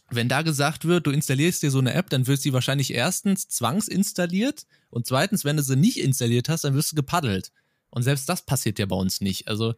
wenn 0.10 0.30
da 0.30 0.42
gesagt 0.42 0.86
wird, 0.86 1.06
du 1.06 1.12
installierst 1.12 1.64
dir 1.64 1.72
so 1.72 1.80
eine 1.80 1.94
App, 1.96 2.10
dann 2.10 2.28
wird 2.28 2.40
sie 2.40 2.54
wahrscheinlich 2.54 2.94
erstens 2.94 3.50
zwangsinstalliert 3.50 4.68
und 4.90 5.06
zweitens, 5.06 5.44
wenn 5.44 5.58
du 5.58 5.64
sie 5.64 5.76
nicht 5.76 6.00
installiert 6.00 6.48
hast, 6.48 6.64
dann 6.64 6.76
wirst 6.76 6.94
du 6.94 6.96
gepaddelt. 6.96 7.52
Und 7.92 8.04
selbst 8.04 8.28
das 8.28 8.46
passiert 8.46 8.80
ja 8.80 8.86
bei 8.86 8.96
uns 8.96 9.22
nicht. 9.22 9.48
Also 9.48 9.76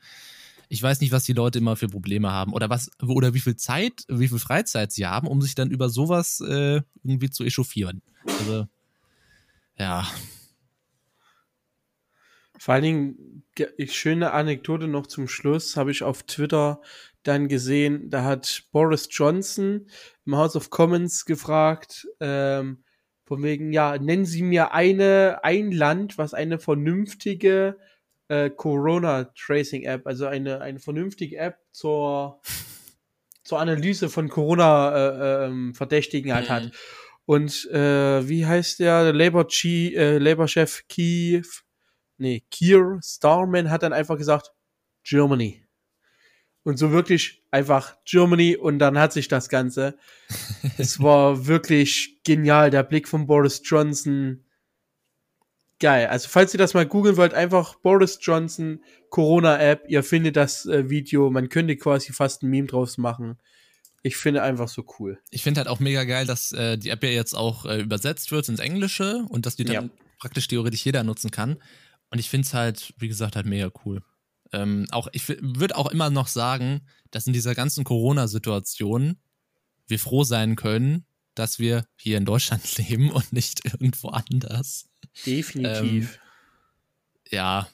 ich 0.70 0.82
weiß 0.82 1.02
nicht, 1.02 1.12
was 1.12 1.24
die 1.24 1.34
Leute 1.34 1.60
immer 1.60 1.76
für 1.76 1.88
Probleme 1.88 2.32
haben 2.32 2.54
oder 2.54 2.70
was 2.70 2.90
oder 3.02 3.34
wie 3.34 3.40
viel 3.40 3.56
Zeit, 3.56 4.06
wie 4.08 4.28
viel 4.28 4.40
Freizeit 4.40 4.92
sie 4.92 5.06
haben, 5.06 5.28
um 5.28 5.42
sich 5.42 5.56
dann 5.56 5.70
über 5.70 5.90
sowas 5.90 6.40
äh, 6.42 6.82
irgendwie 7.04 7.30
zu 7.30 7.44
echauffieren. 7.44 8.02
Also 8.26 8.68
ja. 9.78 10.08
Vor 12.58 12.76
allen 12.76 12.84
Dingen, 12.84 13.44
schöne 13.88 14.32
Anekdote 14.32 14.88
noch 14.88 15.08
zum 15.08 15.28
Schluss, 15.28 15.76
habe 15.76 15.92
ich 15.92 16.04
auf 16.04 16.24
Twitter 16.24 16.82
dann 17.24 17.48
gesehen, 17.48 18.10
da 18.10 18.24
hat 18.24 18.64
Boris 18.72 19.08
Johnson 19.12 19.88
im 20.26 20.36
House 20.36 20.56
of 20.56 20.70
Commons 20.70 21.26
gefragt, 21.26 22.08
ähm, 22.20 22.84
von 23.26 23.42
wegen, 23.44 23.72
ja, 23.72 23.98
nennen 23.98 24.26
Sie 24.26 24.44
mir 24.44 24.74
eine, 24.74 25.40
ein 25.44 25.72
Land, 25.72 26.18
was 26.18 26.34
eine 26.34 26.60
vernünftige 26.60 27.78
äh, 28.28 28.50
Corona-Tracing-App, 28.50 30.08
also 30.08 30.26
eine, 30.26 30.62
eine 30.62 30.80
vernünftige 30.80 31.38
App 31.38 31.60
zur, 31.72 32.42
zur 33.44 33.60
Analyse 33.60 34.10
von 34.10 34.30
Corona-Verdächtigen 34.30 36.32
äh, 36.32 36.34
ähm, 36.34 36.38
halt 36.38 36.50
mhm. 36.50 36.54
hat. 36.54 36.72
Und 37.26 37.70
äh, 37.72 38.28
wie 38.28 38.46
heißt 38.46 38.80
der? 38.80 39.04
Der 39.04 39.14
Labour, 39.14 39.48
G, 39.48 39.96
äh, 39.96 40.18
Labour-Chef 40.18 40.84
Keith, 40.90 41.64
nee, 42.18 42.44
Keir 42.52 43.00
Starman 43.02 43.70
hat 43.70 43.84
dann 43.84 43.94
einfach 43.94 44.18
gesagt, 44.18 44.52
Germany. 45.04 45.64
Und 46.64 46.78
so 46.78 46.92
wirklich 46.92 47.44
einfach 47.52 47.98
Germany 48.06 48.56
und 48.56 48.80
dann 48.80 48.98
hat 48.98 49.12
sich 49.12 49.28
das 49.28 49.50
Ganze. 49.50 49.98
es 50.78 51.02
war 51.02 51.46
wirklich 51.46 52.22
genial, 52.24 52.70
der 52.70 52.84
Blick 52.84 53.08
von 53.08 53.28
Boris 53.28 53.62
Johnson. 53.64 54.43
Geil. 55.84 56.08
Also, 56.08 56.30
falls 56.30 56.54
ihr 56.54 56.58
das 56.58 56.74
mal 56.74 56.86
googeln 56.86 57.18
wollt, 57.18 57.34
einfach 57.34 57.76
Boris 57.76 58.18
Johnson 58.22 58.82
Corona-App. 59.10 59.84
Ihr 59.90 60.02
findet 60.02 60.38
das 60.38 60.66
äh, 60.66 60.90
Video. 60.90 61.30
Man 61.30 61.50
könnte 61.50 61.76
quasi 61.76 62.14
fast 62.14 62.42
ein 62.42 62.50
Meme 62.50 62.68
draus 62.68 62.98
machen. 62.98 63.38
Ich 64.02 64.16
finde 64.16 64.44
einfach 64.44 64.70
so 64.70 64.86
cool. 64.98 65.20
Ich 65.30 65.44
finde 65.44 65.58
halt 65.58 65.68
auch 65.68 65.82
mega 65.82 66.06
geil, 66.06 66.26
dass 66.26 66.54
äh, 66.54 66.78
die 66.78 66.88
App 66.88 67.04
ja 67.04 67.10
jetzt 67.10 67.34
auch 67.34 67.66
äh, 67.66 67.82
übersetzt 67.82 68.32
wird 68.32 68.48
ins 68.48 68.62
Englische 68.62 69.26
und 69.28 69.46
dass 69.46 69.58
die 69.58 69.66
dann 69.66 69.74
ja. 69.74 69.90
praktisch 70.20 70.48
theoretisch 70.48 70.86
jeder 70.86 71.04
nutzen 71.04 71.32
kann. 71.32 71.58
Und 72.10 72.18
ich 72.18 72.30
finde 72.30 72.46
es 72.46 72.54
halt, 72.54 72.94
wie 72.98 73.10
gesagt, 73.10 73.36
halt 73.36 73.46
mega 73.46 73.70
cool. 73.84 74.04
Ähm, 74.54 74.88
auch, 74.92 75.10
ich 75.12 75.28
würde 75.28 75.76
auch 75.76 75.92
immer 75.92 76.10
noch 76.10 76.28
sagen, 76.30 76.88
dass 77.12 77.28
in 77.28 77.34
dieser 77.34 77.56
ganzen 77.56 77.84
Corona-Situation 77.84 79.18
wir 79.88 80.00
froh 80.00 80.24
sein 80.24 80.56
können, 80.56 81.06
dass 81.36 81.60
wir 81.60 81.86
hier 81.98 82.18
in 82.18 82.24
Deutschland 82.24 82.78
leben 82.78 83.12
und 83.12 83.34
nicht 83.34 83.66
irgendwo 83.66 84.08
anders. 84.08 84.88
Definitiv. 85.26 86.14
Ähm, 86.14 86.20
ja. 87.30 87.68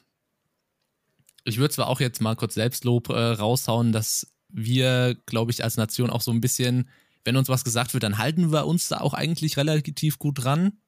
Ich 1.44 1.58
würde 1.58 1.74
zwar 1.74 1.88
auch 1.88 2.00
jetzt 2.00 2.20
mal 2.20 2.36
kurz 2.36 2.54
Selbstlob 2.54 3.08
äh, 3.08 3.18
raushauen, 3.18 3.92
dass 3.92 4.32
wir, 4.48 5.16
glaube 5.26 5.50
ich, 5.50 5.64
als 5.64 5.76
Nation 5.76 6.10
auch 6.10 6.20
so 6.20 6.30
ein 6.30 6.40
bisschen, 6.40 6.88
wenn 7.24 7.36
uns 7.36 7.48
was 7.48 7.64
gesagt 7.64 7.94
wird, 7.94 8.02
dann 8.02 8.18
halten 8.18 8.52
wir 8.52 8.66
uns 8.66 8.88
da 8.88 9.00
auch 9.00 9.14
eigentlich 9.14 9.56
relativ 9.56 10.18
gut 10.18 10.44
dran. 10.44 10.78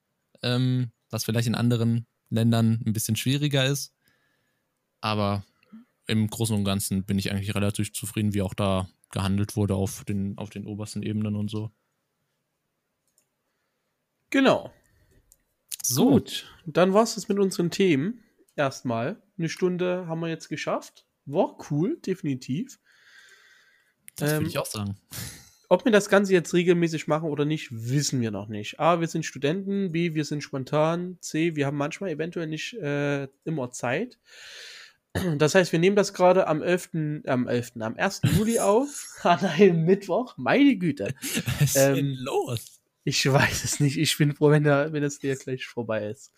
Ähm, 0.42 0.90
was 1.12 1.24
vielleicht 1.24 1.46
in 1.46 1.54
anderen 1.54 2.06
Ländern 2.30 2.82
ein 2.84 2.92
bisschen 2.92 3.16
schwieriger 3.16 3.66
ist. 3.66 3.94
Aber 5.00 5.44
im 6.06 6.28
Großen 6.28 6.56
und 6.56 6.64
Ganzen 6.64 7.04
bin 7.04 7.18
ich 7.18 7.30
eigentlich 7.30 7.54
relativ 7.54 7.92
zufrieden, 7.92 8.34
wie 8.34 8.42
auch 8.42 8.54
da 8.54 8.88
gehandelt 9.10 9.56
wurde 9.56 9.74
auf 9.74 10.04
den, 10.04 10.38
auf 10.38 10.50
den 10.50 10.66
obersten 10.66 11.02
Ebenen 11.02 11.36
und 11.36 11.50
so. 11.50 11.70
Genau. 14.30 14.72
So. 15.82 16.10
Gut, 16.10 16.46
dann 16.64 16.94
war 16.94 17.02
es 17.02 17.28
mit 17.28 17.38
unseren 17.38 17.70
Themen. 17.70 18.22
Erstmal. 18.56 19.20
Eine 19.38 19.48
Stunde 19.48 20.06
haben 20.06 20.20
wir 20.20 20.28
jetzt 20.28 20.48
geschafft. 20.48 21.06
War 21.26 21.56
cool, 21.70 21.98
definitiv. 22.04 22.78
Das 24.16 24.32
ähm, 24.32 24.38
würde 24.38 24.48
ich 24.48 24.58
auch 24.58 24.66
sagen. 24.66 24.96
Ob 25.68 25.86
wir 25.86 25.92
das 25.92 26.10
Ganze 26.10 26.34
jetzt 26.34 26.52
regelmäßig 26.52 27.08
machen 27.08 27.30
oder 27.30 27.46
nicht, 27.46 27.68
wissen 27.70 28.20
wir 28.20 28.30
noch 28.30 28.46
nicht. 28.46 28.78
A, 28.78 29.00
wir 29.00 29.08
sind 29.08 29.24
Studenten. 29.24 29.92
B, 29.92 30.14
wir 30.14 30.26
sind 30.26 30.42
spontan. 30.42 31.16
C, 31.20 31.56
wir 31.56 31.66
haben 31.66 31.78
manchmal 31.78 32.10
eventuell 32.10 32.46
nicht 32.46 32.74
äh, 32.74 33.26
immer 33.44 33.70
Zeit. 33.70 34.18
Das 35.36 35.54
heißt, 35.54 35.72
wir 35.72 35.78
nehmen 35.78 35.94
das 35.94 36.14
gerade 36.14 36.46
am 36.46 36.62
11., 36.62 37.22
am 37.26 37.46
11., 37.46 37.72
am 37.80 37.96
1. 37.96 38.22
Juli 38.34 38.58
auf, 38.60 39.06
an 39.22 39.44
einem 39.44 39.84
Mittwoch. 39.84 40.38
Meine 40.38 40.76
Güte. 40.76 41.14
Was 41.58 41.60
ist 41.60 41.76
ähm, 41.76 41.94
denn 41.96 42.16
los? 42.20 42.81
Ich 43.04 43.30
weiß 43.30 43.64
es 43.64 43.80
nicht. 43.80 43.98
Ich 43.98 44.16
bin 44.16 44.34
froh, 44.34 44.50
wenn, 44.50 44.64
der, 44.64 44.92
wenn 44.92 45.02
das 45.02 45.18
hier 45.20 45.36
gleich 45.36 45.66
vorbei 45.66 46.08
ist. 46.08 46.32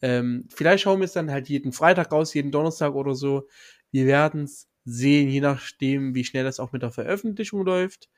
Ähm, 0.00 0.48
vielleicht 0.52 0.82
schauen 0.82 1.00
wir 1.00 1.04
es 1.04 1.12
dann 1.12 1.30
halt 1.30 1.48
jeden 1.48 1.72
Freitag 1.72 2.10
raus, 2.10 2.34
jeden 2.34 2.50
Donnerstag 2.50 2.94
oder 2.94 3.14
so. 3.14 3.46
Wir 3.92 4.06
werden 4.06 4.44
es 4.44 4.68
sehen, 4.84 5.28
je 5.28 5.40
nachdem, 5.40 6.14
wie 6.14 6.24
schnell 6.24 6.44
das 6.44 6.58
auch 6.58 6.72
mit 6.72 6.82
der 6.82 6.90
Veröffentlichung 6.90 7.64
läuft. 7.64 8.08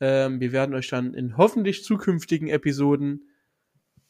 Ähm, 0.00 0.40
wir 0.40 0.50
werden 0.50 0.74
euch 0.74 0.88
dann 0.88 1.14
in 1.14 1.36
hoffentlich 1.36 1.84
zukünftigen 1.84 2.48
Episoden 2.48 3.28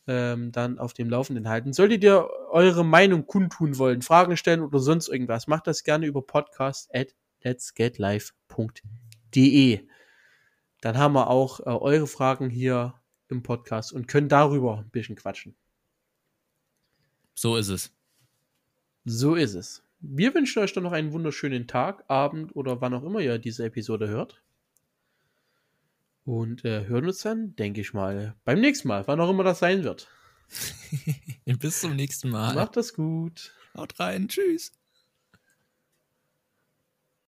ähm, 0.07 0.53
dann 0.53 0.79
auf 0.79 0.95
dem 0.95 1.11
Laufenden 1.11 1.51
halten. 1.51 1.75
Solltet 1.75 2.03
ihr 2.03 2.31
eure 2.51 2.85
Meinung 2.85 3.27
kundtun 3.27 3.77
wollen, 3.79 4.01
Fragen 4.01 4.39
stellen 4.39 4.63
oder 4.63 4.79
sonst 4.79 5.09
irgendwas, 5.09 5.49
macht 5.49 5.67
das 5.67 5.85
gerne 5.85 6.07
über 6.07 6.27
podcast 6.27 6.89
at 6.95 7.15
letsgetlive.de. 7.43 9.81
Dann 10.81 10.99
haben 10.99 11.15
wir 11.15 11.29
auch 11.29 11.61
äh, 11.61 11.65
eure 11.65 12.07
Fragen 12.07 12.49
hier 12.49 12.95
im 13.33 13.43
Podcast 13.43 13.93
und 13.93 14.07
können 14.07 14.29
darüber 14.29 14.79
ein 14.79 14.91
bisschen 14.91 15.17
quatschen. 15.17 15.55
So 17.35 17.57
ist 17.57 17.69
es. 17.69 17.93
So 19.05 19.35
ist 19.35 19.55
es. 19.55 19.83
Wir 20.01 20.35
wünschen 20.35 20.63
euch 20.63 20.73
dann 20.73 20.85
noch 20.85 20.93
einen 20.93 21.13
wunderschönen 21.13 21.67
Tag, 21.67 22.05
Abend 22.09 22.55
oder 22.55 22.81
wann 22.81 22.95
auch 22.95 23.05
immer 23.05 23.21
ihr 23.21 23.39
diese 23.39 23.65
Episode 23.65 24.09
hört. 24.09 24.43
Und 26.25 26.65
äh, 26.65 26.87
hören 26.87 27.07
uns 27.07 27.23
dann, 27.23 27.57
denke 27.57 27.81
ich 27.81 27.95
mal, 27.95 28.37
beim 28.45 28.61
nächsten 28.61 28.89
Mal, 28.89 29.07
wann 29.07 29.21
auch 29.21 29.31
immer 29.31 29.45
das 29.45 29.59
sein 29.59 29.83
wird. 29.83 30.09
Bis 31.47 31.81
zum 31.81 31.97
nächsten 31.97 32.31
Mal. 32.31 32.55
Macht 32.55 32.77
das 32.77 32.95
gut. 32.95 33.55
Haut 33.75 33.99
rein. 33.99 34.29
Tschüss. 34.29 34.73